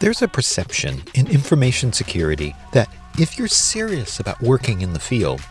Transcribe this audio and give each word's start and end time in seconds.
There's 0.00 0.22
a 0.22 0.28
perception 0.28 1.02
in 1.12 1.26
information 1.26 1.92
security 1.92 2.56
that 2.72 2.88
if 3.18 3.38
you're 3.38 3.48
serious 3.48 4.18
about 4.18 4.40
working 4.40 4.80
in 4.80 4.94
the 4.94 4.98
field, 4.98 5.42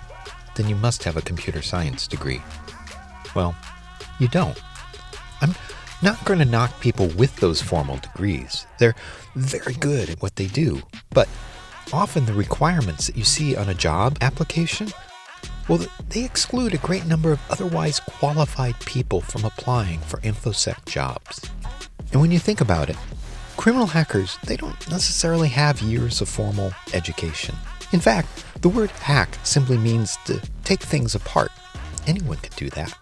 then 0.56 0.68
you 0.68 0.76
must 0.76 1.04
have 1.04 1.18
a 1.18 1.22
computer 1.22 1.62
science 1.62 2.08
degree. 2.08 2.42
Well, 3.36 3.56
you 4.20 4.28
don't. 4.28 4.60
I'm 5.42 5.54
not 6.02 6.26
going 6.26 6.40
to 6.40 6.46
knock 6.46 6.80
people 6.80 7.10
with 7.10 7.36
those 7.36 7.62
formal 7.62 7.98
degrees. 7.98 8.66
They're 8.80 8.96
very 9.36 9.76
good 9.76 10.10
at 10.10 10.20
what 10.24 10.36
they 10.36 10.48
do, 10.48 10.82
but 11.12 11.30
often 11.94 12.26
the 12.26 12.34
requirements 12.34 13.06
that 13.06 13.16
you 13.16 13.26
see 13.26 13.56
on 13.56 13.70
a 13.70 13.76
job 13.76 14.18
application, 14.22 14.88
well, 15.68 15.86
they 16.10 16.26
exclude 16.26 16.74
a 16.74 16.80
great 16.80 17.06
number 17.06 17.32
of 17.32 17.52
otherwise 17.52 18.00
qualified 18.00 18.80
people 18.80 19.22
from 19.22 19.46
applying 19.46 20.00
for 20.00 20.20
InfoSec 20.22 20.86
jobs. 20.88 21.48
And 22.12 22.20
when 22.20 22.32
you 22.32 22.40
think 22.40 22.62
about 22.62 22.90
it, 22.90 22.98
criminal 23.60 23.88
hackers, 23.88 24.38
they 24.46 24.56
don't 24.56 24.90
necessarily 24.90 25.50
have 25.50 25.82
years 25.82 26.22
of 26.22 26.30
formal 26.30 26.72
education. 26.94 27.54
In 27.92 28.00
fact, 28.00 28.46
the 28.62 28.70
word 28.70 28.90
hack 28.90 29.38
simply 29.44 29.78
means 29.78 30.18
to 30.28 30.42
take 30.64 30.80
things 30.80 31.14
apart. 31.14 31.52
Anyone 32.08 32.38
can 32.38 32.54
do 32.56 32.70
that. 32.70 32.94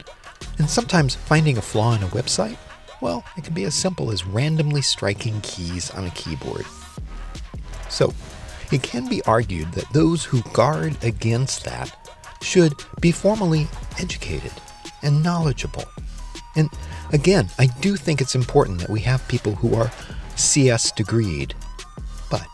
And 0.57 0.67
sometimes 0.67 1.13
finding 1.13 1.59
a 1.59 1.61
flaw 1.61 1.93
in 1.93 2.01
a 2.01 2.07
website, 2.07 2.57
well, 3.01 3.23
it 3.37 3.43
can 3.43 3.53
be 3.53 3.65
as 3.65 3.75
simple 3.75 4.09
as 4.09 4.25
randomly 4.25 4.81
striking 4.81 5.39
keys 5.41 5.91
on 5.91 6.05
a 6.05 6.09
keyboard. 6.09 6.65
So, 7.87 8.15
it 8.71 8.81
can 8.81 9.07
be 9.07 9.21
argued 9.25 9.73
that 9.73 9.93
those 9.93 10.25
who 10.25 10.41
guard 10.53 10.97
against 11.03 11.65
that 11.65 11.95
should 12.41 12.73
be 12.99 13.11
formally 13.11 13.67
educated 13.99 14.53
and 15.03 15.21
knowledgeable. 15.21 15.85
And 16.55 16.71
again, 17.13 17.47
I 17.59 17.67
do 17.67 17.95
think 17.95 18.21
it's 18.21 18.33
important 18.33 18.79
that 18.79 18.89
we 18.89 19.01
have 19.01 19.27
people 19.27 19.53
who 19.53 19.75
are 19.75 19.91
CS 20.37 20.91
degreed. 20.91 21.53
But 22.29 22.47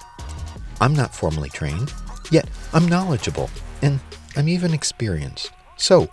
I'm 0.81 0.95
not 0.95 1.13
formally 1.13 1.49
trained, 1.49 1.93
yet 2.31 2.49
I'm 2.73 2.87
knowledgeable 2.87 3.49
and 3.81 3.99
I'm 4.35 4.47
even 4.49 4.73
experienced. 4.73 5.51
So, 5.77 6.09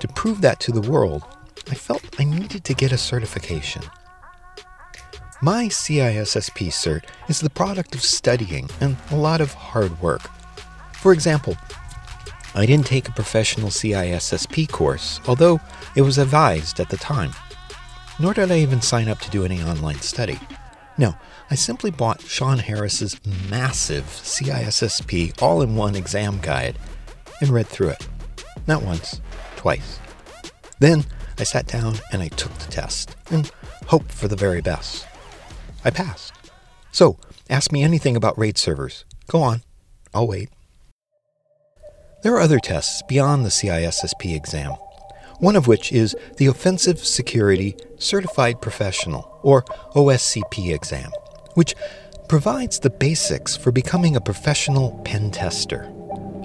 to 0.00 0.08
prove 0.08 0.40
that 0.40 0.60
to 0.60 0.72
the 0.72 0.80
world, 0.80 1.22
I 1.70 1.74
felt 1.74 2.20
I 2.20 2.24
needed 2.24 2.64
to 2.64 2.74
get 2.74 2.92
a 2.92 2.98
certification. 2.98 3.82
My 5.42 5.66
CISSP 5.66 6.68
cert 6.68 7.04
is 7.28 7.40
the 7.40 7.50
product 7.50 7.94
of 7.94 8.02
studying 8.02 8.70
and 8.80 8.96
a 9.10 9.16
lot 9.16 9.40
of 9.40 9.52
hard 9.52 10.00
work. 10.00 10.22
For 10.94 11.12
example, 11.12 11.56
I 12.54 12.64
didn't 12.64 12.86
take 12.86 13.08
a 13.08 13.12
professional 13.12 13.68
CISSP 13.68 14.70
course, 14.70 15.20
although 15.28 15.60
it 15.94 16.02
was 16.02 16.16
advised 16.16 16.80
at 16.80 16.88
the 16.88 16.96
time. 16.96 17.32
Nor 18.18 18.32
did 18.32 18.50
I 18.50 18.58
even 18.60 18.80
sign 18.80 19.08
up 19.08 19.18
to 19.20 19.30
do 19.30 19.44
any 19.44 19.62
online 19.62 20.00
study. 20.00 20.38
No, 20.98 21.14
I 21.50 21.54
simply 21.54 21.90
bought 21.90 22.22
Shon 22.22 22.58
Harris's 22.58 23.20
massive 23.50 24.04
CISSP 24.04 25.42
all 25.42 25.60
in 25.60 25.76
one 25.76 25.94
exam 25.94 26.38
guide 26.40 26.78
and 27.40 27.50
read 27.50 27.66
through 27.66 27.88
it. 27.88 28.08
Not 28.66 28.82
once, 28.82 29.20
twice. 29.56 30.00
Then 30.78 31.04
I 31.38 31.44
sat 31.44 31.66
down 31.66 31.96
and 32.12 32.22
I 32.22 32.28
took 32.28 32.52
the 32.54 32.70
test 32.70 33.14
and 33.30 33.50
hoped 33.86 34.10
for 34.10 34.26
the 34.26 34.36
very 34.36 34.62
best. 34.62 35.06
I 35.84 35.90
passed. 35.90 36.32
So, 36.92 37.18
ask 37.50 37.70
me 37.72 37.82
anything 37.82 38.16
about 38.16 38.38
RAID 38.38 38.56
servers. 38.56 39.04
Go 39.28 39.42
on, 39.42 39.62
I'll 40.14 40.26
wait. 40.26 40.48
There 42.22 42.34
are 42.34 42.40
other 42.40 42.58
tests 42.58 43.02
beyond 43.06 43.44
the 43.44 43.50
CISSP 43.50 44.34
exam 44.34 44.72
one 45.38 45.56
of 45.56 45.66
which 45.66 45.92
is 45.92 46.16
the 46.36 46.46
Offensive 46.46 46.98
Security 46.98 47.76
Certified 47.98 48.60
Professional, 48.60 49.38
or 49.42 49.62
OSCP 49.94 50.74
exam, 50.74 51.10
which 51.54 51.74
provides 52.28 52.80
the 52.80 52.90
basics 52.90 53.56
for 53.56 53.70
becoming 53.70 54.16
a 54.16 54.20
professional 54.20 55.00
pen 55.04 55.30
tester. 55.30 55.90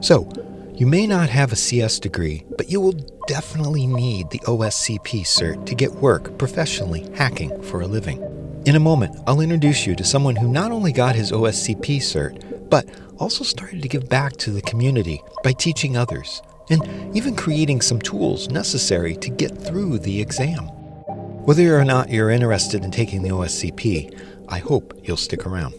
So, 0.01 0.29
you 0.75 0.87
may 0.87 1.05
not 1.05 1.29
have 1.29 1.51
a 1.51 1.55
CS 1.55 1.99
degree, 1.99 2.43
but 2.57 2.71
you 2.71 2.81
will 2.81 2.95
definitely 3.27 3.85
need 3.85 4.29
the 4.29 4.39
OSCP 4.39 5.21
cert 5.21 5.65
to 5.67 5.75
get 5.75 5.91
work 5.91 6.37
professionally 6.37 7.07
hacking 7.13 7.61
for 7.63 7.81
a 7.81 7.87
living. 7.87 8.19
In 8.65 8.75
a 8.75 8.79
moment, 8.79 9.15
I'll 9.27 9.41
introduce 9.41 9.85
you 9.85 9.95
to 9.95 10.03
someone 10.03 10.35
who 10.35 10.47
not 10.47 10.71
only 10.71 10.91
got 10.91 11.15
his 11.15 11.31
OSCP 11.31 11.97
cert, 11.97 12.69
but 12.69 12.87
also 13.19 13.43
started 13.43 13.81
to 13.81 13.87
give 13.87 14.09
back 14.09 14.37
to 14.37 14.51
the 14.51 14.61
community 14.61 15.21
by 15.43 15.51
teaching 15.53 15.97
others 15.97 16.41
and 16.71 17.15
even 17.15 17.35
creating 17.35 17.81
some 17.81 17.99
tools 17.99 18.49
necessary 18.49 19.15
to 19.17 19.29
get 19.29 19.55
through 19.57 19.99
the 19.99 20.21
exam. 20.21 20.63
Whether 21.43 21.77
or 21.77 21.83
not 21.83 22.09
you're 22.09 22.29
interested 22.29 22.85
in 22.85 22.91
taking 22.91 23.21
the 23.21 23.29
OSCP, 23.29 24.17
I 24.47 24.59
hope 24.59 24.93
you'll 25.03 25.17
stick 25.17 25.45
around. 25.45 25.73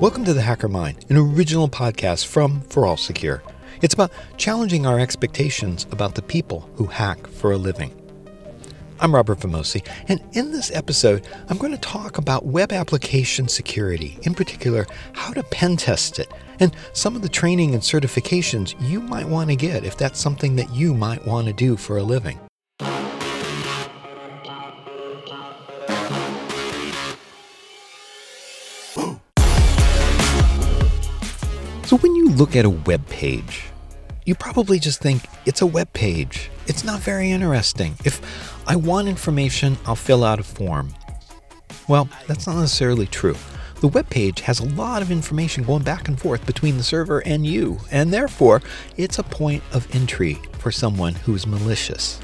Welcome 0.00 0.24
to 0.24 0.34
the 0.34 0.42
Hacker 0.42 0.68
Mind, 0.68 1.04
an 1.08 1.16
original 1.16 1.68
podcast 1.68 2.26
from 2.26 2.62
ForAllSecure. 2.62 3.40
It's 3.80 3.94
about 3.94 4.10
challenging 4.36 4.86
our 4.86 4.98
expectations 4.98 5.86
about 5.92 6.16
the 6.16 6.22
people 6.22 6.68
who 6.74 6.86
hack 6.86 7.26
for 7.28 7.52
a 7.52 7.56
living. 7.56 8.05
I'm 8.98 9.14
Robert 9.14 9.40
Vamosi, 9.40 9.86
and 10.08 10.22
in 10.32 10.52
this 10.52 10.70
episode, 10.70 11.26
I'm 11.50 11.58
going 11.58 11.72
to 11.72 11.78
talk 11.78 12.16
about 12.16 12.46
web 12.46 12.72
application 12.72 13.46
security, 13.46 14.18
in 14.22 14.34
particular, 14.34 14.86
how 15.12 15.34
to 15.34 15.42
pen 15.42 15.76
test 15.76 16.18
it, 16.18 16.32
and 16.60 16.74
some 16.94 17.14
of 17.14 17.20
the 17.20 17.28
training 17.28 17.74
and 17.74 17.82
certifications 17.82 18.74
you 18.80 19.02
might 19.02 19.28
want 19.28 19.50
to 19.50 19.56
get 19.56 19.84
if 19.84 19.98
that's 19.98 20.18
something 20.18 20.56
that 20.56 20.74
you 20.74 20.94
might 20.94 21.26
want 21.26 21.46
to 21.46 21.52
do 21.52 21.76
for 21.76 21.98
a 21.98 22.02
living. 22.02 22.40
So, 31.84 31.98
when 31.98 32.16
you 32.16 32.30
look 32.30 32.56
at 32.56 32.64
a 32.64 32.70
web 32.70 33.06
page, 33.08 33.64
you 34.24 34.34
probably 34.34 34.78
just 34.78 35.00
think 35.00 35.26
it's 35.44 35.60
a 35.60 35.66
web 35.66 35.92
page. 35.92 36.50
It's 36.68 36.82
not 36.82 37.00
very 37.00 37.30
interesting. 37.30 37.94
If 38.04 38.20
I 38.66 38.74
want 38.76 39.08
information, 39.08 39.76
I'll 39.86 39.94
fill 39.94 40.24
out 40.24 40.40
a 40.40 40.42
form. 40.42 40.92
Well, 41.88 42.08
that's 42.26 42.46
not 42.46 42.56
necessarily 42.56 43.06
true. 43.06 43.36
The 43.80 43.88
web 43.88 44.08
page 44.10 44.40
has 44.40 44.58
a 44.58 44.64
lot 44.64 45.02
of 45.02 45.10
information 45.10 45.62
going 45.62 45.84
back 45.84 46.08
and 46.08 46.18
forth 46.18 46.44
between 46.44 46.76
the 46.76 46.82
server 46.82 47.20
and 47.20 47.46
you, 47.46 47.78
and 47.90 48.12
therefore, 48.12 48.62
it's 48.96 49.18
a 49.18 49.22
point 49.22 49.62
of 49.72 49.86
entry 49.94 50.40
for 50.58 50.72
someone 50.72 51.14
who 51.14 51.34
is 51.34 51.46
malicious. 51.46 52.18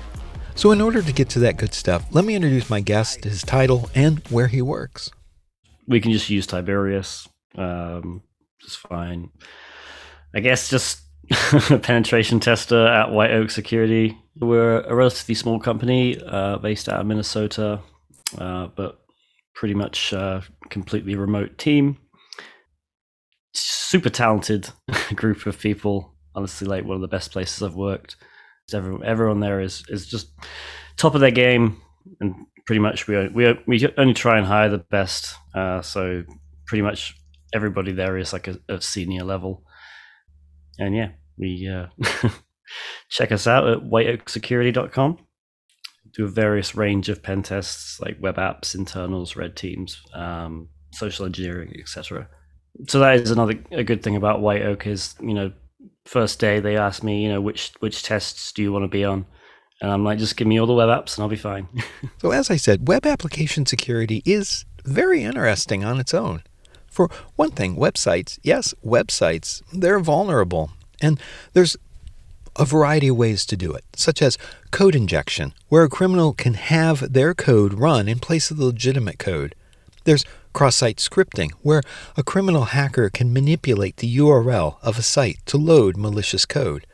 So, 0.55 0.73
in 0.73 0.81
order 0.81 1.03
to 1.03 1.13
get 1.13 1.29
to 1.31 1.39
that 1.41 1.59
good 1.59 1.73
stuff, 1.73 2.05
let 2.11 2.25
me 2.25 2.35
introduce 2.35 2.69
my 2.69 2.81
guest, 2.81 3.25
his 3.25 3.43
title, 3.43 3.91
and 3.95 4.27
where 4.29 4.49
he 4.49 4.61
works. 4.61 5.11
We 5.87 6.01
can 6.01 6.11
just 6.11 6.31
use 6.31 6.47
Tiberius. 6.47 7.29
Um, 7.55 8.23
just 8.61 8.79
fine. 8.79 9.31
I 10.35 10.41
guess 10.41 10.69
just 10.69 11.03
a 11.71 11.79
penetration 11.79 12.41
tester 12.41 12.87
at 12.87 13.13
White 13.13 13.31
Oak 13.31 13.51
Security. 13.51 14.19
We're 14.39 14.81
a 14.81 14.95
relatively 14.95 15.35
small 15.35 15.61
company 15.61 16.21
uh, 16.21 16.59
based 16.59 16.89
out 16.89 17.01
of 17.01 17.07
Minnesota, 17.07 17.81
uh, 18.39 18.69
but 18.75 19.01
pretty 19.55 19.75
much 19.75 20.13
uh, 20.13 20.41
completely 20.71 21.15
remote 21.17 21.59
team. 21.59 21.99
Super 23.53 24.09
talented 24.09 24.71
group 25.15 25.47
of 25.47 25.59
people. 25.59 26.15
Honestly, 26.35 26.67
like 26.67 26.85
one 26.85 26.95
of 26.95 27.03
the 27.03 27.09
best 27.09 27.31
places 27.31 27.63
I've 27.63 27.75
worked. 27.75 28.17
Everyone, 28.73 29.05
everyone 29.05 29.41
there 29.41 29.61
is 29.61 29.85
is 29.89 30.07
just 30.07 30.31
top 30.97 31.15
of 31.15 31.21
their 31.21 31.31
game, 31.31 31.83
and 32.21 32.35
pretty 32.65 32.81
much 32.81 33.07
we 33.07 33.29
we 33.29 33.59
we 33.67 33.87
only 33.99 34.15
try 34.15 34.39
and 34.39 34.47
hire 34.47 34.71
the 34.71 34.79
best. 34.79 35.35
Uh, 35.55 35.83
so 35.83 36.23
pretty 36.67 36.81
much 36.81 37.15
everybody 37.53 37.93
there 37.93 38.17
is 38.17 38.33
like 38.33 38.49
a, 38.49 38.59
a 38.71 38.81
senior 38.81 39.25
level 39.25 39.63
and 40.79 40.95
yeah, 40.97 41.11
we 41.39 41.69
uh, 41.69 41.87
check 43.09 43.33
us 43.33 43.47
out 43.47 43.69
at 43.69 43.79
whiteoaksecurity.com. 43.79 45.19
Do 46.15 46.25
a 46.25 46.29
various 46.29 46.75
range 46.75 47.09
of 47.09 47.23
pen 47.23 47.43
tests 47.43 47.99
like 48.01 48.17
web 48.21 48.37
apps, 48.37 48.75
internals, 48.75 49.35
red 49.37 49.57
teams, 49.57 50.01
um, 50.15 50.69
social 50.93 51.25
engineering, 51.25 51.75
etc. 51.79 52.29
So 52.89 52.99
that 53.01 53.17
is 53.17 53.31
another 53.31 53.55
a 53.71 53.85
good 53.85 54.03
thing 54.03 54.17
about 54.17 54.41
White 54.41 54.63
Oak 54.63 54.87
is 54.87 55.15
you 55.21 55.35
know 55.35 55.53
first 56.05 56.39
day 56.39 56.61
they 56.61 56.77
asked 56.77 57.03
me 57.03 57.23
you 57.23 57.29
know 57.29 57.41
which 57.41 57.73
which 57.81 58.03
tests 58.03 58.53
do 58.53 58.63
you 58.63 58.73
want 58.73 58.83
to 58.85 58.89
be 58.89 59.05
on, 59.05 59.25
and 59.81 59.91
I'm 59.91 60.05
like 60.05 60.19
just 60.19 60.37
give 60.37 60.47
me 60.47 60.61
all 60.61 60.67
the 60.67 60.75
web 60.75 60.89
apps 60.89 61.17
and 61.17 61.23
I'll 61.23 61.29
be 61.29 61.37
fine. 61.37 61.69
so 62.19 62.31
as 62.31 62.51
I 62.51 62.57
said, 62.57 62.89
web 62.89 63.07
application 63.07 63.65
security 63.65 64.23
is 64.27 64.67
very 64.85 65.23
interesting 65.23 65.85
on 65.85 65.99
its 65.99 66.13
own. 66.13 66.43
For 66.91 67.09
one 67.37 67.53
thing, 67.53 67.77
websites, 67.77 68.39
yes, 68.43 68.75
websites, 68.85 69.63
they're 69.73 69.99
vulnerable. 69.99 70.73
And 71.01 71.19
there's 71.55 71.77
a 72.57 72.65
variety 72.65 73.09
of 73.09 73.17
ways 73.17 73.47
to 73.47 73.57
do 73.57 73.73
it, 73.73 73.85
such 73.95 74.21
as 74.21 74.39
code 74.71 74.95
injection, 74.95 75.55
where 75.69 75.85
a 75.85 75.89
criminal 75.89 76.33
can 76.33 76.55
have 76.55 77.13
their 77.13 77.35
code 77.35 77.75
run 77.75 78.09
in 78.09 78.19
place 78.19 78.51
of 78.51 78.57
the 78.57 78.67
legitimate 78.67 79.19
code. 79.19 79.55
There's 80.05 80.25
cross 80.53 80.77
site 80.77 80.99
scripting, 80.99 81.53
where 81.63 81.83
a 82.17 82.23
criminal 82.23 82.65
hacker 82.67 83.09
can 83.09 83.33
manipulate 83.33 83.97
the 83.99 84.17
URL 84.19 84.77
of 84.83 84.99
a 84.99 85.03
site 85.03 85.39
to 85.47 85.57
load 85.57 85.97
malicious 85.97 86.45
code. 86.45 86.87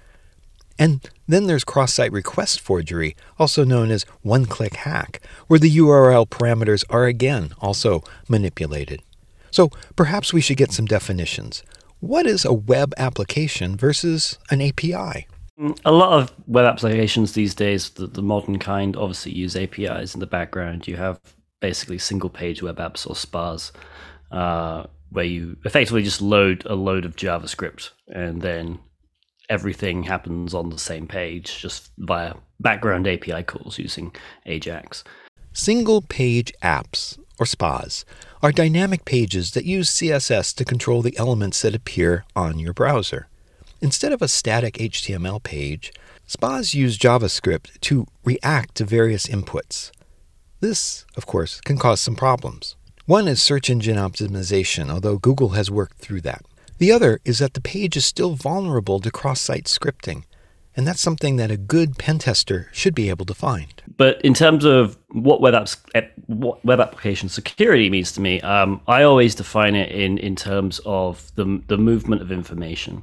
And 0.79 1.09
then 1.27 1.47
there's 1.47 1.65
cross 1.65 1.95
site 1.95 2.13
request 2.13 2.61
forgery, 2.61 3.17
also 3.39 3.65
known 3.65 3.91
as 3.91 4.05
one 4.23 4.47
click 4.47 4.77
hack, 4.77 5.21
where 5.49 5.59
the 5.59 5.77
URL 5.77 6.29
parameters 6.29 6.85
are 6.89 7.07
again 7.07 7.53
also 7.61 8.05
manipulated. 8.29 9.03
So 9.51 9.71
perhaps 9.97 10.33
we 10.33 10.41
should 10.41 10.57
get 10.57 10.73
some 10.73 10.87
definitions. 10.87 11.65
What 12.01 12.27
is 12.27 12.45
a 12.45 12.53
web 12.53 12.95
application 12.97 13.77
versus 13.77 14.39
an 14.51 14.63
API? 14.63 15.27
A 15.85 15.91
lot 15.91 16.21
of 16.21 16.33
web 16.47 16.67
applications 16.67 17.33
these 17.33 17.55
days, 17.55 17.91
the, 17.91 18.07
the 18.07 18.23
modern 18.23 18.59
kind, 18.59 18.95
obviously 18.97 19.33
use 19.33 19.57
APIs 19.57 20.15
in 20.15 20.21
the 20.21 20.27
background. 20.27 20.87
You 20.87 20.97
have 20.97 21.21
basically 21.61 21.99
single 21.99 22.31
page 22.31 22.63
web 22.63 22.77
apps 22.77 23.09
or 23.09 23.17
SPAs, 23.17 23.73
uh, 24.31 24.85
where 25.11 25.25
you 25.25 25.57
effectively 25.65 26.03
just 26.03 26.23
load 26.23 26.65
a 26.67 26.75
load 26.75 27.05
of 27.05 27.17
JavaScript 27.17 27.91
and 28.09 28.43
then 28.43 28.79
everything 29.49 30.03
happens 30.05 30.55
on 30.55 30.71
the 30.71 30.79
same 30.79 31.07
page 31.07 31.59
just 31.59 31.91
via 31.99 32.35
background 32.61 33.09
API 33.09 33.43
calls 33.43 33.79
using 33.79 34.15
Ajax. 34.47 35.05
Single 35.53 36.03
page 36.03 36.53
apps, 36.63 37.19
or 37.39 37.47
SPAs, 37.47 38.05
are 38.43 38.53
dynamic 38.53 39.05
pages 39.05 39.53
that 39.53 39.65
use 39.65 39.91
CSS 39.91 40.55
to 40.55 40.65
control 40.65 41.03
the 41.03 41.17
elements 41.17 41.63
that 41.63 41.75
appear 41.75 42.25
on 42.37 42.59
your 42.59 42.73
browser. 42.73 43.29
Instead 43.81 44.13
of 44.13 44.21
a 44.21 44.29
static 44.29 44.75
HTML 44.75 45.41
page, 45.41 45.93
SPAs 46.27 46.75
use 46.75 46.99
JavaScript 46.99 47.79
to 47.81 48.07
react 48.25 48.75
to 48.75 48.85
various 48.85 49.29
inputs. 49.29 49.93
This, 50.61 51.07
of 51.17 51.27
course, 51.27 51.61
can 51.61 51.79
cause 51.79 52.01
some 52.01 52.17
problems. 52.17 52.75
One 53.07 53.29
is 53.29 53.41
search 53.41 53.71
engine 53.71 53.97
optimization, 53.97 54.91
although 54.91 55.17
Google 55.17 55.51
has 55.51 55.71
worked 55.71 55.99
through 55.99 56.23
that. 56.23 56.45
The 56.79 56.91
other 56.91 57.21
is 57.25 57.39
that 57.39 57.55
the 57.55 57.61
page 57.61 57.97
is 57.97 58.05
still 58.05 58.35
vulnerable 58.35 58.99
to 58.99 59.13
cross 59.13 59.41
site 59.41 59.65
scripting, 59.65 60.25
and 60.77 60.87
that's 60.87 61.01
something 61.01 61.37
that 61.37 61.51
a 61.51 61.57
good 61.57 61.99
pen 61.99 62.19
tester 62.19 62.69
should 62.73 62.95
be 62.97 63.09
able 63.09 63.27
to 63.27 63.35
find. 63.35 63.83
But 63.97 64.21
in 64.23 64.35
terms 64.35 64.65
of 64.65 64.99
what 65.11 65.41
web 65.41 65.55
apps, 65.55 65.77
eh, 65.95 66.03
what 66.27 66.65
web 66.65 66.81
application 66.81 67.29
security 67.29 67.89
means 67.91 68.11
to 68.13 68.21
me, 68.21 68.41
um, 68.41 68.81
I 68.89 69.05
always 69.05 69.37
define 69.37 69.77
it 69.77 69.91
in 69.93 70.19
in 70.19 70.35
terms 70.35 70.81
of 70.85 71.33
the 71.37 71.63
the 71.69 71.79
movement 71.79 72.23
of 72.23 72.31
information, 72.31 73.03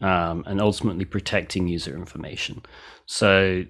um, 0.00 0.44
and 0.46 0.60
ultimately 0.60 1.04
protecting 1.04 1.68
user 1.68 1.94
information. 1.94 2.62
So 3.06 3.64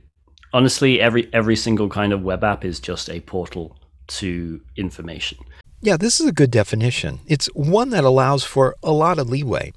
honestly, 0.52 1.00
every 1.00 1.28
every 1.32 1.56
single 1.56 1.88
kind 1.88 2.12
of 2.12 2.22
web 2.22 2.42
app 2.44 2.64
is 2.64 2.80
just 2.80 3.08
a 3.10 3.20
portal 3.20 3.76
to 4.08 4.60
information. 4.76 5.38
Yeah, 5.80 5.96
this 5.96 6.20
is 6.20 6.26
a 6.26 6.32
good 6.32 6.50
definition. 6.50 7.20
It's 7.26 7.46
one 7.54 7.90
that 7.90 8.04
allows 8.04 8.44
for 8.44 8.76
a 8.82 8.92
lot 8.92 9.18
of 9.18 9.28
leeway. 9.28 9.72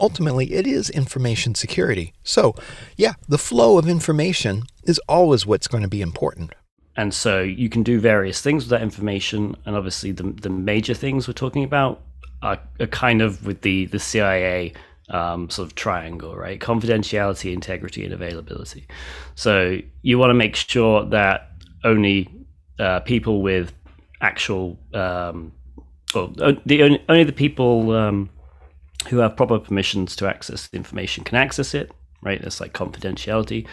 Ultimately, 0.00 0.52
it 0.52 0.66
is 0.66 0.90
information 0.90 1.54
security. 1.54 2.12
So, 2.22 2.54
yeah, 2.96 3.14
the 3.28 3.38
flow 3.38 3.78
of 3.78 3.88
information 3.88 4.64
is 4.84 5.00
always 5.08 5.46
what's 5.46 5.66
going 5.66 5.82
to 5.82 5.88
be 5.88 6.00
important. 6.00 6.52
And 6.96 7.12
so 7.14 7.40
you 7.40 7.68
can 7.68 7.82
do 7.82 7.98
various 7.98 8.40
things 8.40 8.64
with 8.64 8.70
that 8.70 8.82
information. 8.82 9.56
And 9.64 9.74
obviously, 9.74 10.12
the, 10.12 10.24
the 10.24 10.50
major 10.50 10.94
things 10.94 11.26
we're 11.26 11.34
talking 11.34 11.64
about 11.64 12.02
are, 12.42 12.60
are 12.78 12.86
kind 12.86 13.22
of 13.22 13.44
with 13.46 13.62
the, 13.62 13.86
the 13.86 13.98
CIA 13.98 14.72
um, 15.10 15.50
sort 15.50 15.66
of 15.66 15.74
triangle, 15.74 16.36
right? 16.36 16.60
Confidentiality, 16.60 17.52
integrity, 17.52 18.04
and 18.04 18.12
availability. 18.12 18.86
So 19.34 19.78
you 20.02 20.18
want 20.18 20.30
to 20.30 20.34
make 20.34 20.56
sure 20.56 21.04
that 21.06 21.50
only 21.84 22.28
uh, 22.78 23.00
people 23.00 23.42
with 23.42 23.72
actual 24.20 24.78
um, 24.94 25.52
well, 26.14 26.32
the 26.64 26.82
only, 26.82 27.04
only 27.08 27.24
the 27.24 27.32
people 27.32 27.92
um, 27.92 28.30
who 29.08 29.18
have 29.18 29.36
proper 29.36 29.58
permissions 29.58 30.16
to 30.16 30.26
access 30.26 30.68
the 30.68 30.76
information 30.76 31.24
can 31.24 31.36
access 31.36 31.74
it. 31.74 31.92
Right, 32.20 32.42
that's 32.42 32.60
like 32.60 32.72
confidentiality. 32.72 33.64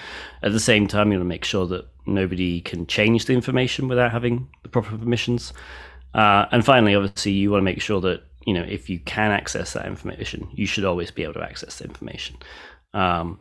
At 0.44 0.52
the 0.52 0.60
same 0.60 0.88
time, 0.88 1.12
you 1.12 1.18
want 1.18 1.26
to 1.26 1.30
make 1.30 1.44
sure 1.44 1.66
that 1.66 1.88
nobody 2.06 2.62
can 2.62 2.86
change 2.86 3.26
the 3.26 3.34
information 3.34 3.88
without 3.88 4.12
having 4.12 4.48
the 4.62 4.70
proper 4.70 4.96
permissions. 4.96 5.52
Uh, 6.14 6.46
and 6.52 6.64
finally, 6.64 6.94
obviously, 6.94 7.32
you 7.32 7.50
want 7.50 7.62
to 7.62 7.66
make 7.66 7.82
sure 7.82 8.00
that 8.02 8.22
you 8.46 8.54
know 8.54 8.64
if 8.64 8.90
you 8.90 9.00
can 9.00 9.32
access 9.32 9.74
that 9.74 9.86
information, 9.86 10.48
you 10.54 10.66
should 10.66 10.86
always 10.86 11.12
be 11.12 11.24
able 11.24 11.34
to 11.36 11.44
access 11.44 11.80
the 11.80 11.86
information. 11.86 12.38
Um, 12.94 13.40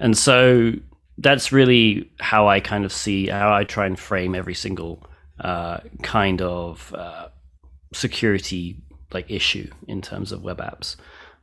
and 0.00 0.16
so 0.16 0.72
that's 1.18 1.52
really 1.52 2.10
how 2.20 2.48
I 2.48 2.60
kind 2.60 2.84
of 2.84 2.92
see 2.92 3.28
how 3.28 3.52
I 3.54 3.64
try 3.64 3.86
and 3.86 3.98
frame 3.98 4.34
every 4.34 4.54
single 4.54 5.02
uh, 5.40 5.78
kind 6.02 6.42
of 6.42 6.94
uh, 6.94 7.28
security 7.92 8.82
like 9.12 9.30
issue 9.30 9.70
in 9.86 10.02
terms 10.02 10.32
of 10.32 10.42
web 10.42 10.58
apps. 10.58 10.96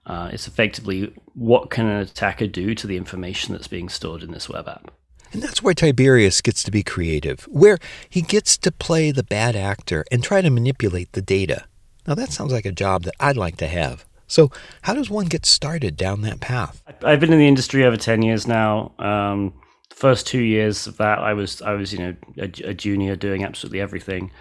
Uh, 0.06 0.30
it's 0.33 0.48
effectively 0.48 1.13
what 1.33 1.69
can 1.69 1.88
an 1.88 2.01
attacker 2.01 2.48
do 2.48 2.75
to 2.75 2.88
the 2.88 2.98
information 2.98 3.54
that's 3.54 3.69
being 3.69 3.88
stored 3.88 4.21
in 4.21 4.31
this 4.31 4.50
web 4.50 4.68
app. 4.68 4.92
And 5.31 5.42
that's 5.42 5.63
where 5.63 5.74
Tiberius 5.74 6.42
gets 6.42 6.62
to 6.63 6.71
be 6.71 6.83
creative, 6.83 7.44
where 7.45 7.80
he 8.10 8.21
gets 8.21 8.57
to 8.60 8.71
play 8.71 9.12
the 9.12 9.24
bad 9.24 9.56
actor 9.56 10.06
and 10.12 10.24
try 10.24 10.42
to 10.42 10.50
manipulate 10.50 11.13
the 11.13 11.21
data. 11.24 11.65
Now, 12.07 12.15
that 12.15 12.31
sounds 12.31 12.51
like 12.51 12.65
a 12.65 12.71
job 12.71 13.03
that 13.03 13.15
I'd 13.19 13.38
like 13.38 13.57
to 13.57 13.67
have. 13.67 14.05
So, 14.27 14.51
how 14.83 14.94
does 14.94 15.09
one 15.09 15.27
get 15.27 15.45
started 15.45 15.95
down 15.95 16.21
that 16.21 16.39
path? 16.39 16.81
I've 17.03 17.19
been 17.19 17.33
in 17.33 17.39
the 17.39 17.47
industry 17.47 17.85
over 17.85 17.97
10 17.97 18.21
years 18.21 18.47
now. 18.47 18.94
Um, 19.00 19.53
first 19.94 20.27
two 20.27 20.41
years 20.41 20.88
of 20.88 20.97
that, 20.97 21.19
I 21.19 21.33
was 21.33 21.61
I 21.61 21.73
was 21.73 21.94
you 21.94 22.00
know 22.00 22.15
a, 22.38 22.69
a 22.69 22.73
junior 22.73 23.15
doing 23.15 23.44
absolutely 23.44 23.79
everything. 23.79 24.31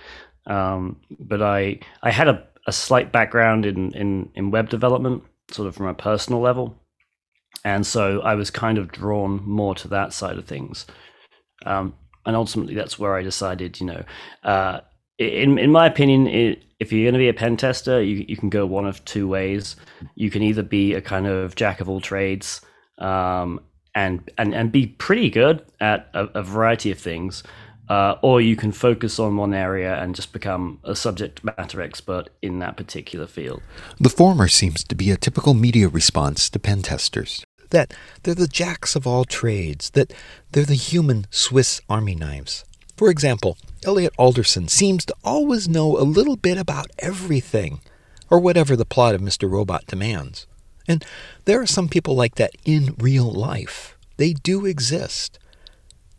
Um, 0.47 1.01
but 1.21 1.43
I 1.43 1.79
I 2.03 2.11
had 2.11 2.29
a, 2.29 2.45
a 2.67 2.73
slight 2.73 3.13
background 3.13 3.67
in, 3.67 3.93
in 3.93 4.31
in 4.35 4.51
web 4.51 4.69
development, 4.69 5.23
sort 5.51 5.69
of 5.69 5.77
from 5.77 5.87
a 5.87 5.95
personal 5.95 6.41
level, 6.41 6.81
and 7.65 7.87
so 7.87 8.21
I 8.23 8.35
was 8.35 8.51
kind 8.51 8.79
of 8.79 8.91
drawn 8.91 9.43
more 9.45 9.75
to 9.77 9.89
that 9.89 10.13
side 10.13 10.39
of 10.39 10.47
things. 10.47 10.87
Um, 11.65 11.95
and 12.25 12.35
ultimately, 12.37 12.75
that's 12.75 12.99
where 12.99 13.17
I 13.17 13.23
decided, 13.23 13.81
you 13.81 13.87
know, 13.87 14.05
uh, 14.45 14.81
in 15.23 15.59
in 15.59 15.71
my 15.71 15.87
opinion, 15.87 16.27
it, 16.27 16.63
if 16.81 16.93
you're 16.93 17.05
going 17.05 17.15
to 17.15 17.19
be 17.19 17.29
a 17.29 17.35
pen 17.35 17.57
tester, 17.57 18.03
you 18.03 18.25
you 18.29 18.37
can 18.37 18.51
go 18.51 18.67
one 18.67 18.87
of 18.87 19.05
two 19.05 19.29
ways. 19.29 19.77
You 20.15 20.31
can 20.31 20.43
either 20.43 20.63
be 20.63 20.95
a 20.95 21.01
kind 21.01 21.27
of 21.27 21.55
jack 21.55 21.81
of 21.81 21.89
all 21.89 22.01
trades 22.01 22.61
um, 22.99 23.61
and 23.95 24.29
and 24.39 24.55
and 24.55 24.73
be 24.73 24.87
pretty 24.87 25.31
good 25.31 25.65
at 25.81 26.09
a, 26.15 26.25
a 26.35 26.43
variety 26.43 26.91
of 26.91 26.99
things, 26.99 27.43
uh, 27.89 28.17
or 28.23 28.41
you 28.41 28.57
can 28.57 28.73
focus 28.73 29.19
on 29.19 29.37
one 29.37 29.55
area 29.55 30.03
and 30.03 30.15
just 30.15 30.33
become 30.33 30.79
a 30.85 30.95
subject 30.95 31.45
matter 31.45 31.81
expert 31.81 32.29
in 32.41 32.59
that 32.61 32.77
particular 32.77 33.27
field. 33.27 33.63
The 33.99 34.11
former 34.11 34.49
seems 34.49 34.85
to 34.85 34.95
be 34.95 35.11
a 35.11 35.17
typical 35.17 35.55
media 35.55 35.89
response 35.89 36.49
to 36.51 36.59
pen 36.59 36.83
testers. 36.83 37.45
That 37.71 37.95
they're 38.23 38.35
the 38.35 38.47
jacks 38.47 38.97
of 38.97 39.07
all 39.07 39.25
trades, 39.25 39.91
that 39.91 40.13
they're 40.51 40.65
the 40.65 40.75
human 40.75 41.27
Swiss 41.31 41.81
army 41.89 42.15
knives. 42.15 42.65
For 42.97 43.11
example, 43.11 43.57
Elliot 43.85 44.13
Alderson 44.19 44.69
seems 44.69 45.05
to 45.07 45.15
always 45.25 45.69
know 45.69 45.99
a 45.99 46.03
little 46.03 46.37
bit 46.37 46.59
about 46.59 46.89
everything, 46.99 47.81
or 48.31 48.39
whatever 48.39 48.77
the 48.77 48.85
plot 48.85 49.15
of 49.15 49.21
Mr. 49.21 49.51
Robot 49.51 49.87
demands. 49.87 50.47
And 50.87 51.05
there 51.45 51.61
are 51.61 51.67
some 51.67 51.89
people 51.89 52.15
like 52.15 52.37
that 52.37 52.53
in 52.65 52.95
real 52.99 53.31
life. 53.31 53.97
They 54.17 54.33
do 54.33 54.67
exist. 54.67 55.39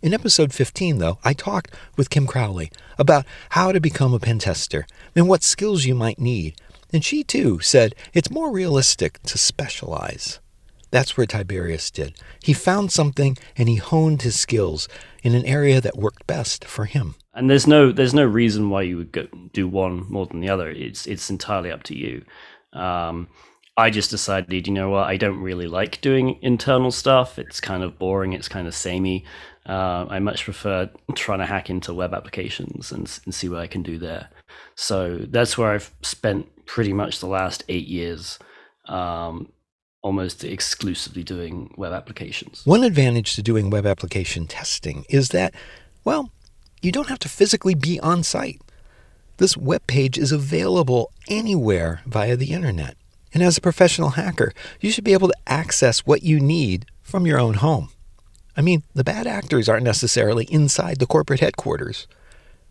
In 0.01 0.13
episode 0.13 0.53
15, 0.53 0.97
though, 0.97 1.19
I 1.23 1.33
talked 1.33 1.73
with 1.95 2.09
Kim 2.09 2.27
Crowley 2.27 2.71
about 2.97 3.25
how 3.51 3.71
to 3.71 3.79
become 3.79 4.13
a 4.13 4.19
pen 4.19 4.39
tester 4.39 4.85
and 5.15 5.29
what 5.29 5.43
skills 5.43 5.85
you 5.85 5.95
might 5.95 6.19
need. 6.19 6.55
And 6.91 7.03
she, 7.05 7.23
too, 7.23 7.59
said 7.59 7.95
it's 8.13 8.29
more 8.29 8.51
realistic 8.51 9.21
to 9.23 9.37
specialize. 9.37 10.39
That's 10.91 11.17
where 11.17 11.25
Tiberius 11.25 11.89
did. 11.89 12.15
He 12.43 12.53
found 12.53 12.91
something 12.91 13.37
and 13.57 13.69
he 13.69 13.77
honed 13.77 14.21
his 14.21 14.39
skills 14.39 14.87
in 15.23 15.33
an 15.33 15.45
area 15.45 15.81
that 15.81 15.97
worked 15.97 16.27
best 16.27 16.65
for 16.65 16.85
him. 16.85 17.15
And 17.33 17.49
there's 17.49 17.65
no 17.65 17.91
there's 17.91 18.13
no 18.13 18.25
reason 18.25 18.69
why 18.69 18.83
you 18.83 18.97
would 18.97 19.11
go, 19.11 19.27
do 19.53 19.67
one 19.67 20.05
more 20.09 20.27
than 20.27 20.41
the 20.41 20.49
other. 20.49 20.69
It's 20.69 21.07
it's 21.07 21.29
entirely 21.29 21.71
up 21.71 21.83
to 21.83 21.97
you. 21.97 22.23
Um, 22.73 23.27
I 23.75 23.89
just 23.89 24.11
decided, 24.11 24.67
you 24.67 24.73
know 24.73 24.91
what, 24.91 25.07
I 25.07 25.17
don't 25.17 25.41
really 25.41 25.65
like 25.65 25.99
doing 26.01 26.37
internal 26.43 26.91
stuff. 26.91 27.39
It's 27.39 27.59
kind 27.59 27.81
of 27.81 27.97
boring. 27.97 28.33
It's 28.33 28.47
kind 28.47 28.67
of 28.67 28.75
samey. 28.75 29.25
Uh, 29.67 30.05
I 30.09 30.19
much 30.19 30.43
prefer 30.43 30.91
trying 31.15 31.39
to 31.39 31.45
hack 31.45 31.69
into 31.71 31.93
web 31.93 32.13
applications 32.13 32.91
and, 32.91 33.19
and 33.25 33.33
see 33.33 33.49
what 33.49 33.61
I 33.61 33.67
can 33.67 33.81
do 33.81 33.97
there. 33.97 34.29
So 34.75 35.17
that's 35.17 35.57
where 35.57 35.71
I've 35.71 35.91
spent 36.03 36.65
pretty 36.65 36.93
much 36.93 37.19
the 37.19 37.27
last 37.27 37.63
eight 37.67 37.87
years, 37.87 38.37
um, 38.85 39.51
almost 40.03 40.43
exclusively 40.43 41.23
doing 41.23 41.73
web 41.77 41.93
applications. 41.93 42.61
One 42.65 42.83
advantage 42.83 43.35
to 43.35 43.41
doing 43.41 43.69
web 43.69 43.85
application 43.85 44.45
testing 44.45 45.05
is 45.09 45.29
that, 45.29 45.55
well, 46.03 46.29
you 46.81 46.91
don't 46.91 47.07
have 47.07 47.19
to 47.19 47.29
physically 47.29 47.73
be 47.73 47.99
on 48.01 48.21
site. 48.21 48.61
This 49.37 49.57
web 49.57 49.87
page 49.87 50.17
is 50.17 50.31
available 50.31 51.11
anywhere 51.27 52.01
via 52.05 52.35
the 52.35 52.51
internet. 52.51 52.95
And 53.33 53.41
as 53.41 53.57
a 53.57 53.61
professional 53.61 54.11
hacker, 54.11 54.53
you 54.79 54.91
should 54.91 55.05
be 55.05 55.13
able 55.13 55.29
to 55.29 55.37
access 55.47 56.05
what 56.05 56.21
you 56.21 56.39
need 56.39 56.85
from 57.01 57.25
your 57.25 57.39
own 57.39 57.55
home. 57.55 57.89
I 58.55 58.61
mean, 58.61 58.83
the 58.93 59.03
bad 59.03 59.25
actors 59.25 59.67
aren't 59.67 59.85
necessarily 59.85 60.45
inside 60.45 60.99
the 60.99 61.07
corporate 61.07 61.39
headquarters. 61.39 62.07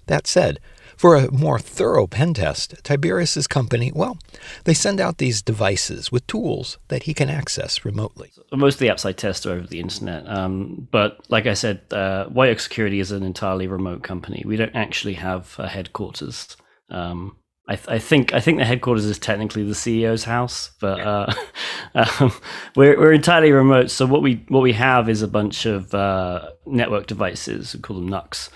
That 0.06 0.26
said, 0.26 0.60
For 0.96 1.16
a 1.16 1.30
more 1.30 1.58
thorough 1.58 2.06
pen 2.06 2.34
test, 2.34 2.74
Tiberius's 2.84 3.46
company, 3.46 3.92
well, 3.94 4.18
they 4.64 4.74
send 4.74 5.00
out 5.00 5.18
these 5.18 5.42
devices 5.42 6.12
with 6.12 6.26
tools 6.26 6.78
that 6.88 7.04
he 7.04 7.14
can 7.14 7.28
access 7.28 7.84
remotely. 7.84 8.32
Most 8.52 8.74
of 8.74 8.80
the 8.80 8.88
apps 8.88 9.04
I 9.04 9.12
test 9.12 9.46
are 9.46 9.52
over 9.52 9.66
the 9.66 9.80
internet. 9.80 10.28
Um, 10.28 10.88
but 10.90 11.18
like 11.28 11.46
I 11.46 11.54
said, 11.54 11.82
uh, 11.90 12.26
White 12.26 12.50
Oak 12.50 12.60
Security 12.60 13.00
is 13.00 13.12
an 13.12 13.22
entirely 13.22 13.66
remote 13.66 14.02
company. 14.02 14.42
We 14.46 14.56
don't 14.56 14.74
actually 14.74 15.14
have 15.14 15.56
a 15.58 15.68
headquarters. 15.68 16.56
Um, 16.90 17.36
I, 17.68 17.76
th- 17.76 17.88
I, 17.88 17.98
think 18.00 18.34
I 18.34 18.40
think 18.40 18.58
the 18.58 18.64
headquarters 18.64 19.04
is 19.04 19.18
technically 19.18 19.62
the 19.62 19.72
CEO's 19.72 20.24
house, 20.24 20.72
but 20.80 21.00
uh, 21.00 21.32
um, 21.94 22.32
we're 22.74 22.98
we're 22.98 23.12
entirely 23.12 23.52
remote. 23.52 23.90
So 23.90 24.04
what 24.04 24.20
we 24.20 24.44
what 24.48 24.62
we 24.62 24.72
have 24.72 25.08
is 25.08 25.22
a 25.22 25.28
bunch 25.28 25.64
of 25.64 25.94
uh, 25.94 26.50
network 26.66 27.06
devices. 27.06 27.74
We 27.74 27.80
call 27.80 27.96
them 27.96 28.08
NUCs, 28.08 28.50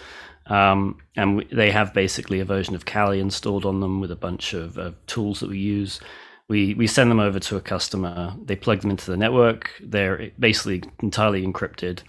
um, 0.49 0.99
and 1.17 1.39
we, 1.39 1.45
they 1.47 1.71
have 1.71 1.93
basically 1.93 2.41
a 2.41 2.45
version 2.45 2.75
of 2.75 2.85
Kali 2.85 3.21
installed 3.21 3.65
on 3.65 3.81
them 3.81 4.01
with 4.01 4.11
a 4.11 4.17
bunch 4.17 4.55
of 4.55 4.79
uh, 4.79 4.93
tools 5.07 5.41
that 5.41 5.51
we 5.51 5.59
use. 5.59 6.01
We 6.49 6.75
we 6.75 6.87
send 6.87 7.11
them 7.11 7.21
over 7.21 7.41
to 7.41 7.57
a 7.57 7.61
customer. 7.61 8.35
They 8.45 8.57
plug 8.57 8.81
them 8.81 8.91
into 8.91 9.11
the 9.11 9.17
network. 9.17 9.73
They're 9.83 10.31
basically 10.39 10.85
entirely 11.03 11.45
encrypted, 11.45 12.01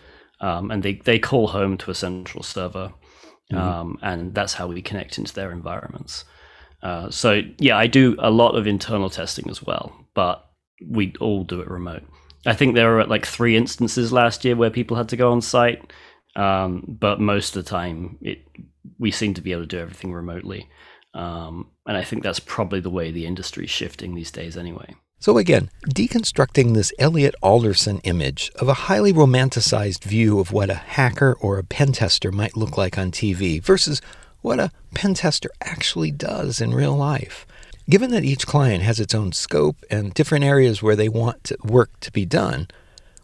um, 0.41 0.70
and 0.70 0.84
they 0.84 0.94
they 0.94 1.17
call 1.17 1.48
home 1.48 1.77
to 1.79 1.91
a 1.91 1.96
central 1.96 2.44
server, 2.44 2.94
mm-hmm. 3.51 3.58
Um, 3.58 3.98
and 4.03 4.36
that's 4.36 4.53
how 4.53 4.67
we 4.67 4.82
connect 4.82 5.17
into 5.17 5.34
their 5.34 5.51
environments. 5.51 6.25
Uh, 6.84 7.10
so 7.10 7.41
yeah, 7.58 7.75
I 7.75 7.88
do 7.88 8.15
a 8.20 8.29
lot 8.29 8.56
of 8.56 8.67
internal 8.67 9.10
testing 9.10 9.50
as 9.50 9.63
well, 9.63 10.06
but 10.13 10.48
we 10.86 11.13
all 11.20 11.44
do 11.44 11.62
it 11.62 11.70
remote. 11.70 12.03
I 12.46 12.53
think 12.53 12.75
there 12.75 12.94
were 12.94 13.06
like 13.06 13.25
three 13.25 13.58
instances 13.58 14.13
last 14.13 14.46
year 14.46 14.56
where 14.56 14.70
people 14.70 14.96
had 14.96 15.10
to 15.10 15.17
go 15.17 15.32
on 15.32 15.41
site 15.41 15.91
um, 16.38 16.84
but 16.88 17.20
most 17.20 17.56
of 17.56 17.65
the 17.65 17.70
time, 17.70 18.17
it 18.22 18.46
we 19.00 19.12
seem 19.12 19.34
to 19.34 19.41
be 19.41 19.51
able 19.51 19.63
to 19.63 19.67
do 19.67 19.79
everything 19.79 20.13
remotely. 20.13 20.70
Um, 21.13 21.72
and 21.86 21.98
I 21.98 22.03
think 22.03 22.24
that's 22.24 22.39
probably 22.39 22.79
the 22.79 22.89
way 22.89 23.12
the 23.12 23.25
industry 23.25 23.65
is 23.65 23.72
shifting 23.72 24.15
these 24.15 24.32
days, 24.32 24.56
anyway. 24.56 24.96
So, 25.20 25.38
again, 25.38 25.72
deconstructing 25.88 26.74
this 26.74 26.94
Elliot 27.00 27.34
Alderson 27.41 28.00
image 28.03 28.51
of 28.56 28.67
a 28.67 28.86
highly 28.86 29.12
romanticized 29.12 30.03
view 30.03 30.39
of 30.39 30.51
what 30.51 30.70
a 30.70 30.75
hacker 30.75 31.36
or 31.41 31.58
a 31.58 31.63
pen 31.63 31.91
tester 31.91 32.32
might 32.32 32.56
look 32.56 32.77
like 32.77 33.00
on 33.00 33.12
TV 33.12 33.62
versus 33.62 34.00
what 34.41 34.60
a 34.60 34.72
pen 34.94 35.15
tester 35.15 35.50
actually 35.63 36.12
does 36.12 36.62
in 36.62 36.74
real 36.74 36.96
life. 36.96 37.48
Given 37.89 38.12
that 38.12 38.25
each 38.25 38.46
client 38.46 38.84
has 38.84 39.00
its 39.00 39.15
own 39.15 39.32
scope 39.32 39.77
and 39.89 40.13
different 40.13 40.46
areas 40.46 40.84
where 40.84 40.96
they 40.96 41.10
want 41.10 41.51
work 41.63 42.00
to 42.01 42.12
be 42.12 42.25
done, 42.25 42.67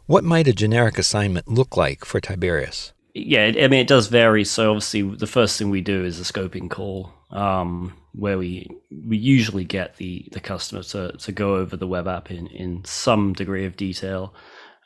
what 0.08 0.24
might 0.24 0.48
a 0.48 0.54
generic 0.54 0.98
assignment 0.98 1.48
look 1.48 1.78
like 1.78 2.06
for 2.06 2.20
Tiberius? 2.20 2.92
Yeah, 3.14 3.46
I 3.46 3.68
mean, 3.68 3.80
it 3.80 3.88
does 3.88 4.08
vary. 4.08 4.44
So 4.44 4.72
obviously, 4.72 5.04
the 5.04 5.28
first 5.28 5.58
thing 5.58 5.70
we 5.70 5.82
do 5.82 6.04
is 6.04 6.20
a 6.20 6.24
scoping 6.24 6.70
call, 6.70 7.14
um, 7.32 7.96
where 8.14 8.38
we 8.38 8.68
we 9.06 9.18
usually 9.18 9.66
get 9.66 9.98
the 9.98 10.28
the 10.32 10.40
customer 10.40 10.84
to 10.84 11.12
to 11.12 11.32
go 11.32 11.56
over 11.56 11.78
the 11.78 11.88
web 11.88 12.08
app 12.08 12.32
in 12.32 12.48
in 12.48 12.84
some 12.86 13.34
degree 13.34 13.66
of 13.66 13.78
detail. 13.78 14.34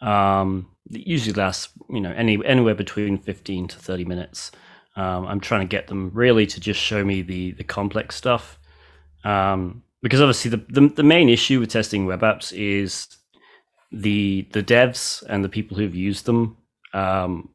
Um, 0.01 0.69
it 0.91 1.07
usually 1.07 1.33
lasts, 1.33 1.69
you 1.89 2.01
know, 2.01 2.11
any 2.11 2.43
anywhere 2.45 2.75
between 2.75 3.17
fifteen 3.17 3.67
to 3.69 3.77
thirty 3.77 4.03
minutes. 4.03 4.51
Um, 4.97 5.25
I'm 5.25 5.39
trying 5.39 5.61
to 5.61 5.67
get 5.67 5.87
them 5.87 6.11
really 6.13 6.47
to 6.47 6.59
just 6.59 6.81
show 6.81 7.05
me 7.05 7.21
the 7.21 7.51
the 7.51 7.63
complex 7.63 8.15
stuff, 8.15 8.59
um, 9.23 9.83
because 10.01 10.19
obviously 10.19 10.51
the, 10.51 10.65
the 10.67 10.89
the 10.89 11.03
main 11.03 11.29
issue 11.29 11.61
with 11.61 11.69
testing 11.69 12.05
web 12.05 12.21
apps 12.21 12.51
is 12.51 13.07
the 13.89 14.49
the 14.51 14.63
devs 14.63 15.23
and 15.29 15.45
the 15.45 15.49
people 15.49 15.77
who've 15.77 15.95
used 15.95 16.25
them 16.25 16.57
um, 16.93 17.49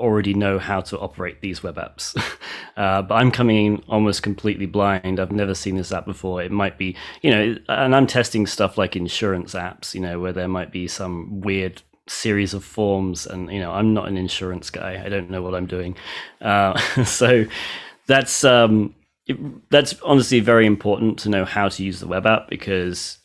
already 0.00 0.34
know 0.34 0.58
how 0.58 0.80
to 0.80 0.98
operate 0.98 1.40
these 1.40 1.62
web 1.62 1.76
apps. 1.76 2.16
uh, 2.76 3.02
but 3.02 3.14
I'm 3.14 3.30
coming 3.30 3.84
almost 3.88 4.22
completely 4.22 4.66
blind. 4.66 5.20
I've 5.20 5.32
never 5.32 5.54
seen 5.54 5.76
this 5.76 5.92
app 5.92 6.06
before. 6.06 6.42
It 6.42 6.50
might 6.50 6.78
be, 6.78 6.96
you 7.22 7.30
know, 7.30 7.56
and 7.68 7.94
I'm 7.94 8.06
testing 8.06 8.46
stuff 8.46 8.76
like 8.76 8.96
insurance 8.96 9.54
apps, 9.54 9.94
you 9.94 10.00
know, 10.00 10.18
where 10.18 10.32
there 10.32 10.48
might 10.48 10.72
be 10.72 10.88
some 10.88 11.40
weird 11.40 11.82
series 12.08 12.54
of 12.54 12.64
forms. 12.64 13.26
And, 13.26 13.52
you 13.52 13.60
know, 13.60 13.72
I'm 13.72 13.94
not 13.94 14.08
an 14.08 14.16
insurance 14.16 14.70
guy. 14.70 15.02
I 15.04 15.08
don't 15.08 15.30
know 15.30 15.42
what 15.42 15.54
I'm 15.54 15.66
doing. 15.66 15.96
Uh, 16.40 16.76
so 17.04 17.44
that's, 18.06 18.44
um, 18.44 18.94
it, 19.26 19.38
that's 19.70 19.94
honestly 20.02 20.40
very 20.40 20.66
important 20.66 21.18
to 21.20 21.28
know 21.28 21.44
how 21.44 21.68
to 21.68 21.84
use 21.84 22.00
the 22.00 22.08
web 22.08 22.26
app 22.26 22.48
because 22.48 23.18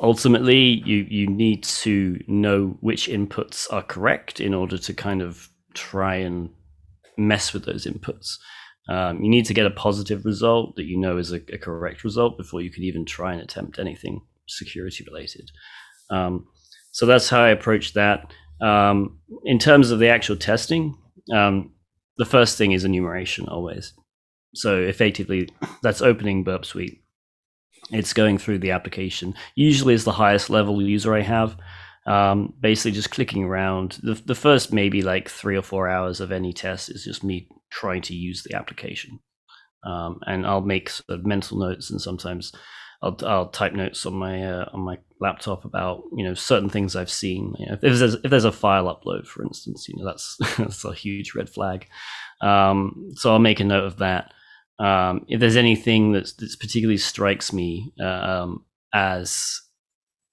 ultimately 0.00 0.82
you 0.86 1.06
you 1.08 1.26
need 1.26 1.62
to 1.62 2.18
know 2.26 2.76
which 2.80 3.08
inputs 3.08 3.70
are 3.72 3.82
correct 3.82 4.40
in 4.40 4.54
order 4.54 4.78
to 4.78 4.94
kind 4.94 5.20
of 5.22 5.50
try 5.74 6.16
and 6.16 6.50
mess 7.16 7.52
with 7.52 7.64
those 7.64 7.86
inputs. 7.86 8.36
Um, 8.88 9.22
you 9.22 9.30
need 9.30 9.44
to 9.46 9.54
get 9.54 9.66
a 9.66 9.70
positive 9.70 10.24
result 10.24 10.76
that 10.76 10.84
you 10.84 10.98
know 10.98 11.16
is 11.16 11.32
a, 11.32 11.40
a, 11.52 11.58
correct 11.58 12.02
result 12.02 12.36
before 12.36 12.60
you 12.60 12.70
can 12.70 12.82
even 12.82 13.04
try 13.04 13.32
and 13.32 13.40
attempt 13.40 13.78
anything 13.78 14.22
security 14.48 15.04
related. 15.06 15.50
Um, 16.10 16.46
so 16.90 17.06
that's 17.06 17.28
how 17.28 17.40
I 17.40 17.50
approach 17.50 17.92
that. 17.92 18.32
Um, 18.60 19.20
in 19.44 19.58
terms 19.58 19.90
of 19.90 20.00
the 20.00 20.08
actual 20.08 20.36
testing, 20.36 20.96
um, 21.32 21.72
the 22.18 22.24
first 22.24 22.58
thing 22.58 22.72
is 22.72 22.84
enumeration 22.84 23.48
always. 23.48 23.92
So 24.54 24.78
effectively, 24.78 25.48
that's 25.82 26.02
opening 26.02 26.42
Burp 26.42 26.64
Suite. 26.64 27.02
It's 27.92 28.12
going 28.12 28.38
through 28.38 28.58
the 28.58 28.72
application. 28.72 29.34
Usually, 29.54 29.94
is 29.94 30.04
the 30.04 30.12
highest 30.12 30.50
level 30.50 30.82
user 30.82 31.14
I 31.14 31.22
have 31.22 31.56
um, 32.10 32.52
basically 32.60 32.90
just 32.90 33.12
clicking 33.12 33.44
around. 33.44 33.98
The, 34.02 34.14
the 34.14 34.34
first 34.34 34.72
maybe 34.72 35.02
like 35.02 35.28
three 35.28 35.56
or 35.56 35.62
four 35.62 35.88
hours 35.88 36.20
of 36.20 36.32
any 36.32 36.52
test 36.52 36.90
is 36.90 37.04
just 37.04 37.22
me 37.22 37.48
trying 37.70 38.02
to 38.02 38.14
use 38.14 38.42
the 38.42 38.54
application. 38.54 39.20
Um, 39.84 40.20
and 40.26 40.44
I'll 40.44 40.60
make 40.60 40.90
sort 40.90 41.20
of 41.20 41.24
mental 41.24 41.58
notes 41.58 41.88
and 41.88 42.00
sometimes 42.00 42.52
I'll, 43.02 43.16
I'll 43.24 43.48
type 43.48 43.72
notes 43.72 44.04
on 44.04 44.14
my 44.14 44.42
uh, 44.44 44.68
on 44.72 44.80
my 44.80 44.98
laptop 45.20 45.64
about 45.64 46.02
you 46.14 46.24
know 46.24 46.34
certain 46.34 46.68
things 46.68 46.96
I've 46.96 47.10
seen. 47.10 47.54
You 47.58 47.66
know, 47.66 47.72
if 47.74 47.80
there's 47.80 48.14
if 48.14 48.30
there's 48.30 48.44
a 48.44 48.52
file 48.52 48.84
upload, 48.84 49.26
for 49.26 49.42
instance, 49.42 49.88
you 49.88 49.96
know 49.96 50.04
that's 50.04 50.36
that's 50.58 50.84
a 50.84 50.92
huge 50.92 51.34
red 51.34 51.48
flag. 51.48 51.86
Um, 52.42 53.12
so 53.14 53.32
I'll 53.32 53.38
make 53.38 53.60
a 53.60 53.64
note 53.64 53.84
of 53.84 53.98
that. 53.98 54.32
Um, 54.78 55.24
if 55.28 55.40
there's 55.40 55.56
anything 55.56 56.12
that's, 56.12 56.32
that's 56.32 56.56
particularly 56.56 56.98
strikes 56.98 57.52
me 57.52 57.92
uh, 58.00 58.04
um, 58.04 58.64
as 58.92 59.60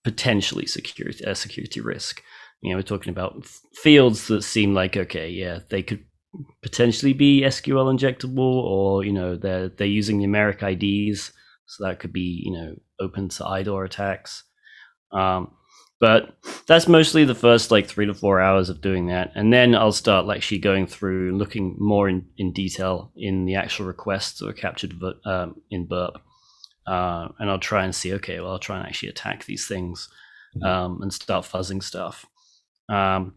potentially 0.07 0.65
security 0.65 1.21
a 1.25 1.35
security 1.35 1.81
risk. 1.81 2.23
You 2.61 2.71
know, 2.71 2.77
we're 2.77 2.83
talking 2.83 3.11
about 3.11 3.45
fields 3.73 4.29
that 4.29 4.41
seem 4.41 4.73
like 4.73 4.95
okay, 4.95 5.29
yeah, 5.29 5.59
they 5.69 5.83
could 5.83 6.05
potentially 6.61 7.11
be 7.11 7.41
SQL 7.41 7.93
injectable, 7.93 8.63
or 8.63 9.03
you 9.03 9.11
know, 9.11 9.35
they're 9.35 9.67
they're 9.67 9.85
using 9.85 10.21
numeric 10.21 10.63
IDs, 10.63 11.33
so 11.65 11.83
that 11.83 11.99
could 11.99 12.13
be 12.13 12.41
you 12.45 12.53
know 12.53 12.75
open 13.01 13.27
to 13.27 13.43
IDOR 13.43 13.85
attacks. 13.85 14.45
Um, 15.11 15.51
but 15.99 16.37
that's 16.67 16.87
mostly 16.87 17.25
the 17.25 17.35
first 17.35 17.69
like 17.69 17.87
three 17.87 18.05
to 18.05 18.13
four 18.13 18.39
hours 18.39 18.69
of 18.69 18.79
doing 18.79 19.07
that, 19.07 19.33
and 19.35 19.51
then 19.51 19.75
I'll 19.75 19.91
start 19.91 20.33
actually 20.33 20.59
going 20.59 20.87
through 20.87 21.37
looking 21.37 21.75
more 21.79 22.07
in, 22.07 22.27
in 22.37 22.53
detail 22.53 23.11
in 23.17 23.43
the 23.43 23.55
actual 23.55 23.87
requests 23.87 24.39
that 24.39 24.47
are 24.47 24.53
captured 24.53 24.93
um, 25.25 25.61
in 25.69 25.85
Burp 25.85 26.21
uh, 26.87 27.27
and 27.39 27.49
I'll 27.49 27.59
try 27.59 27.83
and 27.83 27.93
see. 27.93 28.13
Okay, 28.13 28.39
well, 28.39 28.51
I'll 28.51 28.59
try 28.59 28.77
and 28.77 28.87
actually 28.87 29.09
attack 29.09 29.45
these 29.45 29.67
things 29.67 30.09
mm-hmm. 30.55 30.65
um, 30.65 31.01
and 31.01 31.13
start 31.13 31.45
fuzzing 31.45 31.83
stuff. 31.83 32.25
Um, 32.89 33.35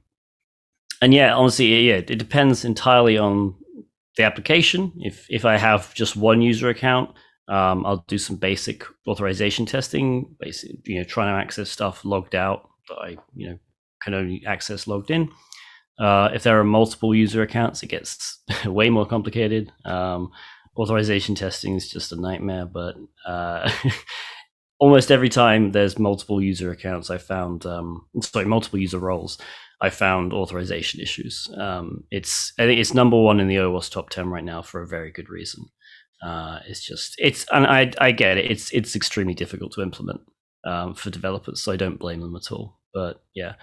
and 1.03 1.13
yeah, 1.13 1.35
honestly, 1.35 1.89
yeah, 1.89 1.97
it 1.97 2.19
depends 2.19 2.65
entirely 2.65 3.19
on 3.19 3.55
the 4.17 4.23
application. 4.23 4.93
If 4.99 5.27
if 5.29 5.45
I 5.45 5.57
have 5.57 5.95
just 5.95 6.17
one 6.17 6.43
user 6.43 6.69
account, 6.69 7.11
um, 7.49 7.85
I'll 7.85 8.05
do 8.07 8.19
some 8.19 8.37
basic 8.37 8.85
authorization 9.09 9.67
testing, 9.67 10.37
basically, 10.39 10.79
you 10.85 10.99
know, 10.99 11.05
trying 11.05 11.35
to 11.35 11.43
access 11.43 11.71
stuff 11.71 12.05
logged 12.05 12.35
out 12.35 12.69
that 12.89 12.97
I, 12.97 13.17
you 13.35 13.51
know, 13.51 13.59
can 14.03 14.15
only 14.15 14.45
access 14.47 14.87
logged 14.87 15.11
in. 15.11 15.31
Uh, 15.99 16.31
if 16.33 16.43
there 16.45 16.59
are 16.59 16.65
multiple 16.65 17.15
user 17.15 17.43
accounts, 17.43 17.83
it 17.83 17.89
gets 17.89 18.39
way 18.65 18.89
more 18.89 19.07
complicated. 19.07 19.73
Um, 19.85 20.31
authorization 20.77 21.35
testing 21.35 21.77
is 21.77 21.91
just 21.91 22.13
a 22.13 22.21
nightmare, 22.21 22.67
but 22.67 22.97
uh, 23.27 23.71
almost 24.79 25.11
every 25.11 25.29
time 25.29 25.73
there's 25.73 25.99
multiple 25.99 26.43
user 26.43 26.71
accounts, 26.71 27.11
I 27.11 27.19
found 27.19 27.67
um, 27.67 28.07
sorry, 28.21 28.47
multiple 28.47 28.79
user 28.79 28.99
roles. 28.99 29.39
I 29.83 29.91
found 29.91 30.33
authorization 30.33 31.01
issues. 31.01 31.49
Um, 31.57 32.05
it's 32.11 32.53
I 32.59 32.65
think 32.65 32.81
it's 32.81 32.95
number 32.95 33.19
one 33.19 33.41
in 33.41 33.49
the 33.49 33.57
OWASP 33.57 33.91
top 33.91 34.11
ten 34.11 34.29
right 34.29 34.45
now 34.45 34.63
for 34.63 34.83
a 34.83 34.87
very 34.87 35.11
good 35.11 35.31
reason. 35.31 35.67
Uh, 36.23 36.59
it's 36.67 36.85
just 36.85 37.15
it's 37.19 37.47
and 37.51 37.67
I 37.67 37.93
I 37.99 38.13
get 38.13 38.37
it. 38.37 38.51
It's 38.51 38.71
it's 38.73 38.95
extremely 38.95 39.35
difficult 39.35 39.73
to 39.73 39.83
implement 39.83 40.21
um, 40.67 40.95
for 40.95 41.11
developers, 41.11 41.63
so 41.63 41.73
I 41.73 41.77
don't 41.77 41.99
blame 41.99 42.21
them 42.21 42.37
at 42.37 42.53
all. 42.53 42.79
But 42.93 43.23
yeah, 43.35 43.55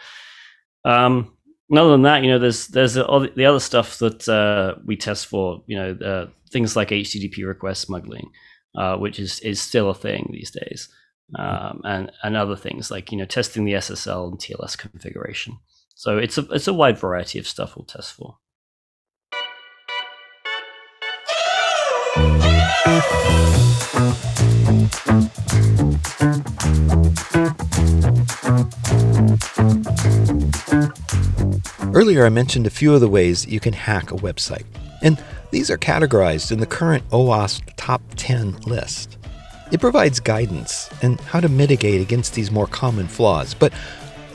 um, 0.85 1.36
other 1.75 1.91
than 1.91 2.03
that, 2.03 2.23
you 2.23 2.29
know, 2.29 2.39
there's 2.39 2.67
there's 2.67 2.93
the, 2.93 3.31
the 3.35 3.45
other 3.45 3.59
stuff 3.59 3.99
that 3.99 4.27
uh, 4.29 4.75
we 4.85 4.95
test 4.95 5.27
for. 5.27 5.63
You 5.67 5.77
know, 5.77 5.91
uh, 6.05 6.27
things 6.49 6.75
like 6.75 6.89
HTTP 6.89 7.45
request 7.45 7.81
smuggling, 7.81 8.31
uh, 8.75 8.97
which 8.97 9.19
is 9.19 9.39
is 9.41 9.61
still 9.61 9.89
a 9.89 9.95
thing 9.95 10.29
these 10.31 10.51
days, 10.51 10.89
um, 11.37 11.81
and 11.83 12.11
and 12.23 12.37
other 12.37 12.55
things 12.55 12.89
like 12.89 13.11
you 13.11 13.17
know 13.17 13.25
testing 13.25 13.65
the 13.65 13.73
SSL 13.73 14.29
and 14.29 14.39
TLS 14.39 14.77
configuration. 14.77 15.57
So 15.95 16.17
it's 16.17 16.37
a 16.37 16.41
it's 16.51 16.67
a 16.67 16.73
wide 16.73 16.97
variety 16.97 17.39
of 17.39 17.47
stuff 17.47 17.75
we'll 17.75 17.85
test 17.85 18.13
for. 18.13 18.37
Earlier, 31.93 32.25
I 32.25 32.29
mentioned 32.29 32.67
a 32.67 32.69
few 32.69 32.93
of 32.93 33.01
the 33.01 33.09
ways 33.09 33.47
you 33.47 33.59
can 33.59 33.73
hack 33.73 34.11
a 34.11 34.15
website, 34.15 34.65
and 35.01 35.21
these 35.51 35.71
are 35.71 35.77
categorized 35.77 36.51
in 36.51 36.59
the 36.59 36.65
current 36.65 37.03
OWASP 37.09 37.73
Top 37.75 38.01
10 38.15 38.57
list. 38.67 39.17
It 39.71 39.81
provides 39.81 40.19
guidance 40.19 40.89
and 41.01 41.19
how 41.21 41.39
to 41.39 41.49
mitigate 41.49 42.01
against 42.01 42.35
these 42.35 42.51
more 42.51 42.67
common 42.67 43.07
flaws, 43.07 43.53
but 43.53 43.73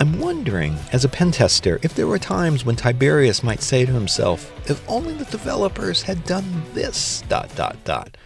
I'm 0.00 0.18
wondering, 0.18 0.76
as 0.92 1.04
a 1.04 1.08
pen 1.08 1.30
tester, 1.30 1.78
if 1.82 1.94
there 1.94 2.08
were 2.08 2.18
times 2.18 2.64
when 2.64 2.74
Tiberius 2.74 3.44
might 3.44 3.62
say 3.62 3.86
to 3.86 3.92
himself, 3.92 4.52
if 4.68 4.82
only 4.90 5.14
the 5.14 5.24
developers 5.26 6.02
had 6.02 6.24
done 6.24 6.64
this, 6.74 7.22
dot, 7.28 7.54
dot, 7.54 7.76
dot. 7.84 8.16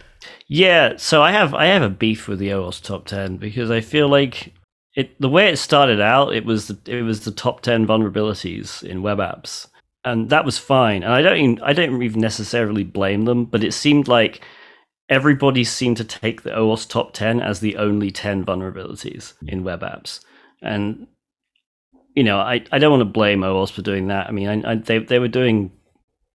Yeah, 0.47 0.93
so 0.97 1.21
I 1.21 1.31
have 1.31 1.53
I 1.53 1.65
have 1.65 1.81
a 1.81 1.89
beef 1.89 2.27
with 2.27 2.39
the 2.39 2.49
OWASP 2.49 2.83
top 2.83 3.05
ten 3.05 3.37
because 3.37 3.69
I 3.69 3.81
feel 3.81 4.07
like 4.07 4.53
it 4.95 5.19
the 5.19 5.29
way 5.29 5.49
it 5.49 5.57
started 5.57 5.99
out, 5.99 6.33
it 6.33 6.45
was 6.45 6.67
the, 6.67 6.77
it 6.85 7.01
was 7.01 7.25
the 7.25 7.31
top 7.31 7.61
ten 7.61 7.85
vulnerabilities 7.85 8.81
in 8.81 9.01
web 9.01 9.17
apps, 9.17 9.67
and 10.05 10.29
that 10.29 10.45
was 10.45 10.57
fine. 10.57 11.03
And 11.03 11.11
I 11.11 11.21
don't 11.21 11.37
even, 11.37 11.61
I 11.61 11.73
don't 11.73 12.01
even 12.01 12.21
necessarily 12.21 12.85
blame 12.85 13.25
them, 13.25 13.43
but 13.45 13.63
it 13.63 13.73
seemed 13.73 14.07
like 14.07 14.41
everybody 15.09 15.65
seemed 15.65 15.97
to 15.97 16.05
take 16.05 16.43
the 16.43 16.51
OWASP 16.51 16.89
top 16.89 17.13
ten 17.13 17.41
as 17.41 17.59
the 17.59 17.75
only 17.75 18.09
ten 18.09 18.45
vulnerabilities 18.45 19.33
in 19.45 19.65
web 19.65 19.81
apps, 19.81 20.21
and 20.61 21.07
you 22.15 22.23
know, 22.23 22.39
I, 22.39 22.63
I 22.71 22.79
don't 22.79 22.91
want 22.91 23.01
to 23.01 23.05
blame 23.05 23.41
OWASP 23.41 23.73
for 23.73 23.81
doing 23.81 24.07
that. 24.07 24.27
I 24.27 24.31
mean, 24.31 24.47
I, 24.47 24.71
I, 24.71 24.75
they 24.75 24.99
they 24.99 25.19
were 25.19 25.27
doing, 25.27 25.73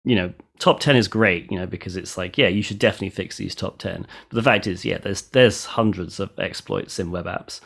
you 0.04 0.16
know, 0.16 0.32
top 0.60 0.78
ten 0.78 0.94
is 0.94 1.08
great, 1.08 1.50
you 1.50 1.58
know, 1.58 1.66
because 1.66 1.96
it's 1.96 2.16
like, 2.16 2.38
yeah, 2.38 2.46
you 2.46 2.62
should 2.62 2.78
definitely 2.78 3.10
fix 3.10 3.36
these 3.36 3.56
top 3.56 3.78
ten. 3.78 4.06
But 4.28 4.36
the 4.36 4.42
fact 4.42 4.68
is, 4.68 4.84
yeah, 4.84 4.98
there's 4.98 5.22
there's 5.22 5.64
hundreds 5.64 6.20
of 6.20 6.30
exploits 6.38 7.00
in 7.00 7.10
web 7.10 7.26
apps, 7.26 7.60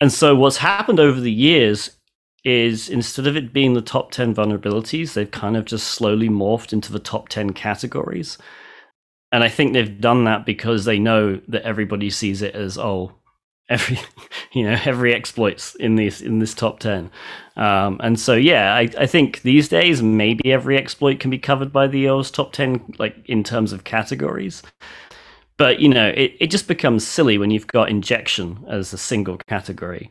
and 0.00 0.10
so 0.10 0.34
what's 0.34 0.56
happened 0.56 0.98
over 0.98 1.20
the 1.20 1.32
years 1.32 1.90
is 2.44 2.88
instead 2.88 3.26
of 3.26 3.36
it 3.36 3.52
being 3.52 3.74
the 3.74 3.82
top 3.82 4.10
ten 4.10 4.34
vulnerabilities, 4.34 5.12
they've 5.12 5.30
kind 5.30 5.56
of 5.56 5.66
just 5.66 5.88
slowly 5.88 6.28
morphed 6.30 6.72
into 6.72 6.92
the 6.92 6.98
top 6.98 7.28
ten 7.28 7.52
categories. 7.52 8.38
And 9.32 9.42
I 9.42 9.48
think 9.48 9.72
they've 9.72 10.00
done 10.00 10.24
that 10.24 10.46
because 10.46 10.84
they 10.84 11.00
know 11.00 11.40
that 11.48 11.62
everybody 11.62 12.08
sees 12.08 12.40
it 12.40 12.54
as, 12.54 12.78
oh, 12.78 13.14
every 13.68 13.98
you 14.52 14.64
know 14.64 14.78
every 14.84 15.14
exploits 15.14 15.74
in 15.76 15.96
this 15.96 16.20
in 16.20 16.38
this 16.38 16.54
top 16.54 16.80
10 16.80 17.10
um, 17.56 18.00
and 18.02 18.18
so 18.18 18.34
yeah 18.34 18.74
I, 18.74 18.88
I 18.98 19.06
think 19.06 19.42
these 19.42 19.68
days 19.68 20.02
maybe 20.02 20.52
every 20.52 20.76
exploit 20.76 21.20
can 21.20 21.30
be 21.30 21.38
covered 21.38 21.72
by 21.72 21.86
the 21.86 22.04
OWASP 22.06 22.32
top 22.32 22.52
10 22.52 22.94
like 22.98 23.16
in 23.26 23.42
terms 23.42 23.72
of 23.72 23.84
categories. 23.84 24.62
But 25.56 25.78
you 25.80 25.88
know 25.88 26.08
it, 26.08 26.34
it 26.40 26.50
just 26.50 26.68
becomes 26.68 27.06
silly 27.06 27.38
when 27.38 27.50
you've 27.50 27.66
got 27.66 27.88
injection 27.88 28.64
as 28.68 28.92
a 28.92 28.98
single 28.98 29.38
category 29.48 30.10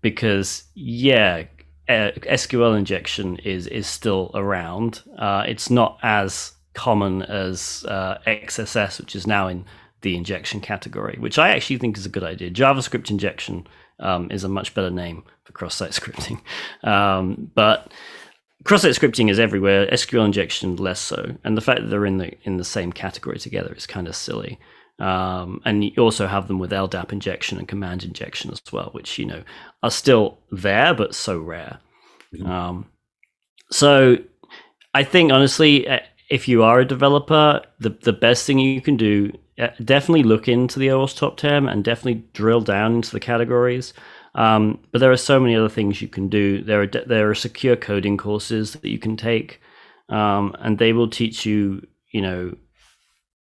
because 0.00 0.64
yeah 0.74 1.44
uh, 1.88 2.10
SQL 2.22 2.76
injection 2.76 3.36
is 3.38 3.66
is 3.66 3.86
still 3.86 4.30
around. 4.34 5.02
Uh, 5.18 5.44
it's 5.46 5.70
not 5.70 5.98
as 6.02 6.52
common 6.74 7.22
as 7.22 7.84
uh, 7.88 8.18
XSS 8.26 9.00
which 9.00 9.16
is 9.16 9.26
now 9.26 9.48
in 9.48 9.64
the 10.06 10.16
injection 10.16 10.60
category, 10.60 11.16
which 11.18 11.36
I 11.36 11.50
actually 11.50 11.78
think 11.78 11.98
is 11.98 12.06
a 12.06 12.08
good 12.08 12.22
idea. 12.22 12.48
JavaScript 12.48 13.10
injection 13.10 13.66
um, 13.98 14.30
is 14.30 14.44
a 14.44 14.48
much 14.48 14.72
better 14.72 14.88
name 14.88 15.24
for 15.42 15.52
cross-site 15.52 15.90
scripting, 16.00 16.40
um, 16.88 17.50
but 17.56 17.92
cross-site 18.62 18.94
scripting 18.94 19.28
is 19.28 19.40
everywhere. 19.40 19.88
SQL 19.88 20.24
injection 20.24 20.76
less 20.76 21.00
so, 21.00 21.34
and 21.42 21.56
the 21.56 21.60
fact 21.60 21.80
that 21.80 21.88
they're 21.88 22.06
in 22.06 22.18
the 22.18 22.32
in 22.44 22.56
the 22.56 22.64
same 22.64 22.92
category 22.92 23.40
together 23.40 23.74
is 23.74 23.84
kind 23.84 24.06
of 24.06 24.14
silly. 24.14 24.60
Um, 25.00 25.60
and 25.64 25.84
you 25.84 25.92
also 25.98 26.28
have 26.28 26.46
them 26.46 26.60
with 26.60 26.70
LDAP 26.70 27.12
injection 27.12 27.58
and 27.58 27.68
command 27.68 28.04
injection 28.04 28.52
as 28.52 28.62
well, 28.72 28.90
which 28.92 29.18
you 29.18 29.26
know 29.26 29.42
are 29.82 29.90
still 29.90 30.38
there 30.52 30.94
but 30.94 31.16
so 31.16 31.36
rare. 31.36 31.80
Mm-hmm. 32.32 32.46
Um, 32.48 32.86
so 33.72 34.18
I 34.94 35.02
think 35.02 35.32
honestly, 35.32 35.88
if 36.28 36.48
you 36.48 36.62
are 36.62 36.80
a 36.80 36.84
developer, 36.84 37.62
the 37.78 37.90
the 37.90 38.12
best 38.12 38.46
thing 38.46 38.58
you 38.58 38.80
can 38.80 38.96
do 38.96 39.32
definitely 39.82 40.22
look 40.22 40.48
into 40.48 40.78
the 40.78 40.88
OWASP 40.88 41.16
top 41.16 41.36
10 41.38 41.68
and 41.68 41.82
definitely 41.82 42.24
drill 42.34 42.60
down 42.60 42.96
into 42.96 43.10
the 43.10 43.20
categories. 43.20 43.94
Um, 44.34 44.78
but 44.92 44.98
there 44.98 45.10
are 45.10 45.16
so 45.16 45.40
many 45.40 45.56
other 45.56 45.68
things 45.68 46.02
you 46.02 46.08
can 46.08 46.28
do. 46.28 46.62
There 46.62 46.82
are 46.82 46.86
there 46.86 47.30
are 47.30 47.34
secure 47.34 47.74
coding 47.74 48.18
courses 48.18 48.72
that 48.74 48.84
you 48.84 48.98
can 48.98 49.16
take, 49.16 49.60
um, 50.10 50.54
and 50.58 50.78
they 50.78 50.92
will 50.92 51.08
teach 51.08 51.46
you, 51.46 51.86
you 52.12 52.20
know, 52.20 52.54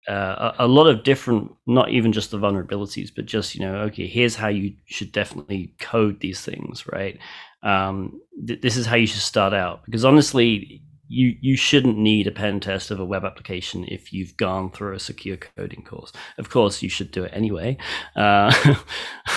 uh, 0.07 0.53
a, 0.57 0.65
a, 0.65 0.67
lot 0.67 0.87
of 0.87 1.03
different, 1.03 1.51
not 1.67 1.91
even 1.91 2.11
just 2.11 2.31
the 2.31 2.39
vulnerabilities, 2.39 3.11
but 3.15 3.27
just 3.27 3.53
you 3.53 3.61
know, 3.61 3.75
okay, 3.81 4.07
here's 4.07 4.35
how 4.35 4.47
you 4.47 4.73
should 4.85 5.11
definitely 5.11 5.75
code 5.79 6.19
these 6.19 6.41
things, 6.41 6.87
right? 6.91 7.19
Um, 7.61 8.19
th- 8.47 8.61
this 8.61 8.75
is 8.75 8.87
how 8.87 8.95
you 8.95 9.05
should 9.05 9.21
start 9.21 9.53
out. 9.53 9.85
Because 9.85 10.03
honestly, 10.03 10.81
you 11.11 11.35
you 11.41 11.57
shouldn't 11.57 11.97
need 11.97 12.25
a 12.25 12.31
pen 12.31 12.59
test 12.59 12.89
of 12.89 12.99
a 12.99 13.05
web 13.05 13.25
application 13.25 13.85
if 13.89 14.13
you've 14.13 14.37
gone 14.37 14.71
through 14.71 14.95
a 14.95 14.99
secure 14.99 15.37
coding 15.37 15.83
course. 15.83 16.11
Of 16.37 16.49
course, 16.49 16.81
you 16.81 16.89
should 16.89 17.11
do 17.11 17.25
it 17.25 17.31
anyway. 17.33 17.77
Uh, 18.15 18.53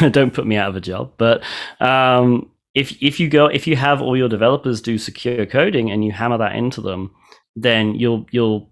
don't 0.10 0.32
put 0.32 0.46
me 0.46 0.56
out 0.56 0.70
of 0.70 0.76
a 0.76 0.80
job. 0.80 1.12
But 1.18 1.42
um, 1.80 2.50
if 2.74 3.02
if 3.02 3.18
you 3.18 3.28
go 3.28 3.46
if 3.46 3.66
you 3.66 3.76
have 3.76 4.00
all 4.00 4.16
your 4.16 4.28
developers 4.28 4.80
do 4.80 4.98
secure 4.98 5.46
coding 5.46 5.90
and 5.90 6.04
you 6.04 6.12
hammer 6.12 6.38
that 6.38 6.54
into 6.54 6.80
them, 6.80 7.10
then 7.56 7.96
you'll 7.96 8.26
you'll 8.30 8.70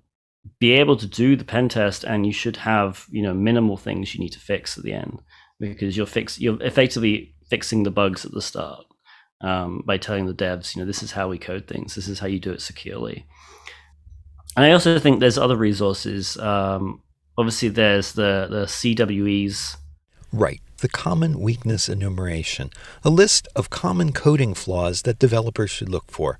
be 0.58 0.72
able 0.72 0.96
to 0.96 1.06
do 1.06 1.36
the 1.36 1.44
pen 1.44 1.68
test 1.68 2.04
and 2.04 2.24
you 2.24 2.32
should 2.32 2.56
have 2.56 3.06
you 3.10 3.22
know 3.22 3.34
minimal 3.34 3.76
things 3.76 4.14
you 4.14 4.20
need 4.20 4.32
to 4.32 4.40
fix 4.40 4.78
at 4.78 4.84
the 4.84 4.92
end 4.92 5.20
because 5.58 5.96
you're 5.96 6.06
fix 6.06 6.40
you're 6.40 6.60
effectively 6.62 7.34
fixing 7.48 7.82
the 7.82 7.90
bugs 7.90 8.24
at 8.24 8.32
the 8.32 8.42
start 8.42 8.84
um, 9.42 9.82
by 9.84 9.98
telling 9.98 10.26
the 10.26 10.34
devs, 10.34 10.74
you 10.74 10.80
know, 10.80 10.86
this 10.86 11.02
is 11.02 11.12
how 11.12 11.28
we 11.28 11.38
code 11.38 11.66
things, 11.66 11.94
this 11.94 12.08
is 12.08 12.20
how 12.20 12.26
you 12.26 12.38
do 12.38 12.52
it 12.52 12.62
securely. 12.62 13.26
And 14.56 14.66
I 14.66 14.72
also 14.72 14.98
think 14.98 15.20
there's 15.20 15.38
other 15.38 15.56
resources. 15.56 16.36
Um, 16.36 17.02
obviously, 17.36 17.68
there's 17.68 18.12
the 18.12 18.46
the 18.50 18.64
CWEs. 18.66 19.76
Right, 20.32 20.60
the 20.78 20.88
common 20.88 21.40
weakness 21.40 21.88
enumeration, 21.88 22.70
a 23.04 23.10
list 23.10 23.48
of 23.54 23.70
common 23.70 24.12
coding 24.12 24.54
flaws 24.54 25.02
that 25.02 25.18
developers 25.18 25.70
should 25.70 25.88
look 25.88 26.10
for. 26.10 26.38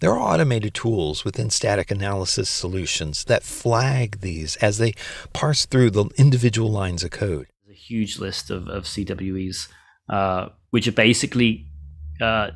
There 0.00 0.10
are 0.12 0.18
automated 0.18 0.72
tools 0.72 1.26
within 1.26 1.50
static 1.50 1.90
analysis 1.90 2.48
solutions 2.48 3.24
that 3.24 3.42
flag 3.42 4.20
these 4.20 4.56
as 4.56 4.78
they 4.78 4.94
parse 5.34 5.66
through 5.66 5.90
the 5.90 6.06
individual 6.16 6.70
lines 6.70 7.04
of 7.04 7.10
code. 7.10 7.48
There's 7.66 7.76
a 7.76 7.80
huge 7.80 8.18
list 8.18 8.50
of, 8.50 8.66
of 8.66 8.84
CWEs, 8.84 9.68
uh, 10.08 10.48
which 10.70 10.88
are 10.88 10.92
basically 10.92 11.66
uh, 12.20 12.50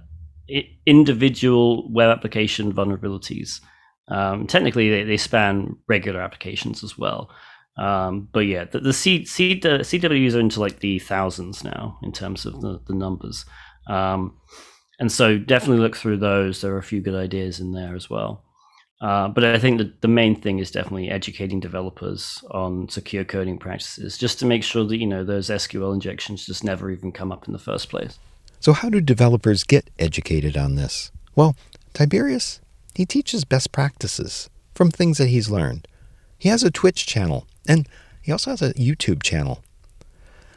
individual 0.87 1.90
web 1.92 2.11
application 2.11 2.72
vulnerabilities. 2.72 3.61
Um, 4.09 4.46
technically, 4.46 4.90
they, 4.90 5.05
they 5.05 5.16
span 5.16 5.77
regular 5.88 6.20
applications 6.20 6.85
as 6.85 6.98
well. 6.98 7.31
Um, 7.77 8.29
but 8.33 8.40
yeah, 8.40 8.64
the, 8.64 8.81
the 8.81 8.92
C, 8.92 9.24
C, 9.24 9.59
CWs 9.59 10.35
are 10.35 10.40
into 10.40 10.61
like 10.61 10.81
the 10.81 10.98
thousands 10.98 11.64
now 11.64 11.98
in 12.03 12.12
terms 12.12 12.46
of 12.46 12.61
the, 12.61 12.81
the 12.87 12.94
numbers. 12.94 13.44
Um, 13.88 14.38
and 15.00 15.11
so 15.11 15.38
definitely 15.38 15.83
look 15.83 15.96
through 15.96 16.18
those. 16.18 16.61
There 16.61 16.74
are 16.74 16.79
a 16.79 16.83
few 16.83 17.00
good 17.00 17.16
ideas 17.16 17.59
in 17.59 17.72
there 17.72 17.96
as 17.96 18.09
well. 18.09 18.44
Uh, 19.00 19.29
but 19.29 19.44
I 19.44 19.59
think 19.59 19.79
that 19.79 20.00
the 20.03 20.09
main 20.09 20.40
thing 20.40 20.61
is 20.61 20.70
definitely 20.70 21.11
educating 21.11 21.61
developers 21.61 22.42
on 22.53 22.88
secure 22.88 23.24
coding 23.24 23.59
practices, 23.59 24.16
just 24.16 24.38
to 24.38 24.46
make 24.46 24.62
sure 24.62 24.85
that 24.85 24.96
you 24.96 25.07
know 25.07 25.24
those 25.24 25.50
SQL 25.50 25.92
injections 25.92 26.46
just 26.46 26.64
never 26.64 26.90
even 26.90 27.12
come 27.12 27.33
up 27.33 27.46
in 27.46 27.53
the 27.53 27.59
first 27.59 27.90
place. 27.90 28.18
So, 28.64 28.72
how 28.72 28.88
do 28.88 29.03
developers 29.03 29.62
get 29.62 29.90
educated 29.98 30.57
on 30.57 30.74
this? 30.74 31.12
Well, 31.37 31.55
Tiberius, 31.92 32.62
he 32.94 33.05
teaches 33.05 33.44
best 33.44 33.72
practices 33.72 34.48
from 34.74 34.90
things 34.90 35.18
that 35.18 35.29
he's 35.29 35.50
learned. 35.50 35.87
He 36.38 36.48
has 36.48 36.62
a 36.62 36.70
Twitch 36.70 37.05
channel, 37.05 37.46
and 37.68 37.87
he 38.22 38.33
also 38.33 38.53
has 38.53 38.62
a 38.62 38.72
YouTube 38.72 39.22
channel. 39.22 39.62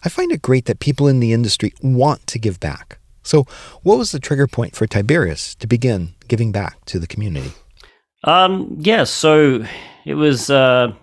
I 0.06 0.08
find 0.08 0.32
it 0.32 0.42
great 0.42 0.68
that 0.68 0.80
people 0.80 1.10
in 1.10 1.20
the 1.20 1.34
industry 1.34 1.74
want 1.82 2.26
to 2.28 2.40
give 2.40 2.62
back. 2.62 2.98
So, 3.24 3.46
what 3.84 3.98
was 3.98 4.14
the 4.14 4.22
trigger 4.22 4.48
point 4.48 4.74
for 4.74 4.88
Tiberius 4.88 5.54
to 5.56 5.68
begin 5.68 6.14
giving 6.30 6.54
back 6.54 6.86
to 6.86 7.00
the 7.00 7.08
community? 7.08 7.52
Um, 8.24 8.74
yeah, 8.80 9.04
so 9.04 9.66
it 10.06 10.14
was, 10.14 10.50
uh, 10.50 10.94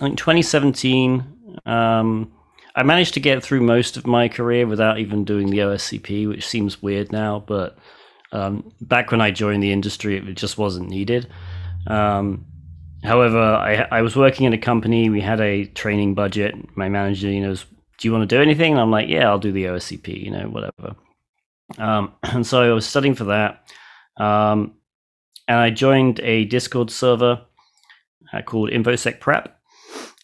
think, 0.00 0.16
2017. 0.16 1.60
Um, 1.66 2.32
I 2.76 2.82
managed 2.82 3.14
to 3.14 3.20
get 3.20 3.42
through 3.42 3.60
most 3.60 3.96
of 3.96 4.06
my 4.06 4.28
career 4.28 4.66
without 4.66 4.98
even 4.98 5.24
doing 5.24 5.50
the 5.50 5.58
OSCP, 5.58 6.28
which 6.28 6.46
seems 6.46 6.82
weird 6.82 7.12
now, 7.12 7.44
but 7.46 7.78
um, 8.32 8.72
back 8.80 9.12
when 9.12 9.20
I 9.20 9.30
joined 9.30 9.62
the 9.62 9.72
industry, 9.72 10.16
it 10.16 10.34
just 10.34 10.58
wasn't 10.58 10.90
needed. 10.90 11.28
Um, 11.86 12.46
however, 13.04 13.38
I, 13.38 13.86
I, 13.90 14.02
was 14.02 14.16
working 14.16 14.46
in 14.46 14.52
a 14.52 14.58
company. 14.58 15.08
We 15.08 15.20
had 15.20 15.40
a 15.40 15.66
training 15.66 16.14
budget. 16.14 16.54
My 16.76 16.88
manager, 16.88 17.30
you 17.30 17.42
know, 17.42 17.50
was, 17.50 17.64
do 17.98 18.08
you 18.08 18.12
want 18.12 18.28
to 18.28 18.36
do 18.36 18.42
anything? 18.42 18.72
And 18.72 18.80
I'm 18.80 18.90
like, 18.90 19.08
yeah, 19.08 19.28
I'll 19.28 19.38
do 19.38 19.52
the 19.52 19.64
OSCP, 19.64 20.24
you 20.24 20.32
know, 20.32 20.48
whatever. 20.48 20.96
Um, 21.78 22.14
and 22.24 22.44
so 22.44 22.62
I 22.62 22.74
was 22.74 22.86
studying 22.86 23.14
for 23.14 23.24
that. 23.24 23.70
Um, 24.16 24.74
and 25.46 25.58
I 25.58 25.70
joined 25.70 26.18
a 26.20 26.44
Discord 26.46 26.90
server 26.90 27.42
uh, 28.32 28.42
called 28.42 28.70
InfoSec 28.70 29.20
Prep 29.20 29.56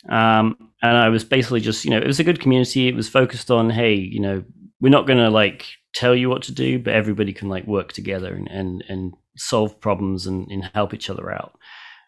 Um, 0.08 0.69
and 0.82 0.96
I 0.96 1.08
was 1.08 1.24
basically 1.24 1.60
just, 1.60 1.84
you 1.84 1.90
know, 1.90 1.98
it 1.98 2.06
was 2.06 2.20
a 2.20 2.24
good 2.24 2.40
community. 2.40 2.88
It 2.88 2.94
was 2.94 3.08
focused 3.08 3.50
on, 3.50 3.70
hey, 3.70 3.94
you 3.94 4.20
know, 4.20 4.44
we're 4.80 4.88
not 4.88 5.06
going 5.06 5.18
to 5.18 5.30
like 5.30 5.66
tell 5.92 6.14
you 6.14 6.28
what 6.28 6.42
to 6.44 6.52
do, 6.52 6.78
but 6.78 6.94
everybody 6.94 7.32
can 7.32 7.48
like 7.48 7.66
work 7.66 7.92
together 7.92 8.34
and 8.34 8.48
and, 8.48 8.84
and 8.88 9.14
solve 9.36 9.80
problems 9.80 10.26
and, 10.26 10.48
and 10.50 10.70
help 10.74 10.94
each 10.94 11.10
other 11.10 11.30
out. 11.30 11.58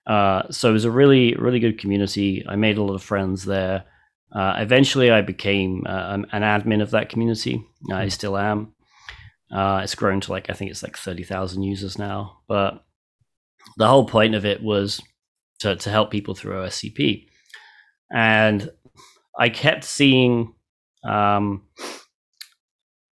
Uh, 0.07 0.51
so 0.51 0.71
it 0.71 0.73
was 0.73 0.85
a 0.85 0.91
really 0.91 1.35
really 1.35 1.61
good 1.61 1.79
community. 1.79 2.45
I 2.49 2.57
made 2.57 2.79
a 2.79 2.83
lot 2.83 2.95
of 2.95 3.03
friends 3.03 3.45
there. 3.45 3.85
Uh, 4.35 4.55
eventually, 4.57 5.11
I 5.11 5.21
became 5.21 5.85
uh, 5.87 6.19
an 6.33 6.43
admin 6.43 6.83
of 6.83 6.91
that 6.93 7.11
community. 7.11 7.65
I 7.93 8.05
hmm. 8.05 8.09
still 8.09 8.39
am. 8.39 8.73
Uh, 9.53 9.81
it's 9.85 9.95
grown 9.95 10.21
to 10.23 10.31
like 10.31 10.49
I 10.49 10.55
think 10.55 10.71
it's 10.71 10.83
like 10.83 10.97
thirty 10.97 11.23
thousand 11.23 11.63
users 11.63 11.99
now. 11.99 12.39
But 12.49 12.83
the 13.77 13.87
whole 13.87 14.07
point 14.07 14.35
of 14.35 14.45
it 14.47 14.63
was 14.63 15.01
to 15.61 15.77
to 15.77 15.91
help 15.91 16.11
people 16.11 16.35
through 16.35 16.55
OSCP, 16.55 17.29
and 18.13 18.71
I 19.39 19.49
kept 19.49 19.85
seeing 19.85 20.55
um, 21.05 21.63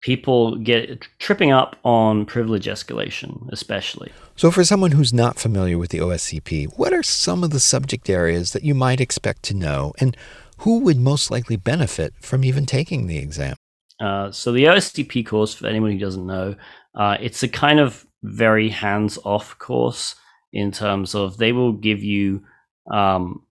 people 0.02 0.56
get 0.58 1.06
tripping 1.20 1.52
up 1.52 1.76
on 1.84 2.26
privilege 2.26 2.66
escalation, 2.66 3.48
especially. 3.52 4.12
So, 4.36 4.52
for 4.52 4.64
someone 4.64 4.92
who's 4.92 5.14
not 5.14 5.40
familiar 5.40 5.78
with 5.78 5.92
the 5.92 6.00
OSCP, 6.00 6.78
what 6.78 6.94
are 6.94 7.04
some 7.04 7.44
of 7.44 7.52
the 7.52 7.60
subject 7.60 8.10
areas 8.10 8.54
that 8.54 8.64
you 8.64 8.74
might 8.74 9.02
expect 9.02 9.44
to 9.44 9.54
know, 9.54 9.94
and 10.00 10.18
who 10.60 10.80
would 10.80 10.98
most 10.98 11.30
likely 11.30 11.56
benefit 11.56 12.14
from 12.22 12.44
even 12.44 12.66
taking 12.66 13.08
the 13.08 13.18
exam? 13.18 13.56
Uh, 14.00 14.32
so, 14.32 14.52
the 14.52 14.66
OSCP 14.66 15.26
course, 15.26 15.54
for 15.54 15.68
anyone 15.68 15.92
who 15.92 16.00
doesn't 16.00 16.26
know, 16.26 16.56
uh, 16.96 17.18
it's 17.20 17.44
a 17.44 17.48
kind 17.48 17.80
of 17.80 18.06
very 18.24 18.70
hands-off 18.70 19.58
course 19.60 20.16
in 20.54 20.72
terms 20.72 21.14
of 21.14 21.38
they 21.38 21.52
will 21.52 21.74
give 21.74 22.04
you 22.04 22.44
um, 22.92 23.44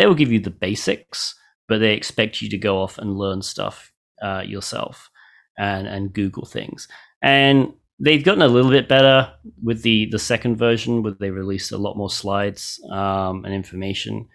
they 0.00 0.06
will 0.06 0.14
give 0.14 0.32
you 0.32 0.40
the 0.40 0.48
basics, 0.50 1.34
but 1.68 1.78
they 1.78 1.92
expect 1.92 2.40
you 2.40 2.48
to 2.48 2.56
go 2.56 2.80
off 2.80 2.96
and 2.96 3.18
learn 3.18 3.42
stuff 3.42 3.92
uh, 4.22 4.42
yourself 4.46 5.10
and 5.58 5.86
and 5.86 6.14
Google 6.14 6.46
things. 6.46 6.88
And 7.20 7.74
they've 7.98 8.24
gotten 8.24 8.40
a 8.40 8.48
little 8.48 8.70
bit 8.70 8.88
better 8.88 9.30
with 9.62 9.82
the 9.82 10.08
the 10.10 10.18
second 10.18 10.56
version, 10.56 11.02
where 11.02 11.12
they 11.12 11.30
released 11.30 11.70
a 11.70 11.76
lot 11.76 11.98
more 11.98 12.08
slides 12.08 12.80
um, 12.90 13.44
and 13.44 13.52
information. 13.52 14.26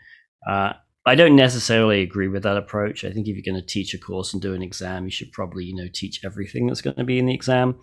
Uh, 0.48 0.74
I 1.08 1.16
don't 1.16 1.36
necessarily 1.36 2.04
agree 2.04 2.28
with 2.28 2.44
that 2.44 2.58
approach. 2.58 3.04
I 3.04 3.12
think 3.12 3.28
if 3.28 3.36
you're 3.36 3.54
going 3.54 3.62
to 3.62 3.68
teach 3.68 3.96
a 3.96 3.98
course 3.98 4.34
and 4.34 4.42
do 4.42 4.54
an 4.54 4.62
exam, 4.62 5.06
you 5.06 5.12
should 5.12 5.32
probably 5.32 5.66
you 5.66 5.76
know 5.76 5.90
teach 5.92 6.24
everything 6.24 6.68
that's 6.68 6.82
going 6.82 6.98
to 6.98 7.04
be 7.04 7.18
in 7.18 7.26
the 7.26 7.34
exam. 7.34 7.82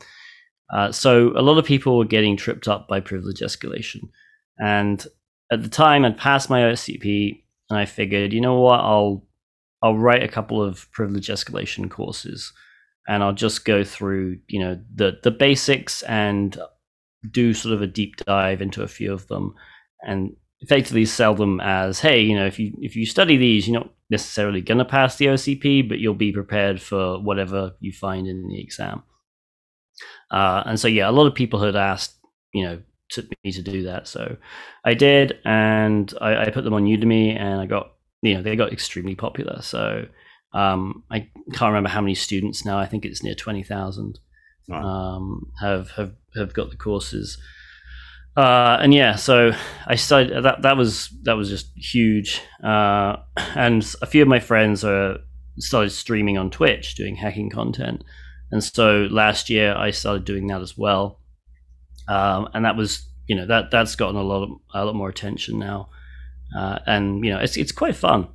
Uh, 0.72 0.92
so 0.92 1.32
a 1.36 1.42
lot 1.42 1.58
of 1.58 1.64
people 1.64 1.98
were 1.98 2.04
getting 2.04 2.36
tripped 2.36 2.68
up 2.68 2.86
by 2.86 3.00
privilege 3.00 3.40
escalation, 3.40 4.02
and 4.60 5.04
at 5.52 5.62
the 5.62 5.68
time, 5.68 6.04
I'd 6.04 6.16
passed 6.16 6.48
my 6.48 6.62
OSCP, 6.62 7.42
and 7.72 7.80
I 7.80 7.86
figured, 7.86 8.34
you 8.34 8.40
know 8.42 8.60
what, 8.60 8.80
I'll 8.80 9.26
I'll 9.82 9.96
write 9.96 10.22
a 10.22 10.28
couple 10.28 10.62
of 10.62 10.90
privilege 10.92 11.28
escalation 11.28 11.90
courses 11.90 12.52
and 13.08 13.22
I'll 13.22 13.32
just 13.32 13.64
go 13.64 13.82
through, 13.82 14.38
you 14.46 14.60
know, 14.60 14.78
the 14.94 15.18
the 15.22 15.30
basics 15.30 16.02
and 16.02 16.56
do 17.30 17.54
sort 17.54 17.74
of 17.74 17.82
a 17.82 17.86
deep 17.86 18.16
dive 18.16 18.60
into 18.60 18.82
a 18.82 18.88
few 18.88 19.12
of 19.12 19.26
them, 19.28 19.54
and 20.06 20.36
effectively 20.60 21.06
sell 21.06 21.34
them 21.34 21.60
as, 21.60 22.00
hey, 22.00 22.20
you 22.20 22.36
know, 22.36 22.46
if 22.46 22.58
you 22.58 22.74
if 22.80 22.94
you 22.94 23.06
study 23.06 23.36
these, 23.36 23.66
you're 23.66 23.80
not 23.80 23.90
necessarily 24.10 24.60
gonna 24.60 24.84
pass 24.84 25.16
the 25.16 25.26
OSCP, 25.26 25.88
but 25.88 25.98
you'll 25.98 26.14
be 26.14 26.32
prepared 26.32 26.80
for 26.80 27.20
whatever 27.20 27.72
you 27.80 27.92
find 27.92 28.26
in 28.26 28.48
the 28.48 28.60
exam. 28.60 29.02
Uh, 30.30 30.62
and 30.66 30.78
so, 30.78 30.88
yeah, 30.88 31.08
a 31.08 31.12
lot 31.12 31.26
of 31.26 31.34
people 31.34 31.60
had 31.60 31.76
asked, 31.76 32.18
you 32.52 32.64
know, 32.64 32.82
to 33.12 33.28
me 33.44 33.52
to 33.52 33.62
do 33.62 33.84
that, 33.84 34.08
so 34.08 34.36
I 34.84 34.94
did, 34.94 35.38
and 35.44 36.12
I, 36.20 36.46
I 36.46 36.50
put 36.50 36.64
them 36.64 36.74
on 36.74 36.84
Udemy, 36.84 37.38
and 37.38 37.60
I 37.60 37.66
got, 37.66 37.92
you 38.22 38.34
know, 38.34 38.42
they 38.42 38.56
got 38.56 38.72
extremely 38.72 39.14
popular. 39.14 39.62
So 39.62 40.06
um, 40.52 41.04
I 41.10 41.28
can't 41.52 41.70
remember 41.70 41.90
how 41.90 42.00
many 42.00 42.14
students 42.14 42.64
now. 42.64 42.78
I 42.78 42.86
think 42.86 43.04
it's 43.04 43.22
near 43.22 43.34
twenty 43.34 43.62
thousand. 43.62 44.18
Wow. 44.68 44.82
Um, 44.82 45.52
have 45.60 45.90
have 45.92 46.12
have 46.36 46.54
got 46.54 46.70
the 46.70 46.76
courses. 46.76 47.38
Uh, 48.34 48.78
and 48.80 48.94
yeah, 48.94 49.16
so 49.16 49.52
I 49.86 49.96
started 49.96 50.44
that. 50.44 50.62
That 50.62 50.76
was 50.76 51.08
that 51.24 51.36
was 51.36 51.48
just 51.48 51.70
huge. 51.76 52.40
Uh, 52.64 53.16
and 53.54 53.84
a 54.00 54.06
few 54.06 54.22
of 54.22 54.28
my 54.28 54.40
friends 54.40 54.84
are 54.84 55.18
started 55.58 55.90
streaming 55.90 56.38
on 56.38 56.50
Twitch, 56.50 56.94
doing 56.94 57.16
hacking 57.16 57.50
content. 57.50 58.02
And 58.50 58.62
so 58.62 59.08
last 59.10 59.50
year 59.50 59.74
I 59.74 59.90
started 59.90 60.24
doing 60.24 60.46
that 60.48 60.60
as 60.60 60.78
well. 60.78 61.20
Um, 62.08 62.48
and 62.54 62.64
that 62.64 62.76
was, 62.76 63.06
you 63.26 63.36
know, 63.36 63.46
that 63.46 63.70
that's 63.70 63.96
gotten 63.96 64.16
a 64.16 64.22
lot 64.22 64.42
of, 64.44 64.50
a 64.74 64.84
lot 64.84 64.94
more 64.94 65.08
attention 65.08 65.58
now 65.58 65.88
uh, 66.56 66.78
and 66.86 67.24
you 67.24 67.30
know 67.30 67.38
it's 67.38 67.56
it's 67.56 67.72
quite 67.72 67.96
fun. 67.96 68.28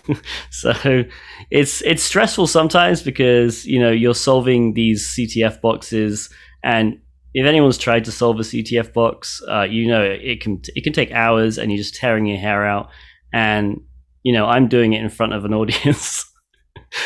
so 0.50 1.04
it's 1.50 1.82
it's 1.82 2.02
stressful 2.02 2.46
sometimes 2.46 3.02
because 3.02 3.64
you 3.64 3.78
know 3.78 3.90
you're 3.90 4.14
solving 4.14 4.74
these 4.74 5.08
CTF 5.08 5.60
boxes, 5.60 6.30
and 6.64 6.98
if 7.32 7.46
anyone's 7.46 7.78
tried 7.78 8.04
to 8.06 8.12
solve 8.12 8.40
a 8.40 8.42
CTF 8.42 8.92
box, 8.92 9.40
uh, 9.48 9.62
you 9.62 9.86
know 9.86 10.02
it 10.02 10.40
can 10.40 10.60
it 10.74 10.82
can 10.82 10.92
take 10.92 11.12
hours, 11.12 11.58
and 11.58 11.70
you're 11.70 11.78
just 11.78 11.94
tearing 11.94 12.26
your 12.26 12.38
hair 12.38 12.66
out. 12.66 12.90
And 13.32 13.80
you 14.24 14.32
know 14.32 14.46
I'm 14.46 14.66
doing 14.66 14.92
it 14.92 15.02
in 15.02 15.08
front 15.08 15.32
of 15.32 15.44
an 15.44 15.54
audience, 15.60 16.24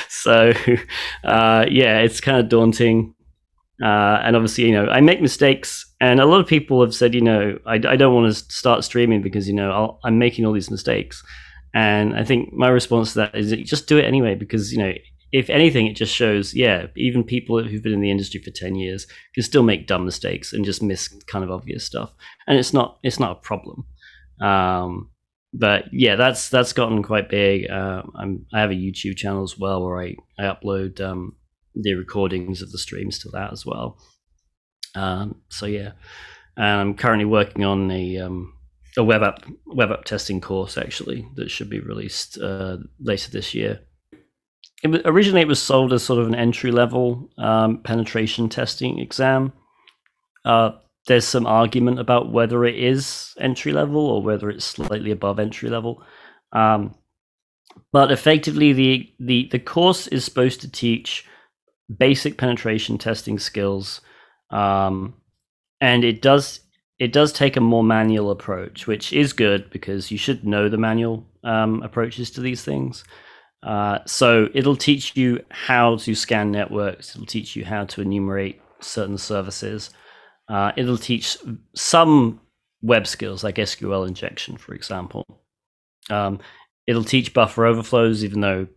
so 0.08 0.52
uh, 1.24 1.66
yeah, 1.68 1.98
it's 1.98 2.20
kind 2.20 2.38
of 2.38 2.48
daunting. 2.48 3.14
Uh, 3.82 4.20
and 4.22 4.36
obviously, 4.36 4.64
you 4.64 4.72
know, 4.72 4.86
I 4.86 5.00
make 5.00 5.20
mistakes, 5.20 5.92
and 6.00 6.20
a 6.20 6.26
lot 6.26 6.40
of 6.40 6.46
people 6.46 6.80
have 6.80 6.94
said, 6.94 7.14
you 7.14 7.20
know, 7.20 7.58
I, 7.66 7.74
I 7.74 7.96
don't 7.96 8.14
want 8.14 8.32
to 8.32 8.34
start 8.52 8.84
streaming 8.84 9.20
because 9.20 9.48
you 9.48 9.54
know 9.54 9.98
i 10.04 10.08
am 10.08 10.18
making 10.18 10.46
all 10.46 10.52
these 10.52 10.70
mistakes. 10.70 11.22
And 11.74 12.16
I 12.16 12.22
think 12.22 12.52
my 12.52 12.68
response 12.68 13.12
to 13.12 13.18
that 13.20 13.34
is 13.34 13.50
just 13.68 13.88
do 13.88 13.98
it 13.98 14.04
anyway 14.04 14.36
because 14.36 14.72
you 14.72 14.78
know, 14.78 14.92
if 15.32 15.50
anything, 15.50 15.88
it 15.88 15.96
just 15.96 16.14
shows, 16.14 16.54
yeah, 16.54 16.86
even 16.96 17.24
people 17.24 17.64
who've 17.64 17.82
been 17.82 17.92
in 17.92 18.00
the 18.00 18.12
industry 18.12 18.40
for 18.40 18.52
ten 18.52 18.76
years 18.76 19.08
can 19.34 19.42
still 19.42 19.64
make 19.64 19.88
dumb 19.88 20.04
mistakes 20.04 20.52
and 20.52 20.64
just 20.64 20.82
miss 20.82 21.08
kind 21.26 21.44
of 21.44 21.50
obvious 21.50 21.84
stuff, 21.84 22.12
and 22.46 22.58
it's 22.58 22.72
not 22.72 22.98
it's 23.02 23.18
not 23.18 23.32
a 23.32 23.40
problem. 23.40 23.84
Um, 24.40 25.10
but 25.52 25.86
yeah, 25.92 26.14
that's 26.14 26.48
that's 26.48 26.72
gotten 26.72 27.02
quite 27.02 27.28
big. 27.28 27.68
Uh, 27.68 28.02
i 28.52 28.60
have 28.60 28.70
a 28.70 28.74
YouTube 28.74 29.16
channel 29.16 29.42
as 29.42 29.58
well 29.58 29.84
where 29.84 30.00
I 30.00 30.14
I 30.38 30.44
upload 30.44 31.00
um, 31.00 31.34
the 31.74 31.94
recordings 31.94 32.62
of 32.62 32.70
the 32.72 32.78
streams 32.78 33.18
to 33.20 33.28
that 33.30 33.52
as 33.52 33.66
well. 33.66 33.98
Um, 34.94 35.42
so 35.48 35.66
yeah, 35.66 35.92
I'm 36.56 36.94
currently 36.94 37.24
working 37.24 37.64
on 37.64 37.90
a 37.90 38.18
um, 38.18 38.54
a 38.96 39.02
web 39.02 39.22
app 39.22 39.44
web 39.66 39.90
app 39.90 40.04
testing 40.04 40.40
course 40.40 40.78
actually 40.78 41.26
that 41.34 41.50
should 41.50 41.68
be 41.68 41.80
released 41.80 42.38
uh, 42.38 42.78
later 43.00 43.30
this 43.30 43.54
year. 43.54 43.80
It 44.82 44.88
was, 44.88 45.00
originally, 45.04 45.40
it 45.40 45.48
was 45.48 45.62
sold 45.62 45.92
as 45.92 46.02
sort 46.02 46.20
of 46.20 46.28
an 46.28 46.34
entry 46.34 46.70
level 46.70 47.30
um, 47.38 47.78
penetration 47.82 48.50
testing 48.50 48.98
exam. 48.98 49.52
Uh, 50.44 50.72
there's 51.06 51.26
some 51.26 51.46
argument 51.46 51.98
about 51.98 52.32
whether 52.32 52.64
it 52.64 52.76
is 52.76 53.34
entry 53.38 53.72
level 53.72 54.06
or 54.06 54.22
whether 54.22 54.50
it's 54.50 54.64
slightly 54.64 55.10
above 55.10 55.38
entry 55.38 55.70
level. 55.70 56.02
Um, 56.52 56.94
but 57.92 58.12
effectively, 58.12 58.72
the, 58.72 59.12
the 59.18 59.48
the 59.50 59.58
course 59.58 60.06
is 60.06 60.24
supposed 60.24 60.60
to 60.60 60.70
teach 60.70 61.26
basic 61.94 62.38
penetration 62.38 62.98
testing 62.98 63.38
skills, 63.38 64.00
um, 64.50 65.14
and 65.80 66.04
it 66.04 66.22
does 66.22 66.60
it 66.98 67.12
does 67.12 67.32
take 67.32 67.56
a 67.56 67.60
more 67.60 67.82
manual 67.82 68.30
approach, 68.30 68.86
which 68.86 69.12
is 69.12 69.32
good 69.32 69.68
because 69.70 70.10
you 70.10 70.18
should 70.18 70.44
know 70.44 70.68
the 70.68 70.78
manual 70.78 71.26
um, 71.42 71.82
approaches 71.82 72.30
to 72.30 72.40
these 72.40 72.62
things. 72.62 73.04
Uh, 73.64 73.98
so 74.06 74.48
it'll 74.54 74.76
teach 74.76 75.16
you 75.16 75.40
how 75.50 75.96
to 75.96 76.14
scan 76.14 76.52
networks. 76.52 77.14
It'll 77.14 77.26
teach 77.26 77.56
you 77.56 77.64
how 77.64 77.84
to 77.86 78.02
enumerate 78.02 78.60
certain 78.80 79.18
services. 79.18 79.90
Uh, 80.48 80.72
it'll 80.76 80.98
teach 80.98 81.38
some 81.74 82.40
web 82.82 83.06
skills 83.06 83.42
like 83.42 83.56
SQL 83.56 84.06
injection, 84.06 84.56
for 84.58 84.74
example. 84.74 85.24
Um, 86.10 86.40
it'll 86.86 87.04
teach 87.04 87.32
buffer 87.32 87.64
overflows, 87.64 88.22
even 88.22 88.40
though 88.40 88.68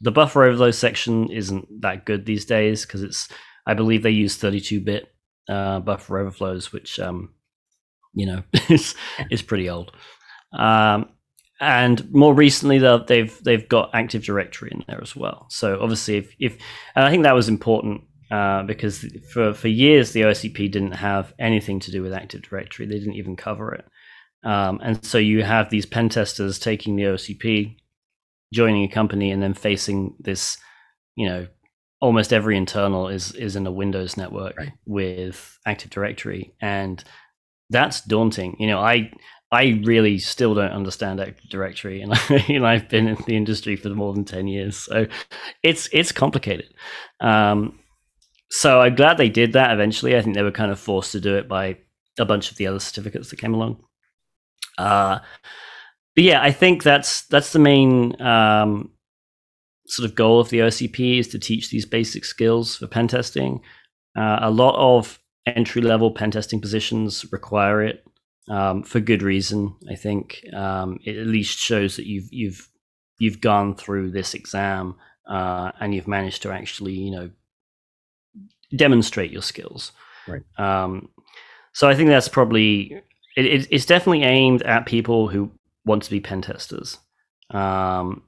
the 0.00 0.12
buffer 0.12 0.44
overflow 0.44 0.70
section 0.70 1.30
isn't 1.30 1.82
that 1.82 2.04
good 2.04 2.24
these 2.24 2.44
days 2.44 2.84
because 2.84 3.02
it's 3.02 3.28
I 3.66 3.74
believe 3.74 4.02
they 4.02 4.10
use 4.10 4.38
32-bit 4.38 5.12
uh, 5.48 5.80
buffer 5.80 6.18
overflows, 6.18 6.72
which 6.72 6.98
um, 7.00 7.34
you 8.14 8.26
know 8.26 8.42
is 8.68 8.94
is 9.30 9.42
pretty 9.42 9.68
old. 9.68 9.92
Um, 10.52 11.10
and 11.60 12.10
more 12.12 12.34
recently, 12.34 12.78
they've 12.78 13.36
they've 13.42 13.68
got 13.68 13.90
Active 13.92 14.24
Directory 14.24 14.70
in 14.72 14.84
there 14.86 15.00
as 15.02 15.16
well. 15.16 15.46
So 15.50 15.80
obviously, 15.80 16.16
if 16.16 16.34
if 16.38 16.58
and 16.94 17.04
I 17.04 17.10
think 17.10 17.24
that 17.24 17.34
was 17.34 17.48
important 17.48 18.02
uh, 18.30 18.62
because 18.62 19.04
for 19.32 19.52
for 19.52 19.68
years 19.68 20.12
the 20.12 20.22
OSCP 20.22 20.70
didn't 20.70 20.92
have 20.92 21.34
anything 21.38 21.80
to 21.80 21.90
do 21.90 22.02
with 22.02 22.12
Active 22.12 22.42
Directory. 22.42 22.86
They 22.86 22.98
didn't 22.98 23.14
even 23.14 23.36
cover 23.36 23.74
it. 23.74 23.84
Um, 24.44 24.80
and 24.82 25.04
so 25.04 25.18
you 25.18 25.42
have 25.42 25.68
these 25.68 25.86
pen 25.86 26.08
testers 26.08 26.58
taking 26.58 26.94
the 26.94 27.04
OSCP 27.04 27.76
joining 28.52 28.84
a 28.84 28.88
company 28.88 29.30
and 29.30 29.42
then 29.42 29.54
facing 29.54 30.14
this, 30.20 30.58
you 31.16 31.28
know, 31.28 31.46
almost 32.00 32.32
every 32.32 32.56
internal 32.56 33.08
is 33.08 33.32
is 33.32 33.56
in 33.56 33.66
a 33.66 33.72
Windows 33.72 34.16
network 34.16 34.56
right. 34.58 34.72
with 34.86 35.58
Active 35.66 35.90
Directory, 35.90 36.54
and 36.60 37.02
that's 37.70 38.00
daunting. 38.02 38.56
You 38.58 38.68
know, 38.68 38.78
I 38.78 39.12
I 39.50 39.80
really 39.84 40.18
still 40.18 40.54
don't 40.54 40.72
understand 40.72 41.20
Active 41.20 41.50
Directory, 41.50 42.00
and, 42.02 42.12
I, 42.14 42.44
and 42.48 42.66
I've 42.66 42.88
been 42.88 43.08
in 43.08 43.16
the 43.26 43.36
industry 43.36 43.76
for 43.76 43.88
more 43.90 44.12
than 44.14 44.24
ten 44.24 44.46
years, 44.46 44.76
so 44.76 45.06
it's 45.62 45.88
it's 45.92 46.12
complicated. 46.12 46.72
Um, 47.20 47.78
so 48.50 48.80
I'm 48.80 48.94
glad 48.94 49.18
they 49.18 49.28
did 49.28 49.52
that 49.52 49.72
eventually. 49.72 50.16
I 50.16 50.22
think 50.22 50.34
they 50.34 50.42
were 50.42 50.50
kind 50.50 50.72
of 50.72 50.78
forced 50.78 51.12
to 51.12 51.20
do 51.20 51.36
it 51.36 51.48
by 51.48 51.78
a 52.18 52.24
bunch 52.24 52.50
of 52.50 52.56
the 52.56 52.66
other 52.66 52.80
certificates 52.80 53.30
that 53.30 53.38
came 53.38 53.54
along. 53.54 53.82
Uh, 54.78 55.18
but 56.18 56.24
yeah, 56.24 56.42
I 56.42 56.50
think 56.50 56.82
that's 56.82 57.22
that's 57.26 57.52
the 57.52 57.60
main 57.60 58.20
um, 58.20 58.90
sort 59.86 60.10
of 60.10 60.16
goal 60.16 60.40
of 60.40 60.48
the 60.48 60.58
OSCP 60.58 61.20
is 61.20 61.28
to 61.28 61.38
teach 61.38 61.70
these 61.70 61.86
basic 61.86 62.24
skills 62.24 62.74
for 62.74 62.88
pen 62.88 63.06
testing. 63.06 63.60
Uh, 64.16 64.40
a 64.42 64.50
lot 64.50 64.74
of 64.74 65.20
entry 65.46 65.80
level 65.80 66.10
pen 66.10 66.32
testing 66.32 66.60
positions 66.60 67.24
require 67.30 67.84
it 67.84 68.04
um, 68.50 68.82
for 68.82 68.98
good 68.98 69.22
reason. 69.22 69.76
I 69.88 69.94
think 69.94 70.44
um, 70.52 70.98
it 71.04 71.16
at 71.16 71.28
least 71.28 71.56
shows 71.56 71.94
that 71.94 72.06
you've 72.06 72.26
you've 72.32 72.68
you've 73.20 73.40
gone 73.40 73.76
through 73.76 74.10
this 74.10 74.34
exam 74.34 74.96
uh, 75.30 75.70
and 75.78 75.94
you've 75.94 76.08
managed 76.08 76.42
to 76.42 76.50
actually 76.50 76.94
you 76.94 77.12
know 77.12 77.30
demonstrate 78.74 79.30
your 79.30 79.42
skills. 79.42 79.92
Right. 80.26 80.42
Um, 80.58 81.10
so 81.74 81.88
I 81.88 81.94
think 81.94 82.08
that's 82.08 82.26
probably 82.26 83.04
it, 83.36 83.68
it's 83.70 83.86
definitely 83.86 84.24
aimed 84.24 84.62
at 84.62 84.84
people 84.84 85.28
who 85.28 85.52
want 85.88 86.04
to 86.04 86.10
be 86.10 86.20
pen 86.20 86.42
testers. 86.42 86.98
Um, 87.50 88.22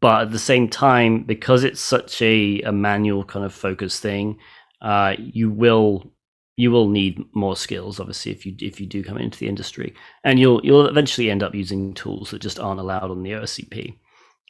but 0.00 0.22
at 0.22 0.30
the 0.32 0.38
same 0.38 0.68
time, 0.68 1.24
because 1.24 1.62
it's 1.64 1.80
such 1.80 2.20
a, 2.22 2.60
a 2.62 2.72
manual 2.72 3.24
kind 3.24 3.44
of 3.44 3.54
focus 3.54 4.00
thing, 4.00 4.38
uh, 4.80 5.14
you 5.18 5.50
will 5.50 6.12
you 6.56 6.70
will 6.70 6.88
need 6.88 7.24
more 7.34 7.56
skills, 7.56 7.98
obviously, 7.98 8.30
if 8.30 8.46
you 8.46 8.54
if 8.60 8.80
you 8.80 8.86
do 8.86 9.02
come 9.02 9.18
into 9.18 9.38
the 9.38 9.48
industry, 9.48 9.94
and 10.22 10.38
you'll 10.38 10.60
you'll 10.64 10.86
eventually 10.86 11.30
end 11.30 11.42
up 11.42 11.54
using 11.54 11.94
tools 11.94 12.30
that 12.30 12.42
just 12.42 12.60
aren't 12.60 12.80
allowed 12.80 13.10
on 13.10 13.22
the 13.22 13.32
OSCP. 13.32 13.96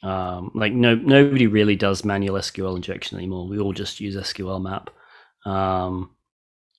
Um, 0.03 0.51
like 0.55 0.75
no 0.75 0.95
nobody 0.95 1.47
really 1.47 1.77
does 1.77 2.05
manual 2.05 2.37
SQL 2.37 2.77
injection 2.77 3.17
anymore. 3.17 3.49
We 3.49 3.59
all 3.59 3.73
just 3.73 4.01
use 4.01 4.17
sqlmap, 4.17 4.89
um, 5.47 6.11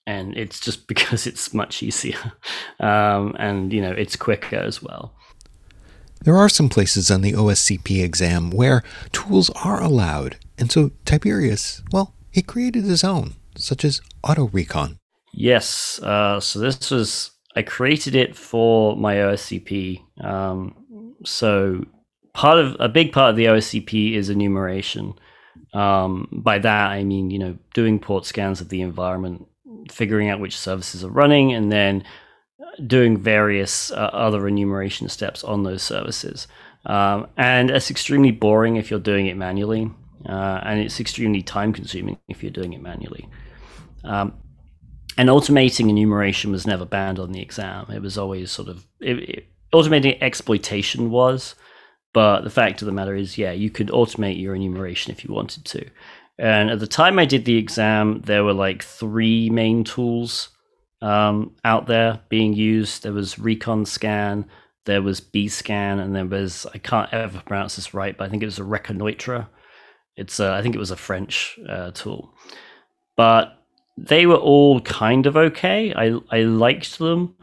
and 0.05 0.37
it's 0.37 0.59
just 0.59 0.87
because 0.87 1.25
it's 1.25 1.53
much 1.53 1.81
easier, 1.81 2.19
um, 2.79 3.35
and 3.39 3.73
you 3.73 3.81
know 3.81 3.91
it's 3.91 4.15
quicker 4.15 4.57
as 4.57 4.81
well. 4.83 5.15
There 6.25 6.37
are 6.37 6.49
some 6.49 6.69
places 6.69 7.11
on 7.11 7.21
the 7.21 7.33
OSCP 7.33 8.03
exam 8.03 8.49
where 8.49 8.83
tools 9.11 9.51
are 9.63 9.79
allowed, 9.79 10.37
and 10.57 10.71
so 10.71 10.89
Tiberius, 11.05 11.83
well, 11.91 12.15
he 12.31 12.41
created 12.41 12.83
his 12.83 13.03
own, 13.03 13.35
such 13.55 13.85
as 13.85 14.01
AutoRecon. 14.23 14.97
Yes, 15.35 15.99
uh, 16.01 16.39
so 16.39 16.57
this 16.57 16.89
was 16.89 17.29
I 17.55 17.61
created 17.61 18.15
it 18.15 18.35
for 18.35 18.97
my 18.97 19.17
OSCP. 19.17 20.01
Um, 20.23 21.15
so 21.23 21.85
part 22.33 22.57
of 22.57 22.75
a 22.79 22.89
big 22.89 23.11
part 23.11 23.29
of 23.29 23.35
the 23.35 23.45
OSCP 23.45 24.15
is 24.15 24.31
enumeration. 24.31 25.13
Um, 25.75 26.27
by 26.31 26.57
that, 26.57 26.89
I 26.89 27.03
mean, 27.03 27.29
you 27.29 27.37
know, 27.37 27.55
doing 27.75 27.99
port 27.99 28.25
scans 28.25 28.61
of 28.61 28.69
the 28.69 28.81
environment, 28.81 29.45
figuring 29.91 30.29
out 30.29 30.39
which 30.39 30.57
services 30.57 31.03
are 31.03 31.09
running, 31.09 31.53
and 31.53 31.71
then 31.71 32.03
doing 32.85 33.17
various 33.17 33.91
uh, 33.91 34.09
other 34.13 34.47
enumeration 34.47 35.09
steps 35.09 35.43
on 35.43 35.63
those 35.63 35.83
services. 35.83 36.47
Um, 36.85 37.27
and 37.37 37.71
it's 37.71 37.89
extremely 37.89 38.31
boring 38.31 38.75
if 38.75 38.91
you're 38.91 38.99
doing 38.99 39.27
it 39.27 39.37
manually, 39.37 39.91
uh, 40.27 40.61
and 40.63 40.79
it's 40.79 40.99
extremely 40.99 41.41
time 41.41 41.73
consuming 41.73 42.17
if 42.27 42.43
you're 42.43 42.51
doing 42.51 42.73
it 42.73 42.81
manually. 42.81 43.27
Um, 44.03 44.33
and 45.17 45.29
automating 45.29 45.89
enumeration 45.89 46.51
was 46.51 46.67
never 46.67 46.85
banned 46.85 47.19
on 47.19 47.31
the 47.31 47.41
exam. 47.41 47.87
It 47.89 48.01
was 48.01 48.17
always 48.17 48.51
sort 48.51 48.67
of 48.67 48.85
it, 48.99 49.17
it, 49.29 49.45
automating 49.73 50.17
exploitation 50.21 51.09
was, 51.09 51.55
but 52.13 52.41
the 52.41 52.49
fact 52.49 52.81
of 52.81 52.85
the 52.85 52.91
matter 52.91 53.15
is, 53.15 53.37
yeah, 53.37 53.51
you 53.51 53.69
could 53.69 53.87
automate 53.87 54.39
your 54.39 54.55
enumeration 54.55 55.11
if 55.11 55.23
you 55.23 55.33
wanted 55.33 55.65
to. 55.65 55.89
And 56.37 56.69
at 56.69 56.79
the 56.79 56.87
time 56.87 57.17
I 57.17 57.25
did 57.25 57.45
the 57.45 57.57
exam, 57.57 58.21
there 58.21 58.43
were 58.43 58.53
like 58.53 58.83
three 58.83 59.49
main 59.49 59.83
tools 59.83 60.49
um, 61.01 61.55
out 61.63 61.87
there 61.87 62.21
being 62.29 62.53
used. 62.53 63.03
There 63.03 63.13
was 63.13 63.35
ReconScan, 63.35 64.45
there 64.85 65.01
was 65.01 65.19
B 65.19 65.47
Scan, 65.47 65.99
and 65.99 66.15
there 66.15 66.25
was 66.25 66.65
I 66.73 66.77
can't 66.77 67.11
ever 67.13 67.41
pronounce 67.45 67.75
this 67.75 67.93
right, 67.93 68.17
but 68.17 68.25
I 68.25 68.29
think 68.29 68.43
it 68.43 68.47
was 68.47 68.59
a 68.59 68.63
Reconnoitre. 68.63 69.47
It's 70.15 70.39
a, 70.39 70.53
I 70.53 70.61
think 70.61 70.75
it 70.75 70.79
was 70.79 70.91
a 70.91 70.95
French 70.95 71.59
uh, 71.67 71.91
tool, 71.91 72.33
but 73.17 73.61
they 73.97 74.25
were 74.25 74.35
all 74.35 74.81
kind 74.81 75.25
of 75.25 75.35
okay. 75.37 75.93
I 75.93 76.17
I 76.31 76.43
liked 76.43 76.99
them, 76.99 77.35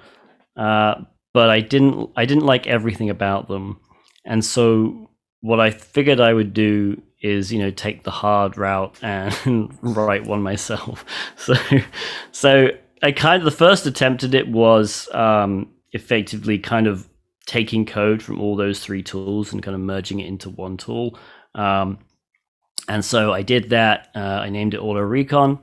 uh, 0.56 0.96
but 1.34 1.50
I 1.50 1.60
didn't 1.60 2.10
I 2.16 2.24
didn't 2.24 2.46
like 2.46 2.66
everything 2.66 3.10
about 3.10 3.48
them. 3.48 3.80
And 4.24 4.44
so 4.44 5.10
what 5.40 5.60
I 5.60 5.70
figured 5.70 6.20
I 6.20 6.32
would 6.32 6.54
do 6.54 7.02
is, 7.20 7.52
you 7.52 7.58
know, 7.58 7.70
take 7.70 8.04
the 8.04 8.10
hard 8.10 8.56
route 8.56 8.98
and 9.02 9.76
write 9.82 10.26
one 10.26 10.42
myself. 10.42 11.04
So, 11.36 11.54
so 12.30 12.68
I 13.02 13.12
kind 13.12 13.40
of 13.40 13.44
the 13.44 13.50
first 13.50 13.86
attempt 13.86 14.22
at 14.22 14.34
it 14.34 14.48
was 14.48 15.08
um, 15.12 15.72
effectively 15.92 16.58
kind 16.58 16.86
of 16.86 17.08
taking 17.46 17.84
code 17.84 18.22
from 18.22 18.40
all 18.40 18.56
those 18.56 18.80
three 18.80 19.02
tools 19.02 19.52
and 19.52 19.62
kind 19.62 19.74
of 19.74 19.80
merging 19.80 20.20
it 20.20 20.28
into 20.28 20.48
one 20.50 20.76
tool. 20.76 21.18
Um, 21.54 21.98
and 22.88 23.04
so 23.04 23.32
I 23.32 23.42
did 23.42 23.70
that. 23.70 24.08
Uh, 24.14 24.40
I 24.44 24.50
named 24.50 24.74
it 24.74 24.80
AutoRecon. 24.80 25.60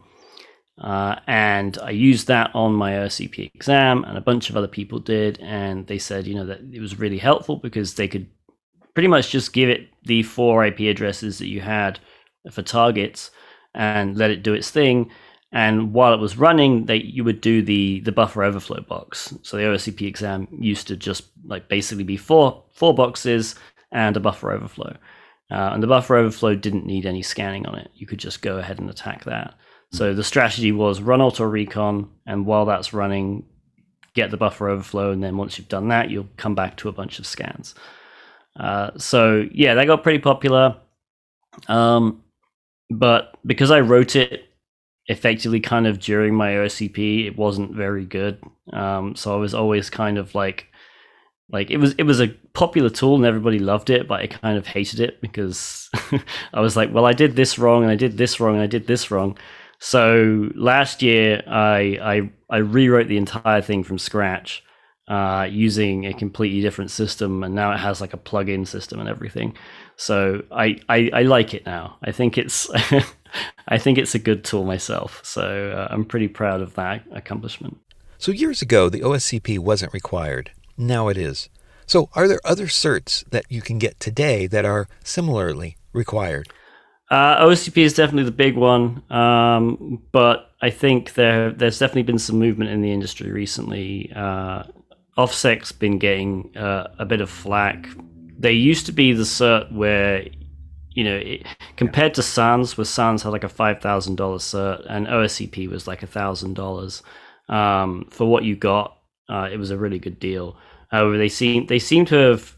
Uh, 0.77 1.19
and 1.27 1.77
I 1.83 1.89
used 1.89 2.27
that 2.27 2.51
on 2.53 2.73
my 2.73 2.93
OSCP 2.93 3.51
exam, 3.53 4.05
and 4.05 4.17
a 4.17 4.21
bunch 4.21 4.49
of 4.49 4.55
other 4.55 4.67
people 4.67 4.99
did. 4.99 5.39
And 5.41 5.85
they 5.87 5.97
said, 5.97 6.25
you 6.25 6.35
know, 6.35 6.45
that 6.45 6.61
it 6.71 6.79
was 6.79 6.99
really 6.99 7.17
helpful 7.17 7.57
because 7.57 7.95
they 7.95 8.07
could 8.07 8.27
pretty 8.93 9.07
much 9.07 9.29
just 9.29 9.53
give 9.53 9.69
it 9.69 9.89
the 10.03 10.23
four 10.23 10.65
IP 10.65 10.81
addresses 10.81 11.37
that 11.39 11.47
you 11.47 11.61
had 11.61 11.99
for 12.51 12.61
targets 12.61 13.31
and 13.73 14.17
let 14.17 14.31
it 14.31 14.43
do 14.43 14.53
its 14.53 14.71
thing. 14.71 15.11
And 15.51 15.93
while 15.93 16.13
it 16.13 16.19
was 16.19 16.37
running, 16.37 16.85
they 16.85 16.97
you 16.97 17.23
would 17.23 17.41
do 17.41 17.61
the 17.61 18.01
the 18.01 18.11
buffer 18.11 18.43
overflow 18.43 18.81
box. 18.81 19.33
So 19.41 19.57
the 19.57 19.63
OSCP 19.63 20.01
exam 20.03 20.47
used 20.59 20.87
to 20.87 20.95
just 20.95 21.23
like 21.45 21.67
basically 21.67 22.03
be 22.03 22.17
four 22.17 22.63
four 22.71 22.93
boxes 22.93 23.55
and 23.91 24.15
a 24.15 24.19
buffer 24.19 24.51
overflow. 24.51 24.95
Uh, 25.51 25.71
and 25.73 25.81
the 25.81 25.87
buffer 25.87 26.15
overflow 26.15 26.53
didn't 26.55 26.85
need 26.85 27.07
any 27.07 27.23
scanning 27.23 27.65
on 27.65 27.79
it. 27.79 27.89
You 27.95 28.05
could 28.05 28.19
just 28.19 28.43
go 28.43 28.57
ahead 28.57 28.79
and 28.79 28.89
attack 28.89 29.23
that. 29.23 29.55
So 29.91 30.13
the 30.13 30.23
strategy 30.23 30.71
was 30.71 31.01
run 31.01 31.19
AutoRecon, 31.19 32.07
and 32.27 32.45
while 32.45 32.65
that's 32.65 32.93
running, 32.93 33.45
get 34.13 34.29
the 34.29 34.37
buffer 34.37 34.69
overflow, 34.69 35.11
and 35.11 35.23
then 35.23 35.37
once 35.37 35.57
you've 35.57 35.67
done 35.67 35.87
that, 35.87 36.11
you'll 36.11 36.29
come 36.37 36.53
back 36.53 36.77
to 36.77 36.89
a 36.89 36.91
bunch 36.91 37.17
of 37.17 37.25
scans. 37.25 37.73
Uh, 38.59 38.91
so 38.97 39.47
yeah, 39.51 39.73
that 39.73 39.87
got 39.87 40.03
pretty 40.03 40.19
popular. 40.19 40.77
Um, 41.67 42.23
but 42.91 43.35
because 43.43 43.71
I 43.71 43.79
wrote 43.79 44.15
it 44.15 44.48
effectively 45.09 45.59
kind 45.59 45.87
of 45.87 45.99
during 45.99 46.35
my 46.35 46.51
OSCP, 46.51 47.25
it 47.25 47.37
wasn't 47.37 47.75
very 47.75 48.05
good. 48.05 48.41
Um, 48.71 49.15
so 49.15 49.33
I 49.33 49.37
was 49.37 49.53
always 49.53 49.89
kind 49.89 50.17
of 50.17 50.35
like, 50.35 50.67
like 51.51 51.71
it 51.71 51.77
was 51.77 51.95
it 51.97 52.03
was 52.03 52.21
a 52.21 52.27
popular 52.53 52.91
tool 52.91 53.15
and 53.15 53.25
everybody 53.25 53.57
loved 53.57 53.89
it, 53.89 54.07
but 54.07 54.21
I 54.21 54.27
kind 54.27 54.57
of 54.57 54.67
hated 54.67 54.99
it 54.99 55.19
because 55.19 55.89
I 56.53 56.61
was 56.61 56.77
like, 56.77 56.93
well, 56.93 57.05
I 57.05 57.13
did 57.13 57.35
this 57.35 57.57
wrong 57.57 57.81
and 57.81 57.91
I 57.91 57.95
did 57.95 58.17
this 58.17 58.39
wrong 58.39 58.53
and 58.53 58.63
I 58.63 58.67
did 58.67 58.85
this 58.85 59.09
wrong. 59.09 59.37
So 59.79 60.49
last 60.53 61.01
year, 61.01 61.41
I 61.47 62.29
I, 62.49 62.55
I 62.55 62.57
rewrote 62.57 63.07
the 63.07 63.17
entire 63.17 63.61
thing 63.61 63.83
from 63.83 63.97
scratch 63.97 64.63
uh, 65.07 65.47
using 65.49 66.05
a 66.05 66.13
completely 66.13 66.61
different 66.61 66.91
system, 66.91 67.43
and 67.43 67.55
now 67.55 67.71
it 67.71 67.77
has 67.77 67.99
like 67.99 68.13
a 68.13 68.17
plug-in 68.17 68.65
system 68.65 68.99
and 68.99 69.09
everything. 69.09 69.55
So 69.95 70.43
I 70.51 70.79
I, 70.87 71.09
I 71.11 71.21
like 71.23 71.55
it 71.55 71.65
now. 71.65 71.97
I 72.03 72.11
think 72.11 72.37
it's 72.37 72.69
I 73.67 73.77
think 73.77 73.97
it's 73.97 74.15
a 74.15 74.19
good 74.19 74.43
tool 74.43 74.65
myself. 74.65 75.21
So 75.23 75.71
uh, 75.71 75.93
I'm 75.93 76.05
pretty 76.05 76.27
proud 76.27 76.61
of 76.61 76.75
that 76.75 77.03
accomplishment. 77.11 77.77
So 78.17 78.31
years 78.31 78.61
ago, 78.61 78.89
the 78.89 79.01
OSCP 79.01 79.59
wasn't 79.59 79.93
required. 79.93 80.51
Now 80.77 81.07
it 81.07 81.17
is. 81.17 81.49
So 81.85 82.09
are 82.13 82.27
there 82.27 82.41
other 82.43 82.67
certs 82.67 83.23
that 83.31 83.45
you 83.49 83.61
can 83.61 83.79
get 83.79 83.99
today 83.99 84.45
that 84.47 84.65
are 84.65 84.87
similarly 85.03 85.77
required? 85.93 86.49
Uh, 87.09 87.43
OSCP 87.45 87.77
is 87.77 87.93
definitely 87.93 88.25
the 88.25 88.31
big 88.31 88.55
one, 88.55 89.01
um, 89.09 90.01
but 90.11 90.51
I 90.61 90.69
think 90.69 91.13
there 91.15 91.51
there's 91.51 91.79
definitely 91.79 92.03
been 92.03 92.19
some 92.19 92.37
movement 92.37 92.69
in 92.69 92.81
the 92.81 92.91
industry 92.91 93.31
recently. 93.31 94.11
Uh, 94.15 94.63
OffSec's 95.17 95.71
been 95.71 95.97
getting 95.97 96.55
uh, 96.55 96.87
a 96.99 97.05
bit 97.05 97.21
of 97.21 97.29
flack. 97.29 97.89
They 98.37 98.53
used 98.53 98.85
to 98.85 98.91
be 98.91 99.11
the 99.13 99.23
cert 99.23 99.71
where, 99.71 100.27
you 100.99 101.05
know, 101.05 101.15
it, 101.15 101.47
compared 101.77 102.13
to 102.15 102.21
SANS, 102.21 102.77
where 102.77 102.83
SANS 102.83 103.23
had 103.23 103.29
like 103.29 103.45
a 103.45 103.49
five 103.49 103.79
thousand 103.79 104.17
dollars 104.17 104.43
cert, 104.43 104.85
and 104.89 105.07
OSCP 105.07 105.69
was 105.69 105.87
like 105.87 106.03
a 106.03 106.07
thousand 106.07 106.55
dollars 106.55 107.01
um, 107.47 108.05
for 108.11 108.25
what 108.25 108.43
you 108.43 108.57
got. 108.57 108.97
Uh, 109.29 109.47
it 109.49 109.55
was 109.55 109.71
a 109.71 109.77
really 109.77 109.97
good 109.97 110.19
deal. 110.19 110.57
However, 110.89 111.17
they 111.17 111.29
seem 111.29 111.67
they 111.67 111.79
seem 111.79 112.03
to 112.07 112.15
have, 112.15 112.57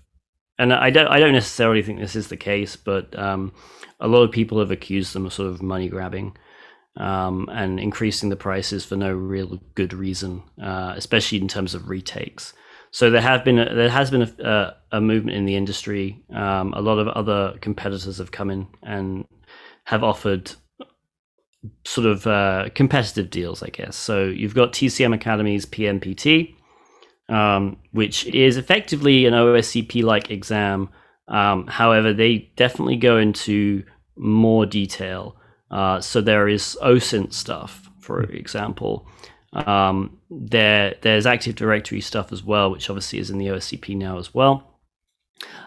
and 0.58 0.74
I 0.74 0.90
don't 0.90 1.08
I 1.08 1.20
don't 1.20 1.34
necessarily 1.34 1.84
think 1.84 2.00
this 2.00 2.16
is 2.16 2.30
the 2.30 2.38
case, 2.52 2.76
but 2.76 3.16
um, 3.18 3.54
a 4.00 4.08
lot 4.08 4.24
of 4.24 4.32
people 4.32 4.58
have 4.58 4.72
accused 4.72 5.14
them 5.14 5.28
of 5.28 5.34
sort 5.34 5.50
of 5.50 5.62
money 5.62 5.88
grabbing 5.88 6.36
um, 6.98 7.48
and 7.52 7.80
increasing 7.80 8.30
the 8.30 8.36
prices 8.36 8.86
for 8.86 8.96
no 8.96 9.14
real 9.14 9.60
good 9.76 9.94
reason, 9.94 10.42
uh, 10.60 10.96
especially 10.98 11.40
in 11.40 11.48
terms 11.48 11.76
of 11.76 11.90
retakes. 11.90 12.54
So 12.92 13.10
there 13.10 13.22
have 13.22 13.46
been 13.46 13.58
a, 13.58 13.74
there 13.74 13.90
has 13.90 14.12
been 14.12 14.22
a, 14.24 14.48
a, 14.48 14.98
a 14.98 15.02
movement 15.02 15.38
in 15.38 15.46
the 15.46 15.56
industry. 15.56 16.22
Um, 16.34 16.74
a 16.74 16.82
lot 16.82 17.00
of 17.00 17.08
other 17.08 17.58
competitors 17.62 18.18
have 18.18 18.32
come 18.32 18.50
in 18.50 18.68
and 18.84 19.26
have 19.86 20.04
offered 20.04 20.52
sort 21.86 22.08
of 22.08 22.28
uh, 22.28 22.70
competitive 22.76 23.30
deals, 23.30 23.64
I 23.64 23.70
guess. 23.70 23.96
So 23.96 24.26
you've 24.26 24.56
got 24.56 24.74
TCM 24.74 25.14
Academy's 25.14 25.66
PNPT, 25.66 26.56
um, 27.30 27.78
which 27.92 28.26
is 28.28 28.58
effectively 28.58 29.26
an 29.26 29.34
OSCP 29.34 30.04
like 30.04 30.30
exam. 30.30 30.90
Um, 31.28 31.68
however, 31.68 32.14
they 32.14 32.52
definitely 32.58 32.98
go 32.98 33.18
into 33.18 33.84
more 34.18 34.66
detail. 34.66 35.38
Uh, 35.70 36.02
so 36.02 36.20
there 36.20 36.50
is 36.50 36.78
OSINT 36.82 37.34
stuff, 37.34 37.90
for 38.02 38.24
example. 38.24 39.08
Um, 39.54 40.20
there, 40.30 40.96
there's 41.02 41.26
Active 41.26 41.56
Directory 41.56 42.02
stuff 42.02 42.32
as 42.32 42.44
well, 42.44 42.72
which 42.72 42.90
obviously 42.90 43.20
is 43.20 43.30
in 43.30 43.38
the 43.38 43.48
OSCP 43.48 43.96
now 43.98 44.18
as 44.18 44.34
well. 44.34 44.68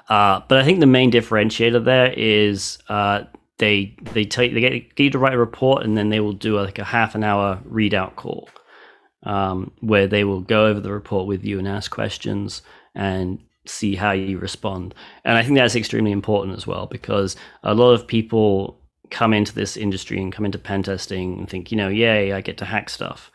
Uh, 0.09 0.41
but 0.49 0.59
I 0.59 0.65
think 0.65 0.81
the 0.81 0.87
main 0.87 1.11
differentiator 1.11 1.85
there 1.85 2.13
is 2.17 2.79
uh, 2.89 3.25
they 3.59 3.97
they 4.13 4.25
take 4.25 4.55
they 4.55 4.61
get, 4.61 4.95
get 4.95 5.05
you 5.05 5.11
to 5.11 5.19
write 5.19 5.35
a 5.35 5.39
report, 5.39 5.85
and 5.85 5.97
then 5.97 6.09
they 6.11 6.21
will 6.21 6.33
do 6.33 6.59
like 6.61 6.79
a 6.79 6.85
half 6.85 7.15
an 7.15 7.25
hour 7.25 7.61
readout 7.69 8.17
call, 8.17 8.49
um, 9.25 9.73
where 9.81 10.07
they 10.07 10.25
will 10.25 10.41
go 10.41 10.67
over 10.67 10.81
the 10.81 10.93
report 10.93 11.27
with 11.27 11.45
you 11.45 11.59
and 11.59 11.69
ask 11.69 11.91
questions 11.91 12.63
and 12.95 13.41
see 13.67 13.95
how 13.95 14.13
you 14.13 14.39
respond. 14.39 14.95
And 15.25 15.37
I 15.37 15.43
think 15.43 15.57
that's 15.57 15.77
extremely 15.77 16.13
important 16.13 16.57
as 16.57 16.67
well 16.67 16.87
because 16.87 17.37
a 17.63 17.75
lot 17.75 17.93
of 17.93 18.07
people 18.07 18.79
come 19.11 19.33
into 19.33 19.55
this 19.55 19.77
industry 19.77 20.21
and 20.21 20.33
come 20.33 20.45
into 20.45 20.59
pen 20.59 20.83
testing 20.83 21.39
and 21.39 21.49
think, 21.49 21.71
you 21.71 21.77
know, 21.77 21.89
yay, 21.89 22.33
I 22.33 22.41
get 22.41 22.59
to 22.59 22.65
hack 22.65 22.91
stuff. 22.91 23.31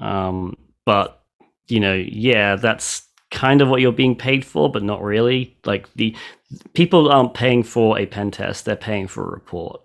Um, 0.00 0.56
but 0.84 1.22
you 1.68 1.80
know, 1.80 1.94
yeah, 1.94 2.56
that's 2.56 3.06
kind 3.30 3.60
of 3.60 3.68
what 3.68 3.80
you're 3.80 3.92
being 3.92 4.16
paid 4.16 4.44
for, 4.44 4.70
but 4.70 4.82
not 4.82 5.02
really. 5.02 5.56
Like 5.64 5.92
the 5.94 6.16
people 6.74 7.10
aren't 7.10 7.34
paying 7.34 7.62
for 7.62 7.98
a 7.98 8.06
pen 8.06 8.30
test; 8.30 8.64
they're 8.64 8.76
paying 8.76 9.06
for 9.06 9.24
a 9.24 9.30
report. 9.30 9.80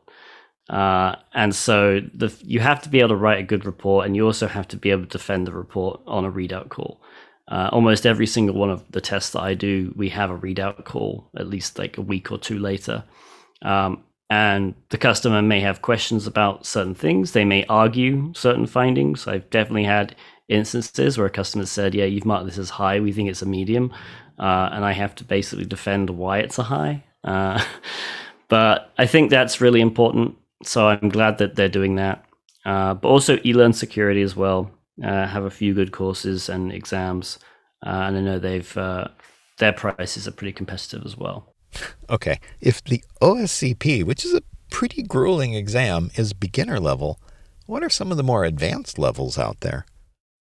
Uh, 0.69 1.15
and 1.33 1.53
so 1.53 2.01
the 2.13 2.35
you 2.41 2.59
have 2.59 2.81
to 2.81 2.89
be 2.89 2.99
able 2.99 3.09
to 3.09 3.15
write 3.15 3.39
a 3.39 3.43
good 3.43 3.65
report, 3.65 4.05
and 4.05 4.15
you 4.15 4.25
also 4.25 4.47
have 4.47 4.67
to 4.69 4.77
be 4.77 4.89
able 4.91 5.03
to 5.03 5.09
defend 5.09 5.45
the 5.45 5.51
report 5.51 6.01
on 6.07 6.25
a 6.25 6.31
readout 6.31 6.69
call. 6.69 7.01
Uh, 7.47 7.69
almost 7.71 8.07
every 8.07 8.25
single 8.25 8.55
one 8.55 8.71
of 8.71 8.83
the 8.91 9.01
tests 9.01 9.31
that 9.31 9.41
I 9.41 9.53
do, 9.53 9.93
we 9.95 10.09
have 10.09 10.31
a 10.31 10.37
readout 10.37 10.83
call 10.83 11.29
at 11.37 11.47
least 11.47 11.77
like 11.77 11.97
a 11.99 12.01
week 12.01 12.31
or 12.31 12.39
two 12.39 12.57
later. 12.57 13.03
Um, 13.61 14.03
and 14.29 14.73
the 14.89 14.97
customer 14.97 15.41
may 15.41 15.59
have 15.59 15.81
questions 15.81 16.25
about 16.25 16.65
certain 16.65 16.95
things. 16.95 17.31
They 17.31 17.45
may 17.45 17.65
argue 17.65 18.33
certain 18.33 18.65
findings. 18.65 19.27
I've 19.27 19.49
definitely 19.49 19.83
had 19.83 20.15
instances 20.47 21.17
where 21.17 21.27
a 21.27 21.31
customer 21.31 21.65
said, 21.65 21.93
"Yeah, 21.93 22.05
you've 22.05 22.25
marked 22.25 22.45
this 22.45 22.57
as 22.57 22.71
high. 22.71 22.99
We 22.99 23.11
think 23.11 23.29
it's 23.29 23.41
a 23.41 23.47
medium," 23.47 23.91
uh, 24.39 24.69
and 24.71 24.83
I 24.83 24.93
have 24.93 25.15
to 25.15 25.23
basically 25.23 25.65
defend 25.65 26.09
why 26.09 26.39
it's 26.39 26.59
a 26.59 26.63
high. 26.63 27.03
Uh, 27.23 27.63
but 28.47 28.91
I 28.97 29.05
think 29.05 29.29
that's 29.29 29.61
really 29.61 29.81
important. 29.81 30.35
So 30.63 30.87
I'm 30.87 31.09
glad 31.09 31.37
that 31.39 31.55
they're 31.55 31.69
doing 31.69 31.95
that. 31.95 32.25
Uh, 32.65 32.95
but 32.95 33.09
also, 33.09 33.37
eLearn 33.37 33.75
Security 33.75 34.21
as 34.23 34.35
well 34.35 34.71
uh, 35.03 35.27
have 35.27 35.43
a 35.43 35.51
few 35.51 35.73
good 35.73 35.91
courses 35.91 36.49
and 36.49 36.71
exams, 36.71 37.37
uh, 37.85 37.89
and 37.89 38.17
I 38.17 38.21
know 38.21 38.39
they've 38.39 38.77
uh, 38.77 39.09
their 39.59 39.73
prices 39.73 40.27
are 40.27 40.31
pretty 40.31 40.53
competitive 40.53 41.05
as 41.05 41.15
well. 41.17 41.54
Okay. 42.09 42.39
If 42.61 42.83
the 42.83 43.03
OSCP, 43.21 44.03
which 44.03 44.25
is 44.25 44.33
a 44.33 44.41
pretty 44.69 45.03
grueling 45.03 45.53
exam, 45.53 46.11
is 46.15 46.33
beginner 46.33 46.79
level, 46.79 47.19
what 47.65 47.83
are 47.83 47.89
some 47.89 48.11
of 48.11 48.17
the 48.17 48.23
more 48.23 48.45
advanced 48.45 48.99
levels 48.99 49.37
out 49.37 49.61
there? 49.61 49.85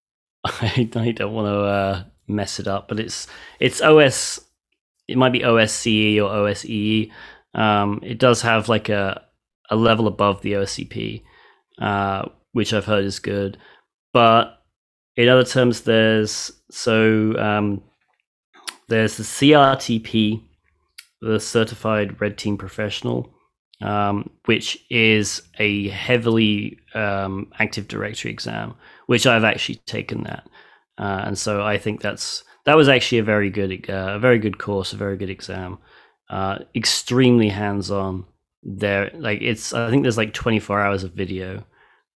I, 0.44 0.88
don't 1.14 1.32
want 1.32 1.46
to 1.46 1.60
uh, 1.60 2.04
mess 2.28 2.60
it 2.60 2.68
up, 2.68 2.88
but 2.88 3.00
it's 3.00 3.26
it's 3.60 3.80
OS. 3.80 4.40
It 5.08 5.16
might 5.16 5.32
be 5.32 5.40
OSCE 5.40 6.18
or 6.18 6.30
OSEE. 6.30 7.10
Um, 7.54 8.00
it 8.02 8.18
does 8.18 8.42
have 8.42 8.68
like 8.68 8.88
a 8.88 9.22
a 9.70 9.76
level 9.76 10.06
above 10.06 10.42
the 10.42 10.52
OSCP, 10.52 11.22
uh, 11.80 12.28
which 12.52 12.72
I've 12.72 12.84
heard 12.84 13.04
is 13.04 13.18
good. 13.18 13.56
But 14.12 14.62
in 15.16 15.28
other 15.28 15.44
terms, 15.44 15.82
there's 15.82 16.52
so 16.70 17.36
um, 17.38 17.82
there's 18.88 19.16
the 19.16 19.22
CRTP, 19.22 20.42
the 21.24 21.40
Certified 21.40 22.20
Red 22.20 22.36
Team 22.36 22.56
Professional, 22.56 23.34
um, 23.80 24.30
which 24.44 24.84
is 24.90 25.42
a 25.58 25.88
heavily 25.88 26.78
um, 26.94 27.50
Active 27.58 27.88
Directory 27.88 28.30
exam, 28.30 28.74
which 29.06 29.26
I've 29.26 29.44
actually 29.44 29.76
taken 29.86 30.24
that, 30.24 30.46
uh, 30.98 31.22
and 31.26 31.38
so 31.38 31.62
I 31.62 31.78
think 31.78 32.00
that's 32.00 32.44
that 32.64 32.76
was 32.76 32.88
actually 32.88 33.18
a 33.18 33.24
very 33.24 33.50
good, 33.50 33.88
uh, 33.88 34.14
a 34.14 34.18
very 34.18 34.38
good 34.38 34.58
course, 34.58 34.92
a 34.92 34.96
very 34.96 35.16
good 35.16 35.30
exam, 35.30 35.78
uh, 36.30 36.58
extremely 36.74 37.48
hands 37.48 37.90
on. 37.90 38.26
There, 38.62 39.10
like 39.14 39.42
it's, 39.42 39.74
I 39.74 39.90
think 39.90 40.02
there's 40.02 40.16
like 40.16 40.32
24 40.32 40.80
hours 40.80 41.04
of 41.04 41.12
video, 41.12 41.64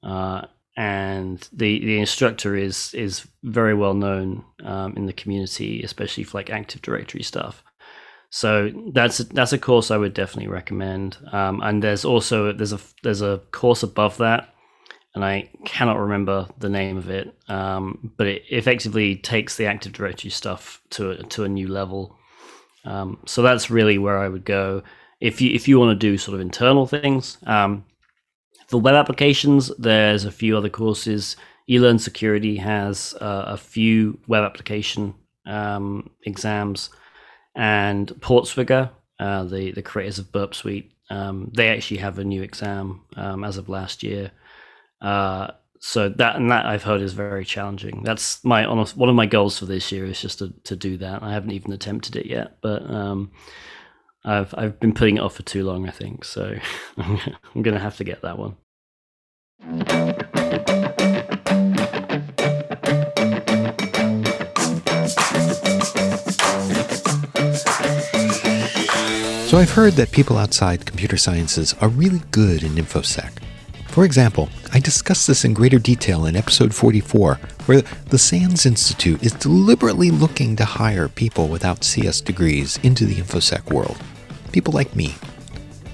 uh, 0.02 0.46
and 0.76 1.46
the 1.52 1.80
the 1.80 1.98
instructor 1.98 2.56
is 2.56 2.94
is 2.94 3.26
very 3.42 3.74
well 3.74 3.94
known 3.94 4.44
um, 4.64 4.96
in 4.96 5.06
the 5.06 5.12
community, 5.12 5.82
especially 5.82 6.24
for 6.24 6.38
like 6.38 6.50
Active 6.50 6.80
Directory 6.82 7.22
stuff. 7.22 7.62
So 8.30 8.70
that's 8.92 9.18
that's 9.18 9.52
a 9.52 9.58
course 9.58 9.90
I 9.90 9.96
would 9.96 10.14
definitely 10.14 10.48
recommend. 10.48 11.16
Um, 11.32 11.60
and 11.62 11.82
there's 11.82 12.04
also 12.04 12.52
there's 12.52 12.72
a 12.72 12.80
there's 13.02 13.22
a 13.22 13.40
course 13.52 13.82
above 13.82 14.18
that, 14.18 14.54
and 15.14 15.24
I 15.24 15.50
cannot 15.64 15.98
remember 15.98 16.48
the 16.58 16.68
name 16.68 16.98
of 16.98 17.08
it. 17.08 17.34
Um, 17.48 18.12
but 18.16 18.26
it 18.26 18.42
effectively 18.50 19.16
takes 19.16 19.56
the 19.56 19.66
Active 19.66 19.92
Directory 19.92 20.30
stuff 20.30 20.82
to 20.90 21.12
a, 21.12 21.22
to 21.24 21.44
a 21.44 21.48
new 21.48 21.68
level. 21.68 22.16
Um, 22.84 23.18
so 23.26 23.42
that's 23.42 23.70
really 23.70 23.98
where 23.98 24.18
I 24.18 24.28
would 24.28 24.44
go 24.44 24.82
if 25.20 25.40
you 25.40 25.50
if 25.54 25.66
you 25.66 25.78
want 25.78 25.98
to 25.98 26.06
do 26.06 26.18
sort 26.18 26.34
of 26.34 26.40
internal 26.40 26.86
things. 26.86 27.38
Um, 27.46 27.86
for 28.66 28.78
web 28.78 28.94
applications, 28.94 29.72
there's 29.78 30.26
a 30.26 30.30
few 30.30 30.54
other 30.54 30.68
courses. 30.68 31.36
eLearn 31.70 31.98
Security 31.98 32.56
has 32.56 33.14
uh, 33.22 33.44
a 33.46 33.56
few 33.56 34.18
web 34.26 34.44
application 34.44 35.14
um, 35.46 36.10
exams 36.24 36.90
and 37.54 38.08
Portswigger, 38.20 38.90
uh, 39.18 39.44
the 39.44 39.72
the 39.72 39.82
creators 39.82 40.18
of 40.18 40.32
Burp 40.32 40.54
Suite, 40.54 40.92
um, 41.10 41.50
they 41.54 41.68
actually 41.68 41.98
have 41.98 42.18
a 42.18 42.24
new 42.24 42.42
exam 42.42 43.02
um, 43.16 43.44
as 43.44 43.56
of 43.56 43.68
last 43.68 44.02
year. 44.02 44.30
Uh, 45.00 45.48
so 45.80 46.08
that 46.08 46.36
and 46.36 46.50
that 46.50 46.66
I've 46.66 46.82
heard 46.82 47.00
is 47.00 47.12
very 47.12 47.44
challenging. 47.44 48.02
That's 48.02 48.44
my 48.44 48.64
honest, 48.64 48.96
one 48.96 49.08
of 49.08 49.14
my 49.14 49.26
goals 49.26 49.58
for 49.58 49.66
this 49.66 49.92
year 49.92 50.04
is 50.04 50.20
just 50.20 50.40
to, 50.40 50.52
to 50.64 50.76
do 50.76 50.96
that. 50.98 51.22
I 51.22 51.32
haven't 51.32 51.52
even 51.52 51.72
attempted 51.72 52.16
it 52.16 52.26
yet, 52.26 52.58
but 52.60 52.88
um, 52.90 53.30
I've 54.24 54.54
I've 54.56 54.80
been 54.80 54.92
putting 54.94 55.16
it 55.18 55.20
off 55.20 55.36
for 55.36 55.42
too 55.42 55.64
long. 55.64 55.88
I 55.88 55.92
think 55.92 56.24
so. 56.24 56.56
I'm 56.96 57.62
gonna 57.62 57.78
have 57.78 57.96
to 57.98 58.04
get 58.04 58.22
that 58.22 58.38
one. 58.38 58.56
So 69.48 69.56
I've 69.56 69.72
heard 69.72 69.94
that 69.94 70.12
people 70.12 70.36
outside 70.36 70.84
computer 70.84 71.16
sciences 71.16 71.74
are 71.80 71.88
really 71.88 72.20
good 72.32 72.62
in 72.62 72.72
InfoSec. 72.72 73.30
For 73.86 74.04
example, 74.04 74.50
I 74.74 74.78
discussed 74.78 75.26
this 75.26 75.42
in 75.46 75.54
greater 75.54 75.78
detail 75.78 76.26
in 76.26 76.36
episode 76.36 76.74
44, 76.74 77.36
where 77.64 77.80
the 77.80 78.18
SANS 78.18 78.66
Institute 78.66 79.22
is 79.22 79.32
deliberately 79.32 80.10
looking 80.10 80.54
to 80.56 80.66
hire 80.66 81.08
people 81.08 81.48
without 81.48 81.82
CS 81.82 82.20
degrees 82.20 82.78
into 82.82 83.06
the 83.06 83.14
InfoSec 83.14 83.72
world. 83.72 83.96
People 84.52 84.74
like 84.74 84.94
me. 84.94 85.14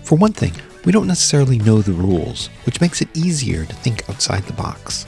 For 0.02 0.16
one 0.16 0.32
thing, 0.32 0.54
we 0.84 0.90
don't 0.90 1.06
necessarily 1.06 1.58
know 1.58 1.80
the 1.80 1.92
rules, 1.92 2.48
which 2.66 2.80
makes 2.80 3.02
it 3.02 3.16
easier 3.16 3.64
to 3.66 3.74
think 3.76 4.10
outside 4.10 4.42
the 4.42 4.52
box. 4.54 5.06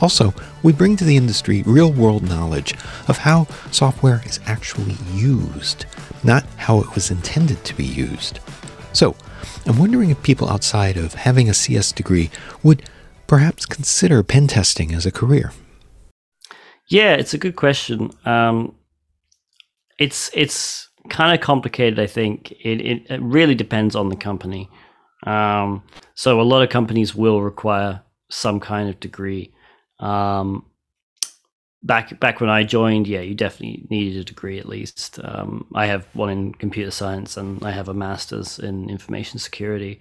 Also, 0.00 0.34
we 0.62 0.72
bring 0.72 0.96
to 0.96 1.04
the 1.04 1.16
industry 1.16 1.62
real 1.64 1.92
world 1.92 2.22
knowledge 2.22 2.74
of 3.08 3.18
how 3.18 3.44
software 3.70 4.22
is 4.26 4.40
actually 4.46 4.96
used, 5.12 5.86
not 6.22 6.44
how 6.56 6.80
it 6.80 6.94
was 6.94 7.10
intended 7.10 7.64
to 7.64 7.74
be 7.74 7.84
used. 7.84 8.40
So, 8.92 9.16
I'm 9.66 9.78
wondering 9.78 10.10
if 10.10 10.22
people 10.22 10.48
outside 10.48 10.96
of 10.96 11.14
having 11.14 11.48
a 11.48 11.54
CS 11.54 11.92
degree 11.92 12.30
would 12.62 12.88
perhaps 13.26 13.66
consider 13.66 14.22
pen 14.22 14.46
testing 14.46 14.94
as 14.94 15.06
a 15.06 15.10
career. 15.10 15.52
Yeah, 16.88 17.14
it's 17.14 17.34
a 17.34 17.38
good 17.38 17.56
question. 17.56 18.10
Um, 18.24 18.76
it's 19.98 20.30
it's 20.34 20.88
kind 21.08 21.34
of 21.34 21.40
complicated. 21.40 21.98
I 21.98 22.06
think 22.06 22.52
it, 22.52 22.80
it, 22.80 23.10
it 23.10 23.20
really 23.20 23.54
depends 23.54 23.96
on 23.96 24.08
the 24.08 24.16
company. 24.16 24.70
Um, 25.24 25.82
so 26.14 26.40
a 26.40 26.42
lot 26.42 26.62
of 26.62 26.68
companies 26.68 27.14
will 27.14 27.42
require 27.42 28.02
some 28.28 28.60
kind 28.60 28.88
of 28.88 29.00
degree. 29.00 29.52
Um, 30.00 30.66
back 31.82 32.18
back 32.20 32.40
when 32.40 32.50
I 32.50 32.64
joined, 32.64 33.06
yeah, 33.06 33.20
you 33.20 33.34
definitely 33.34 33.86
needed 33.90 34.20
a 34.20 34.24
degree 34.24 34.58
at 34.58 34.68
least. 34.68 35.20
Um, 35.22 35.66
I 35.74 35.86
have 35.86 36.06
one 36.14 36.30
in 36.30 36.54
computer 36.54 36.90
science 36.90 37.36
and 37.36 37.62
I 37.64 37.70
have 37.70 37.88
a 37.88 37.94
master's 37.94 38.58
in 38.58 38.90
information 38.90 39.38
security, 39.38 40.00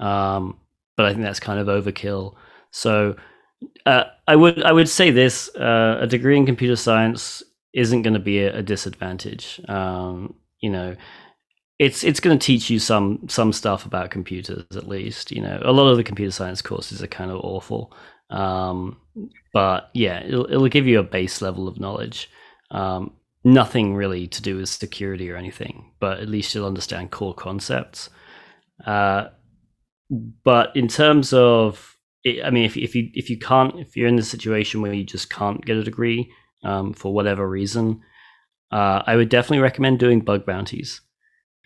um, 0.00 0.58
but 0.96 1.06
I 1.06 1.10
think 1.12 1.22
that's 1.22 1.40
kind 1.40 1.58
of 1.58 1.66
overkill. 1.68 2.34
So 2.70 3.16
uh, 3.86 4.04
I 4.28 4.36
would 4.36 4.62
I 4.62 4.72
would 4.72 4.88
say 4.88 5.10
this: 5.10 5.54
uh, 5.56 5.98
a 6.00 6.06
degree 6.06 6.36
in 6.36 6.46
computer 6.46 6.76
science 6.76 7.42
isn't 7.72 8.02
going 8.02 8.14
to 8.14 8.20
be 8.20 8.40
a, 8.40 8.58
a 8.58 8.62
disadvantage. 8.62 9.60
Um, 9.68 10.34
you 10.60 10.70
know, 10.70 10.96
it's 11.78 12.04
it's 12.04 12.20
going 12.20 12.38
to 12.38 12.44
teach 12.46 12.70
you 12.70 12.78
some 12.78 13.28
some 13.28 13.52
stuff 13.52 13.86
about 13.86 14.10
computers 14.10 14.64
at 14.76 14.88
least. 14.88 15.32
You 15.32 15.42
know, 15.42 15.60
a 15.64 15.72
lot 15.72 15.90
of 15.90 15.96
the 15.96 16.04
computer 16.04 16.32
science 16.32 16.62
courses 16.62 17.02
are 17.02 17.08
kind 17.08 17.30
of 17.30 17.40
awful, 17.40 17.92
um, 18.32 18.96
but 19.52 19.90
yeah, 19.92 20.24
it'll, 20.24 20.46
it'll 20.46 20.68
give 20.68 20.86
you 20.86 20.98
a 20.98 21.04
base 21.04 21.42
level 21.42 21.68
of 21.68 21.78
knowledge. 21.78 22.30
Um, 22.70 23.12
nothing 23.44 23.94
really 23.94 24.26
to 24.28 24.42
do 24.42 24.56
with 24.56 24.68
security 24.68 25.30
or 25.30 25.36
anything, 25.36 25.92
but 26.00 26.18
at 26.18 26.28
least 26.28 26.54
you'll 26.54 26.66
understand 26.66 27.10
core 27.10 27.34
concepts. 27.34 28.08
Uh, 28.84 29.28
but 30.44 30.74
in 30.74 30.88
terms 30.88 31.32
of, 31.32 31.96
I 32.42 32.50
mean, 32.50 32.64
if 32.64 32.76
if 32.76 32.94
you 32.94 33.10
if 33.14 33.28
you 33.28 33.38
can't, 33.38 33.78
if 33.78 33.96
you're 33.96 34.08
in 34.08 34.16
the 34.16 34.22
situation 34.22 34.80
where 34.80 34.94
you 34.94 35.04
just 35.04 35.28
can't 35.28 35.64
get 35.64 35.76
a 35.76 35.84
degree 35.84 36.30
um, 36.64 36.94
for 36.94 37.12
whatever 37.12 37.48
reason, 37.48 38.00
uh, 38.70 39.02
I 39.06 39.16
would 39.16 39.28
definitely 39.28 39.60
recommend 39.60 39.98
doing 39.98 40.20
bug 40.20 40.46
bounties. 40.46 41.00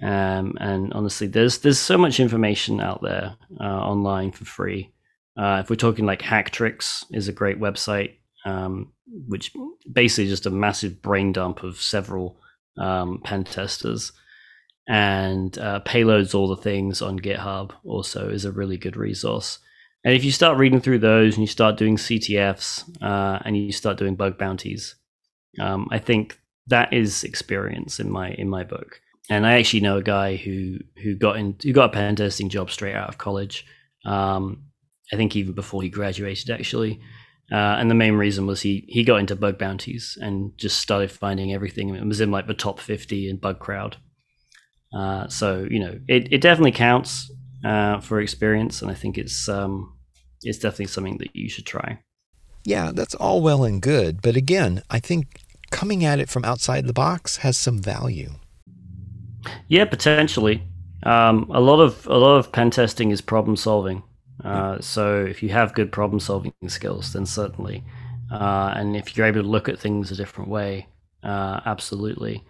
Um, 0.03 0.55
and 0.61 0.93
honestly, 0.93 1.27
there's 1.27 1.59
there's 1.59 1.79
so 1.79 1.97
much 1.97 2.19
information 2.19 2.81
out 2.81 3.03
there 3.03 3.37
uh, 3.61 3.65
online 3.65 4.33
for 4.33 4.45
free. 4.45 4.93
Uh, 5.37 5.61
if 5.63 5.71
we're 5.71 5.77
talking 5.77 6.07
like 6.07 6.23
Hacktricks 6.23 7.05
is 7.13 7.29
a 7.29 7.33
great 7.33 7.61
website, 7.61 8.15
um, 8.45 8.93
which 9.29 9.53
basically 9.91 10.29
just 10.29 10.47
a 10.47 10.51
massive 10.51 11.03
brain 11.03 11.33
dump 11.33 11.63
of 11.63 11.81
several 11.81 12.41
um, 12.79 13.21
pen 13.25 13.45
testers. 13.45 14.13
And 14.89 15.59
uh, 15.59 15.81
PayloadsAllTheThings 15.85 17.05
on 17.07 17.19
GitHub 17.19 17.73
also 17.85 18.29
is 18.29 18.45
a 18.45 18.53
really 18.53 18.77
good 18.77 18.97
resource. 18.97 19.59
And 20.05 20.15
if 20.15 20.25
you 20.25 20.31
start 20.31 20.59
reading 20.59 20.81
through 20.81 21.01
those 21.01 21.35
and 21.35 21.43
you 21.43 21.49
start 21.49 21.77
doing 21.77 21.97
CTFs 21.97 22.85
uh, 23.03 23.41
and 23.45 23.57
you 23.57 23.73
start 23.73 23.99
doing 23.99 24.15
bug 24.15 24.39
bounties, 24.39 24.95
um, 25.59 25.89
I 25.91 25.99
think 25.99 26.39
that 26.69 26.93
is 26.93 27.25
experience 27.25 27.99
in 27.99 28.11
my 28.11 28.31
in 28.31 28.49
my 28.49 28.63
book. 28.63 29.01
And 29.29 29.45
I 29.45 29.55
actually 29.59 29.81
know 29.81 29.97
a 29.97 30.03
guy 30.03 30.37
who 30.37 30.79
who 31.03 31.17
got 31.17 31.37
in 31.37 31.57
who 31.61 31.73
got 31.73 31.91
a 31.91 31.93
pen 31.93 32.15
testing 32.15 32.49
job 32.49 32.71
straight 32.71 32.95
out 32.95 33.09
of 33.09 33.19
college. 33.19 33.67
Um, 34.05 34.67
I 35.13 35.17
think 35.17 35.37
even 35.37 35.55
before 35.55 35.83
he 35.83 35.89
graduated, 35.89 36.51
actually. 36.51 37.01
Uh, 37.53 37.77
and 37.79 37.89
the 37.89 37.95
main 37.95 38.15
reason 38.15 38.47
was 38.47 38.61
he 38.63 38.85
he 38.89 39.05
got 39.05 39.21
into 39.21 39.37
bug 39.37 39.57
bounties 39.57 40.19
and 40.21 40.57
just 40.59 40.81
started 40.81 41.11
finding 41.11 41.55
everything. 41.55 41.95
It 41.95 42.05
was 42.05 42.21
in 42.21 42.33
like 42.33 42.49
the 42.49 42.55
top 42.55 42.81
fifty 42.81 43.29
in 43.29 43.39
Bugcrowd. 43.39 43.95
Uh, 44.93 45.29
so 45.29 45.67
you 45.71 45.79
know, 45.79 45.99
it, 46.09 46.33
it 46.33 46.41
definitely 46.41 46.73
counts 46.73 47.31
uh, 47.65 48.01
for 48.01 48.21
experience, 48.21 48.83
and 48.83 48.91
I 48.91 48.95
think 48.95 49.17
it's 49.17 49.49
um, 49.49 49.97
it's 50.43 50.59
definitely 50.59 50.87
something 50.87 51.19
that 51.19 51.37
you 51.37 51.49
should 51.49 51.67
try. 51.67 52.01
Yeah, 52.65 52.91
that's 52.93 53.15
all 53.15 53.43
well 53.43 53.63
and 53.63 53.81
good, 53.81 54.23
but 54.23 54.35
again, 54.35 54.83
I 54.91 54.99
think 54.99 55.41
coming 55.71 56.05
at 56.05 56.19
it 56.19 56.29
from 56.29 56.45
outside 56.45 56.87
the 56.87 56.93
box 56.93 57.39
has 57.39 57.57
some 57.57 57.79
value. 57.79 58.31
Yeah, 59.69 59.85
potentially. 59.85 60.63
Um, 61.05 61.49
a 61.55 61.61
lot 61.61 61.81
of 61.81 62.07
a 62.09 62.17
lot 62.17 62.37
of 62.37 62.51
pen 62.51 62.71
testing 62.71 63.13
is 63.13 63.21
problem 63.21 63.57
solving. 63.57 64.03
Uh, 64.47 64.81
so 64.81 65.25
if 65.25 65.43
you 65.43 65.49
have 65.49 65.75
good 65.75 65.91
problem 65.91 66.21
solving 66.21 66.53
skills, 66.69 67.13
then 67.13 67.27
certainly, 67.27 67.83
uh, 68.33 68.73
and 68.77 68.97
if 68.97 69.17
you're 69.17 69.27
able 69.27 69.43
to 69.43 69.49
look 69.49 69.69
at 69.69 69.79
things 69.79 70.11
a 70.11 70.17
different 70.17 70.49
way, 70.49 70.87
uh, 71.25 71.61
absolutely. 71.67 72.45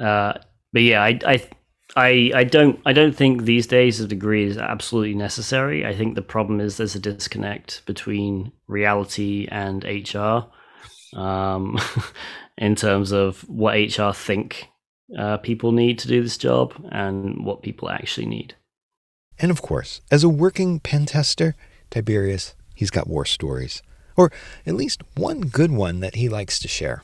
Uh, 0.00 0.32
but 0.72 0.82
yeah, 0.82 1.02
I, 1.02 1.20
I, 1.24 1.48
I, 1.94 2.32
I 2.34 2.44
don't, 2.44 2.80
I 2.84 2.92
don't 2.92 3.14
think 3.14 3.42
these 3.42 3.66
days 3.66 4.00
a 4.00 4.08
degree 4.08 4.46
is 4.46 4.58
absolutely 4.58 5.14
necessary. 5.14 5.86
I 5.86 5.94
think 5.94 6.14
the 6.14 6.22
problem 6.22 6.60
is 6.60 6.76
there's 6.76 6.96
a 6.96 7.00
disconnect 7.00 7.86
between 7.86 8.50
reality 8.66 9.46
and 9.50 9.84
HR, 9.84 10.46
um, 11.16 11.78
in 12.58 12.74
terms 12.74 13.12
of 13.12 13.48
what 13.48 13.76
HR 13.76 14.12
think 14.12 14.68
uh, 15.16 15.36
people 15.38 15.72
need 15.72 15.98
to 16.00 16.08
do 16.08 16.22
this 16.22 16.38
job 16.38 16.74
and 16.90 17.44
what 17.44 17.62
people 17.62 17.90
actually 17.90 18.26
need. 18.26 18.54
And 19.38 19.50
of 19.50 19.62
course, 19.62 20.00
as 20.10 20.24
a 20.24 20.28
working 20.28 20.80
pen 20.80 21.06
tester, 21.06 21.54
Tib3rius, 21.90 22.54
he's 22.74 22.90
got 22.90 23.08
war 23.08 23.24
stories, 23.24 23.82
or 24.16 24.30
at 24.66 24.74
least 24.74 25.02
one 25.16 25.40
good 25.40 25.70
one 25.72 26.00
that 26.00 26.14
he 26.14 26.28
likes 26.28 26.58
to 26.60 26.68
share. 26.68 27.02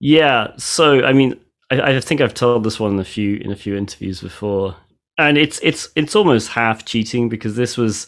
Yeah, 0.00 0.48
so 0.56 1.04
I 1.04 1.12
mean, 1.12 1.38
I, 1.70 1.96
I 1.96 2.00
think 2.00 2.20
I've 2.20 2.34
told 2.34 2.64
this 2.64 2.80
one 2.80 2.94
in 2.94 3.00
a 3.00 3.04
few 3.04 3.36
in 3.36 3.50
a 3.50 3.56
few 3.56 3.76
interviews 3.76 4.20
before, 4.20 4.76
and 5.18 5.38
it's 5.38 5.60
it's 5.62 5.88
it's 5.96 6.16
almost 6.16 6.50
half 6.50 6.84
cheating 6.84 7.28
because 7.28 7.56
this 7.56 7.76
was 7.76 8.06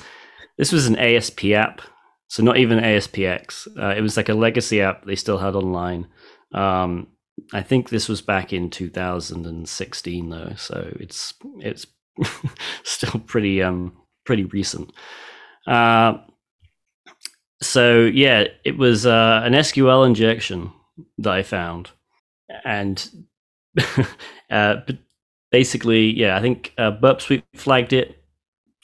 this 0.58 0.72
was 0.72 0.86
an 0.86 0.98
ASP 0.98 1.46
app, 1.46 1.80
so 2.28 2.42
not 2.42 2.58
even 2.58 2.78
ASPX. 2.78 3.68
Uh, 3.78 3.94
it 3.96 4.00
was 4.00 4.16
like 4.16 4.28
a 4.28 4.34
legacy 4.34 4.80
app 4.80 5.04
they 5.04 5.16
still 5.16 5.38
had 5.38 5.54
online. 5.54 6.06
Um, 6.52 7.08
I 7.52 7.62
think 7.62 7.88
this 7.88 8.08
was 8.08 8.22
back 8.22 8.52
in 8.52 8.70
2016 8.70 10.28
though, 10.28 10.52
so 10.56 10.92
it's 10.98 11.34
it's 11.60 11.86
still 12.84 13.20
pretty 13.20 13.62
um 13.62 13.96
pretty 14.24 14.44
recent. 14.44 14.92
Uh, 15.66 16.18
so 17.62 18.04
yeah, 18.04 18.44
it 18.64 18.76
was 18.76 19.06
uh, 19.06 19.40
an 19.44 19.52
SQL 19.52 20.06
injection 20.06 20.72
that 21.18 21.32
I 21.32 21.42
found, 21.42 21.90
and 22.64 23.08
uh, 24.50 24.76
basically, 25.50 26.12
yeah, 26.18 26.36
I 26.36 26.40
think 26.40 26.72
uh, 26.78 26.90
Burp 26.90 27.20
Suite 27.20 27.44
flagged 27.54 27.92
it, 27.92 28.22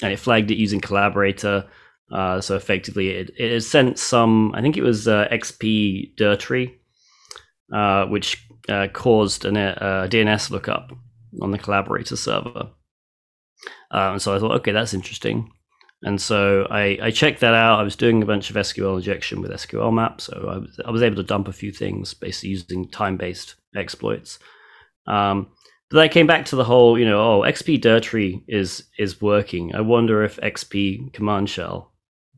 and 0.03 0.12
it 0.12 0.18
flagged 0.18 0.51
it 0.51 0.59
using 0.59 0.80
Collaborator. 0.80 1.68
Uh, 2.11 2.41
so 2.41 2.57
effectively, 2.57 3.11
it, 3.11 3.30
it 3.39 3.62
sent 3.62 3.99
some. 3.99 4.53
I 4.55 4.61
think 4.61 4.76
it 4.76 4.83
was 4.83 5.09
uh, 5.09 5.28
xp_dirtree, 5.30 6.74
uh, 7.72 8.07
which 8.07 8.47
uh, 8.68 8.89
caused 8.93 9.45
a 9.45 9.51
uh, 9.51 10.09
DNS 10.09 10.51
lookup 10.51 10.93
on 11.41 11.51
the 11.51 11.59
Collaborator 11.59 12.16
server. 12.16 12.70
Um, 13.91 14.19
so 14.19 14.35
I 14.35 14.39
thought, 14.39 14.57
okay, 14.57 14.73
that's 14.73 14.95
interesting. 14.95 15.51
And 16.03 16.21
so 16.21 16.67
I, 16.69 16.99
I, 17.01 17.11
checked 17.13 17.41
that 17.41 17.55
out. 17.55 17.79
I 17.79 17.85
was 17.85 17.95
doing 17.95 18.23
a 18.23 18.27
bunch 18.27 18.51
of 18.51 18.57
SQL 18.57 18.97
injection 18.97 19.41
with 19.41 19.53
sqlmap, 19.53 20.21
so 20.21 20.49
I 20.51 20.59
was, 20.59 20.81
I 20.85 20.91
was 20.91 21.03
able 21.03 21.17
to 21.17 21.23
dump 21.23 21.47
a 21.47 21.53
few 21.53 21.71
things 21.71 22.13
basically 22.13 22.51
using 22.51 22.89
time-based 22.89 23.55
exploits. 23.77 24.41
Um, 25.07 25.49
but 25.91 26.01
I 26.01 26.09
came 26.09 26.27
back 26.27 26.47
to 26.47 26.57
the 26.57 26.65
whole, 26.65 26.99
you 26.99 27.05
know, 27.05 27.21
oh, 27.21 27.41
xp_dirtree 27.43 28.43
is 28.49 28.85
is 28.99 29.21
working. 29.21 29.75
I 29.75 29.83
wonder 29.83 30.25
if 30.25 30.41
xp_cmdshell 30.41 31.87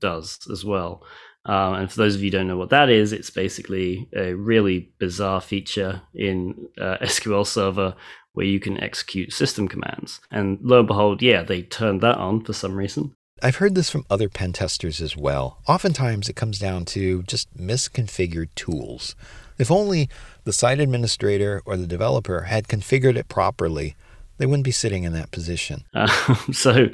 does 0.00 0.38
as 0.50 0.64
well. 0.64 1.06
Um, 1.46 1.74
and 1.74 1.92
for 1.92 1.98
those 1.98 2.14
of 2.14 2.22
you 2.22 2.30
who 2.30 2.38
don't 2.38 2.48
know 2.48 2.56
what 2.56 2.70
that 2.70 2.88
is, 2.88 3.12
it's 3.12 3.30
basically 3.30 4.08
a 4.14 4.32
really 4.34 4.90
bizarre 4.98 5.40
feature 5.40 6.02
in 6.14 6.68
uh, 6.80 6.98
SQL 7.02 7.46
Server 7.46 7.94
where 8.32 8.46
you 8.46 8.58
can 8.60 8.82
execute 8.82 9.32
system 9.32 9.68
commands. 9.68 10.20
And 10.30 10.58
lo 10.62 10.80
and 10.80 10.88
behold, 10.88 11.22
yeah, 11.22 11.42
they 11.42 11.62
turned 11.62 12.00
that 12.00 12.16
on 12.16 12.44
for 12.44 12.52
some 12.52 12.74
reason. 12.74 13.14
I've 13.42 13.56
heard 13.56 13.74
this 13.74 13.90
from 13.90 14.06
other 14.08 14.28
pen 14.28 14.52
testers 14.52 15.00
as 15.00 15.16
well. 15.16 15.58
Oftentimes 15.68 16.28
it 16.28 16.36
comes 16.36 16.58
down 16.58 16.84
to 16.86 17.22
just 17.24 17.54
misconfigured 17.56 18.48
tools. 18.54 19.14
If 19.58 19.70
only 19.70 20.08
the 20.44 20.52
site 20.52 20.80
administrator 20.80 21.62
or 21.64 21.76
the 21.76 21.86
developer 21.86 22.42
had 22.42 22.68
configured 22.68 23.16
it 23.16 23.28
properly, 23.28 23.96
they 24.38 24.46
wouldn't 24.46 24.64
be 24.64 24.70
sitting 24.70 25.04
in 25.04 25.12
that 25.12 25.30
position. 25.30 25.84
Uh, 25.94 26.34
so 26.52 26.88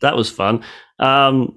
that 0.00 0.16
was 0.16 0.30
fun. 0.30 0.64
Um, 0.98 1.56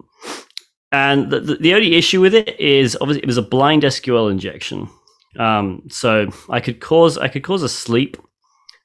and 0.92 1.30
the, 1.30 1.40
the, 1.40 1.74
only 1.74 1.96
issue 1.96 2.22
with 2.22 2.34
it 2.34 2.60
is 2.60 2.98
obviously 3.02 3.24
it 3.24 3.28
was 3.28 3.38
a 3.38 3.42
blind 3.42 3.84
SQL 3.84 4.32
injection. 4.32 4.90
Um, 5.38 5.84
so 5.90 6.30
I 6.50 6.60
could 6.62 6.80
cause 6.80 7.18
I 7.18 7.28
could 7.28 7.44
cause 7.44 7.62
a 7.62 7.70
sleep 7.70 8.18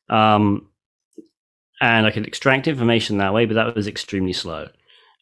um, 0.08 0.68
and 1.80 2.06
I 2.06 2.10
could 2.10 2.26
extract 2.26 2.66
information 2.66 3.18
that 3.18 3.32
way, 3.32 3.46
but 3.46 3.54
that 3.54 3.74
was 3.74 3.86
extremely 3.86 4.32
slow. 4.32 4.68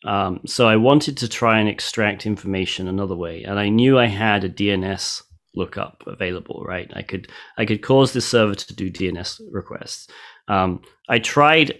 Um, 0.04 0.40
so 0.46 0.66
I 0.66 0.76
wanted 0.76 1.18
to 1.18 1.28
try 1.28 1.60
and 1.60 1.68
extract 1.68 2.24
information 2.24 2.88
another 2.88 3.14
way, 3.14 3.44
and 3.44 3.58
I 3.58 3.68
knew 3.68 3.98
I 3.98 4.06
had 4.06 4.44
a 4.44 4.48
DNS 4.48 5.22
lookup 5.54 6.02
available. 6.06 6.64
Right, 6.66 6.90
I 6.94 7.02
could 7.02 7.30
I 7.58 7.66
could 7.66 7.82
cause 7.82 8.12
this 8.12 8.26
server 8.26 8.54
to 8.54 8.74
do 8.74 8.90
DNS 8.90 9.40
requests. 9.52 10.08
Um, 10.48 10.80
I 11.10 11.18
tried 11.18 11.78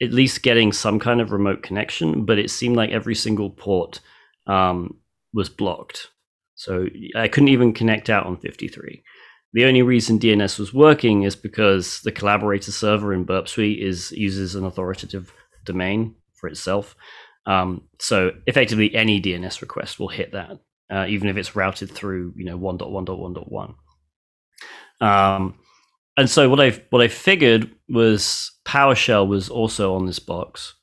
at 0.00 0.12
least 0.12 0.42
getting 0.42 0.72
some 0.72 0.98
kind 1.00 1.20
of 1.20 1.32
remote 1.32 1.62
connection, 1.62 2.24
but 2.24 2.38
it 2.38 2.50
seemed 2.50 2.76
like 2.76 2.90
every 2.90 3.16
single 3.16 3.50
port 3.50 4.00
um, 4.50 4.96
was 5.32 5.48
blocked. 5.48 6.08
So 6.56 6.86
I 7.14 7.28
couldn't 7.28 7.48
even 7.48 7.72
connect 7.72 8.10
out 8.10 8.26
on 8.26 8.36
53. 8.36 9.02
The 9.52 9.64
only 9.64 9.82
reason 9.82 10.18
DNS 10.18 10.58
was 10.58 10.74
working 10.74 11.22
is 11.22 11.34
because 11.36 12.00
the 12.02 12.12
collaborator 12.12 12.72
server 12.72 13.14
in 13.14 13.24
Burp 13.24 13.48
Suite 13.48 13.82
is 13.82 14.12
uses 14.12 14.54
an 14.54 14.64
authoritative 14.64 15.32
domain 15.64 16.14
for 16.34 16.48
itself. 16.48 16.94
Um, 17.46 17.82
so 17.98 18.32
effectively, 18.46 18.94
any 18.94 19.20
DNS 19.20 19.60
request 19.60 19.98
will 19.98 20.08
hit 20.08 20.32
that, 20.32 20.58
uh, 20.90 21.06
even 21.08 21.28
if 21.28 21.36
it's 21.36 21.56
routed 21.56 21.90
through 21.90 22.34
you 22.36 22.44
know 22.44 22.58
1.1.1.1. 22.58 23.74
Um, 25.04 25.58
and 26.16 26.28
so 26.30 26.48
what 26.48 26.60
I 26.60 26.70
what 26.90 27.02
I 27.02 27.08
figured 27.08 27.70
was 27.88 28.52
PowerShell 28.64 29.26
was 29.26 29.48
also 29.48 29.94
on 29.94 30.06
this 30.06 30.18
box. 30.20 30.74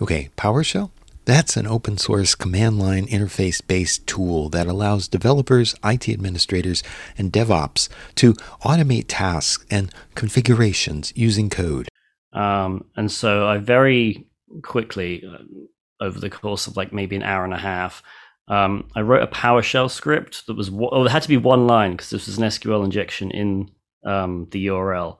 Okay, 0.00 0.30
PowerShell. 0.36 0.90
That's 1.24 1.56
an 1.56 1.66
open 1.66 1.96
source 1.96 2.34
command 2.34 2.78
line 2.78 3.06
interface 3.06 3.66
based 3.66 4.06
tool 4.06 4.48
that 4.50 4.66
allows 4.66 5.08
developers, 5.08 5.74
IT 5.82 6.08
administrators, 6.08 6.82
and 7.16 7.32
DevOps 7.32 7.88
to 8.16 8.34
automate 8.62 9.06
tasks 9.08 9.64
and 9.70 9.92
configurations 10.14 11.12
using 11.16 11.48
code. 11.48 11.88
Um, 12.32 12.84
and 12.96 13.10
so 13.10 13.46
I 13.46 13.58
very 13.58 14.26
quickly, 14.62 15.24
uh, 15.26 16.04
over 16.04 16.20
the 16.20 16.30
course 16.30 16.66
of 16.66 16.76
like 16.76 16.92
maybe 16.92 17.16
an 17.16 17.22
hour 17.22 17.44
and 17.44 17.54
a 17.54 17.58
half, 17.58 18.02
um, 18.48 18.88
I 18.94 19.00
wrote 19.00 19.22
a 19.22 19.26
PowerShell 19.26 19.90
script 19.90 20.46
that 20.46 20.56
was, 20.56 20.70
oh, 20.70 21.06
it 21.06 21.10
had 21.10 21.22
to 21.22 21.28
be 21.28 21.38
one 21.38 21.66
line 21.66 21.92
because 21.92 22.10
this 22.10 22.26
was 22.26 22.36
an 22.36 22.44
SQL 22.44 22.84
injection 22.84 23.30
in 23.30 23.70
um, 24.04 24.48
the 24.50 24.66
URL. 24.66 25.16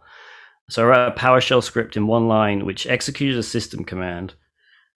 So 0.69 0.83
I 0.83 0.87
wrote 0.87 1.09
a 1.09 1.19
PowerShell 1.19 1.63
script 1.63 1.97
in 1.97 2.07
one 2.07 2.29
line, 2.29 2.67
which 2.67 2.87
executed 2.87 3.39
a 3.39 3.43
system 3.43 3.85
command, 3.85 4.35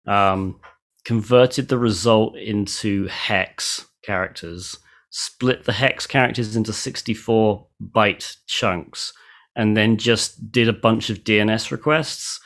um, 0.07 0.59
converted 1.05 1.69
the 1.69 1.77
result 1.77 2.35
into 2.35 3.07
hex 3.07 3.85
characters, 4.03 4.77
split 5.11 5.63
the 5.63 5.73
hex 5.73 6.05
characters 6.05 6.55
into 6.55 6.73
64 6.73 7.65
byte 7.81 8.37
chunks, 8.47 9.13
and 9.55 9.77
then 9.77 9.97
just 9.97 10.51
did 10.51 10.67
a 10.67 10.73
bunch 10.73 11.09
of 11.09 11.23
DNS 11.23 11.71
requests, 11.71 12.39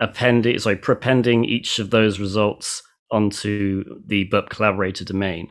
appending, 0.00 0.58
sorry, 0.58 0.76
prepending 0.76 1.44
each 1.44 1.78
of 1.78 1.90
those 1.90 2.20
results 2.20 2.82
onto 3.10 3.84
the 4.06 4.24
burp 4.24 4.48
collaborator 4.48 5.04
domain. 5.04 5.50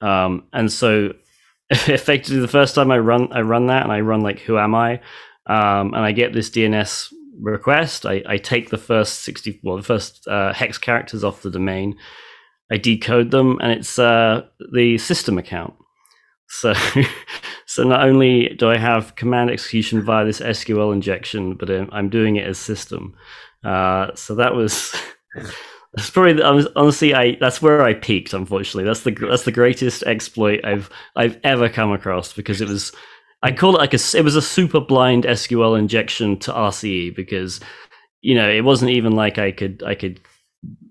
Um, 0.00 0.44
and 0.52 0.70
so 0.70 1.12
effectively 1.70 2.40
the 2.40 2.48
first 2.48 2.74
time 2.74 2.90
I 2.90 2.98
run 2.98 3.32
I 3.32 3.40
run 3.40 3.66
that 3.66 3.84
and 3.84 3.92
I 3.92 4.00
run 4.00 4.20
like 4.20 4.40
who 4.40 4.58
am 4.58 4.74
I? 4.74 5.00
Um, 5.46 5.94
and 5.94 5.98
I 5.98 6.12
get 6.12 6.32
this 6.32 6.50
DNS 6.50 7.12
request. 7.50 8.06
I, 8.06 8.22
I, 8.26 8.36
take 8.38 8.70
the 8.70 8.78
first 8.78 9.20
60 9.20 9.60
well 9.62 9.76
the 9.76 9.82
first 9.82 10.26
uh, 10.28 10.52
hex 10.52 10.78
characters 10.78 11.24
off 11.24 11.42
the 11.42 11.50
domain. 11.50 11.96
I 12.70 12.76
decode 12.78 13.30
them 13.30 13.58
and 13.60 13.72
it's 13.72 13.98
uh, 13.98 14.46
the 14.72 14.98
system 14.98 15.38
account. 15.38 15.74
So 16.48 16.74
so 17.66 17.82
not 17.84 18.04
only 18.04 18.54
do 18.58 18.70
I 18.70 18.78
have 18.78 19.16
command 19.16 19.50
execution 19.50 20.02
via 20.02 20.24
this 20.24 20.40
SQL 20.40 20.92
injection, 20.92 21.54
but 21.54 21.70
I'm 21.70 22.08
doing 22.08 22.36
it 22.36 22.46
as 22.46 22.58
system. 22.58 23.14
Uh, 23.64 24.14
so 24.14 24.34
that 24.36 24.54
was 24.54 24.94
That's 25.94 26.08
probably 26.08 26.42
honestly 26.42 27.14
I 27.14 27.36
that's 27.38 27.60
where 27.60 27.82
I 27.82 27.92
peaked. 27.92 28.32
Unfortunately, 28.32 28.84
that's 28.84 29.02
the 29.02 29.10
that's 29.10 29.42
the 29.44 29.52
greatest 29.52 30.02
exploit 30.04 30.64
I've 30.64 30.88
I've 31.16 31.38
ever 31.44 31.68
come 31.68 31.92
across 31.92 32.32
because 32.32 32.62
it 32.62 32.68
was 32.68 32.92
I 33.42 33.52
call 33.52 33.74
it 33.74 33.78
like 33.78 33.94
a 33.94 33.98
it 34.16 34.24
was 34.24 34.36
a 34.36 34.42
super 34.42 34.80
blind 34.80 35.24
SQL 35.24 35.78
injection 35.78 36.38
to 36.40 36.52
RCE 36.52 37.14
because 37.14 37.60
you 38.20 38.34
know 38.34 38.48
it 38.48 38.64
wasn't 38.64 38.92
even 38.92 39.12
like 39.12 39.38
I 39.38 39.52
could 39.52 39.82
I 39.84 39.94
could 39.94 40.20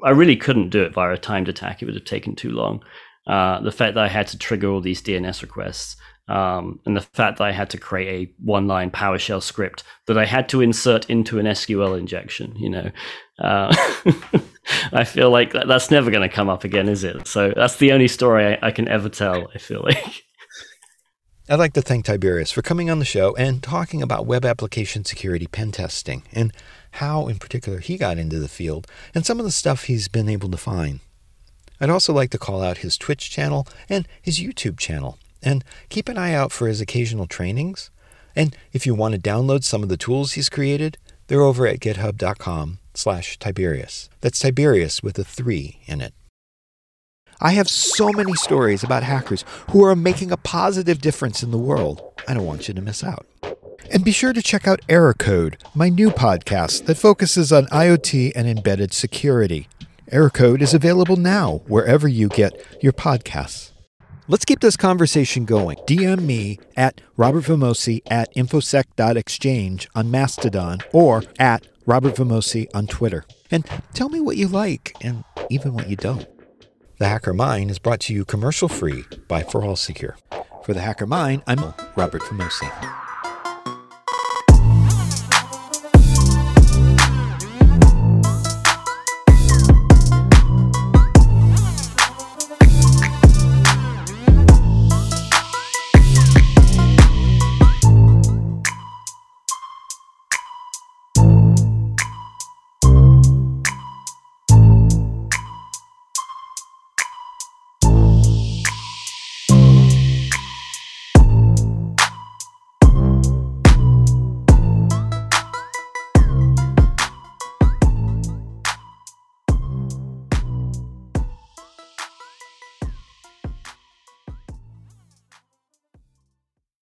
I 0.04 0.10
really 0.10 0.36
couldn't 0.36 0.70
do 0.70 0.84
it 0.84 0.94
via 0.94 1.14
a 1.14 1.18
timed 1.18 1.50
attack. 1.50 1.82
It 1.82 1.86
would 1.86 1.96
have 1.96 2.06
taken 2.06 2.36
too 2.36 2.52
long. 2.52 2.84
Uh, 3.28 3.62
the 3.62 3.72
fact 3.72 3.96
that 3.96 4.04
I 4.04 4.08
had 4.08 4.28
to 4.28 4.38
trigger 4.38 4.70
all 4.70 4.82
these 4.82 5.02
DNS 5.02 5.42
requests 5.42 5.96
um, 6.28 6.80
and 6.86 6.96
the 6.96 7.02
fact 7.02 7.38
that 7.38 7.44
I 7.44 7.52
had 7.52 7.70
to 7.72 7.78
create 7.78 8.30
a 8.30 8.44
one 8.44 8.68
line 8.68 8.90
PowerShell 8.90 9.44
script 9.44 9.84
that 10.08 10.18
I 10.18 10.26
had 10.26 10.48
to 10.50 10.62
insert 10.62 11.10
into 11.10 11.40
an 11.40 11.46
SQL 11.46 12.00
injection, 12.00 12.56
you 12.56 12.70
know, 12.70 12.92
uh, 13.40 13.76
I 14.94 15.04
feel 15.04 15.30
like 15.30 15.52
that's 15.52 15.92
never 15.92 16.10
going 16.10 16.28
to 16.28 16.34
come 16.34 16.50
up 16.50 16.64
again, 16.64 16.88
is 16.88 17.04
it? 17.04 17.28
So 17.28 17.52
that's 17.56 17.78
the 17.78 17.92
only 17.92 18.08
story 18.08 18.46
I, 18.46 18.68
I 18.68 18.72
can 18.72 18.88
ever 18.88 19.10
tell, 19.10 19.50
I 19.54 19.58
feel 19.58 19.84
like. 19.84 20.24
I'd 21.52 21.60
like 21.60 21.74
to 21.74 21.82
thank 21.82 22.06
Tib3rius 22.06 22.54
for 22.54 22.62
coming 22.62 22.90
on 22.90 23.00
the 23.00 23.04
show 23.04 23.36
and 23.36 23.62
talking 23.62 24.02
about 24.02 24.26
web 24.26 24.46
application 24.46 25.04
security 25.04 25.48
pen 25.48 25.74
testing 25.74 26.24
and 26.32 26.54
how, 26.92 27.28
in 27.28 27.40
particular, 27.40 27.80
he 27.80 27.98
got 27.98 28.18
into 28.18 28.40
the 28.40 28.48
field 28.48 28.88
and 29.14 29.26
some 29.26 29.38
of 29.38 29.44
the 29.44 29.52
stuff 29.52 29.84
he's 29.84 30.08
been 30.08 30.30
able 30.30 30.50
to 30.50 30.56
find. 30.56 31.02
I'd 31.82 31.90
also 31.90 32.14
like 32.14 32.30
to 32.30 32.38
call 32.38 32.64
out 32.64 32.78
his 32.78 32.98
Twitch 32.98 33.30
channel 33.30 33.68
and 33.90 34.08
his 34.22 34.40
YouTube 34.40 34.80
channel. 34.80 35.18
And 35.44 35.66
keep 35.90 36.08
an 36.08 36.18
eye 36.18 36.34
out 36.34 36.54
for 36.54 36.70
his 36.70 36.80
occasional 36.80 37.28
trainings. 37.28 37.92
And 38.34 38.56
if 38.72 38.86
you 38.86 38.96
want 38.96 39.16
to 39.16 39.20
download 39.20 39.66
some 39.66 39.84
of 39.84 39.90
the 39.90 39.98
tools 39.98 40.32
he's 40.32 40.48
created, 40.48 40.98
they're 41.28 41.42
over 41.42 41.68
at 41.68 41.82
github.com 41.82 42.78
slash 42.94 43.38
Tib3rius. 43.40 44.08
That's 44.22 44.40
Tiberius 44.40 45.04
with 45.04 45.20
a 45.20 45.26
three 45.26 45.82
in 45.86 46.00
it. 46.00 46.14
I 47.44 47.54
have 47.54 47.68
so 47.68 48.12
many 48.12 48.36
stories 48.36 48.84
about 48.84 49.02
hackers 49.02 49.44
who 49.72 49.84
are 49.84 49.96
making 49.96 50.32
a 50.32 50.38
positive 50.38 51.02
difference 51.02 51.42
in 51.42 51.50
the 51.50 51.58
world. 51.58 52.00
I 52.28 52.36
don't 52.36 52.46
want 52.46 52.68
you 52.68 52.76
to 52.76 52.82
miss 52.82 53.04
out. 53.04 53.26
And 53.92 54.06
be 54.06 54.12
sure 54.12 54.32
to 54.32 54.44
check 54.44 54.68
out 54.68 54.82
Error 54.88 55.16
Code, 55.16 55.58
my 55.74 55.90
new 55.90 56.12
podcast 56.12 56.86
that 56.86 57.00
focuses 57.00 57.52
on 57.52 57.66
IoT 57.68 58.34
and 58.36 58.48
embedded 58.48 58.94
security. 58.94 59.68
Error 60.12 60.30
Code 60.30 60.62
is 60.62 60.76
available 60.76 61.16
now 61.16 61.64
wherever 61.66 62.08
you 62.08 62.28
get 62.28 62.54
your 62.80 62.94
podcasts. 62.94 63.72
Let's 64.28 64.46
keep 64.46 64.60
this 64.60 64.78
conversation 64.78 65.46
going. 65.46 65.78
DM 65.88 66.22
me 66.22 66.60
at 66.78 67.02
Robert 67.18 67.46
Vamosi 67.46 68.02
at 68.06 68.34
infosec.exchange 68.36 69.90
on 69.96 70.12
Mastodon 70.12 70.80
or 70.94 71.24
at 71.40 71.68
Robert 71.88 72.16
Vamosi 72.16 72.68
on 72.76 72.86
Twitter. 72.86 73.26
And 73.50 73.66
tell 73.96 74.10
me 74.10 74.20
what 74.20 74.38
you 74.38 74.48
like 74.48 74.96
and 75.02 75.24
even 75.50 75.74
what 75.74 75.90
you 75.90 75.96
don't. 75.96 76.28
The 77.02 77.08
Hacker 77.08 77.34
Mind 77.34 77.72
is 77.72 77.80
brought 77.80 78.00
to 78.02 78.14
you 78.14 78.24
commercial 78.26 78.70
free 78.70 79.06
by 79.28 79.42
ForAllSecure. 79.42 80.14
For 80.64 80.76
the 80.76 80.82
Hacker 80.82 81.08
Mind, 81.08 81.42
I'm 81.48 81.74
Robert 81.96 82.22
Vamosi. 82.22 82.70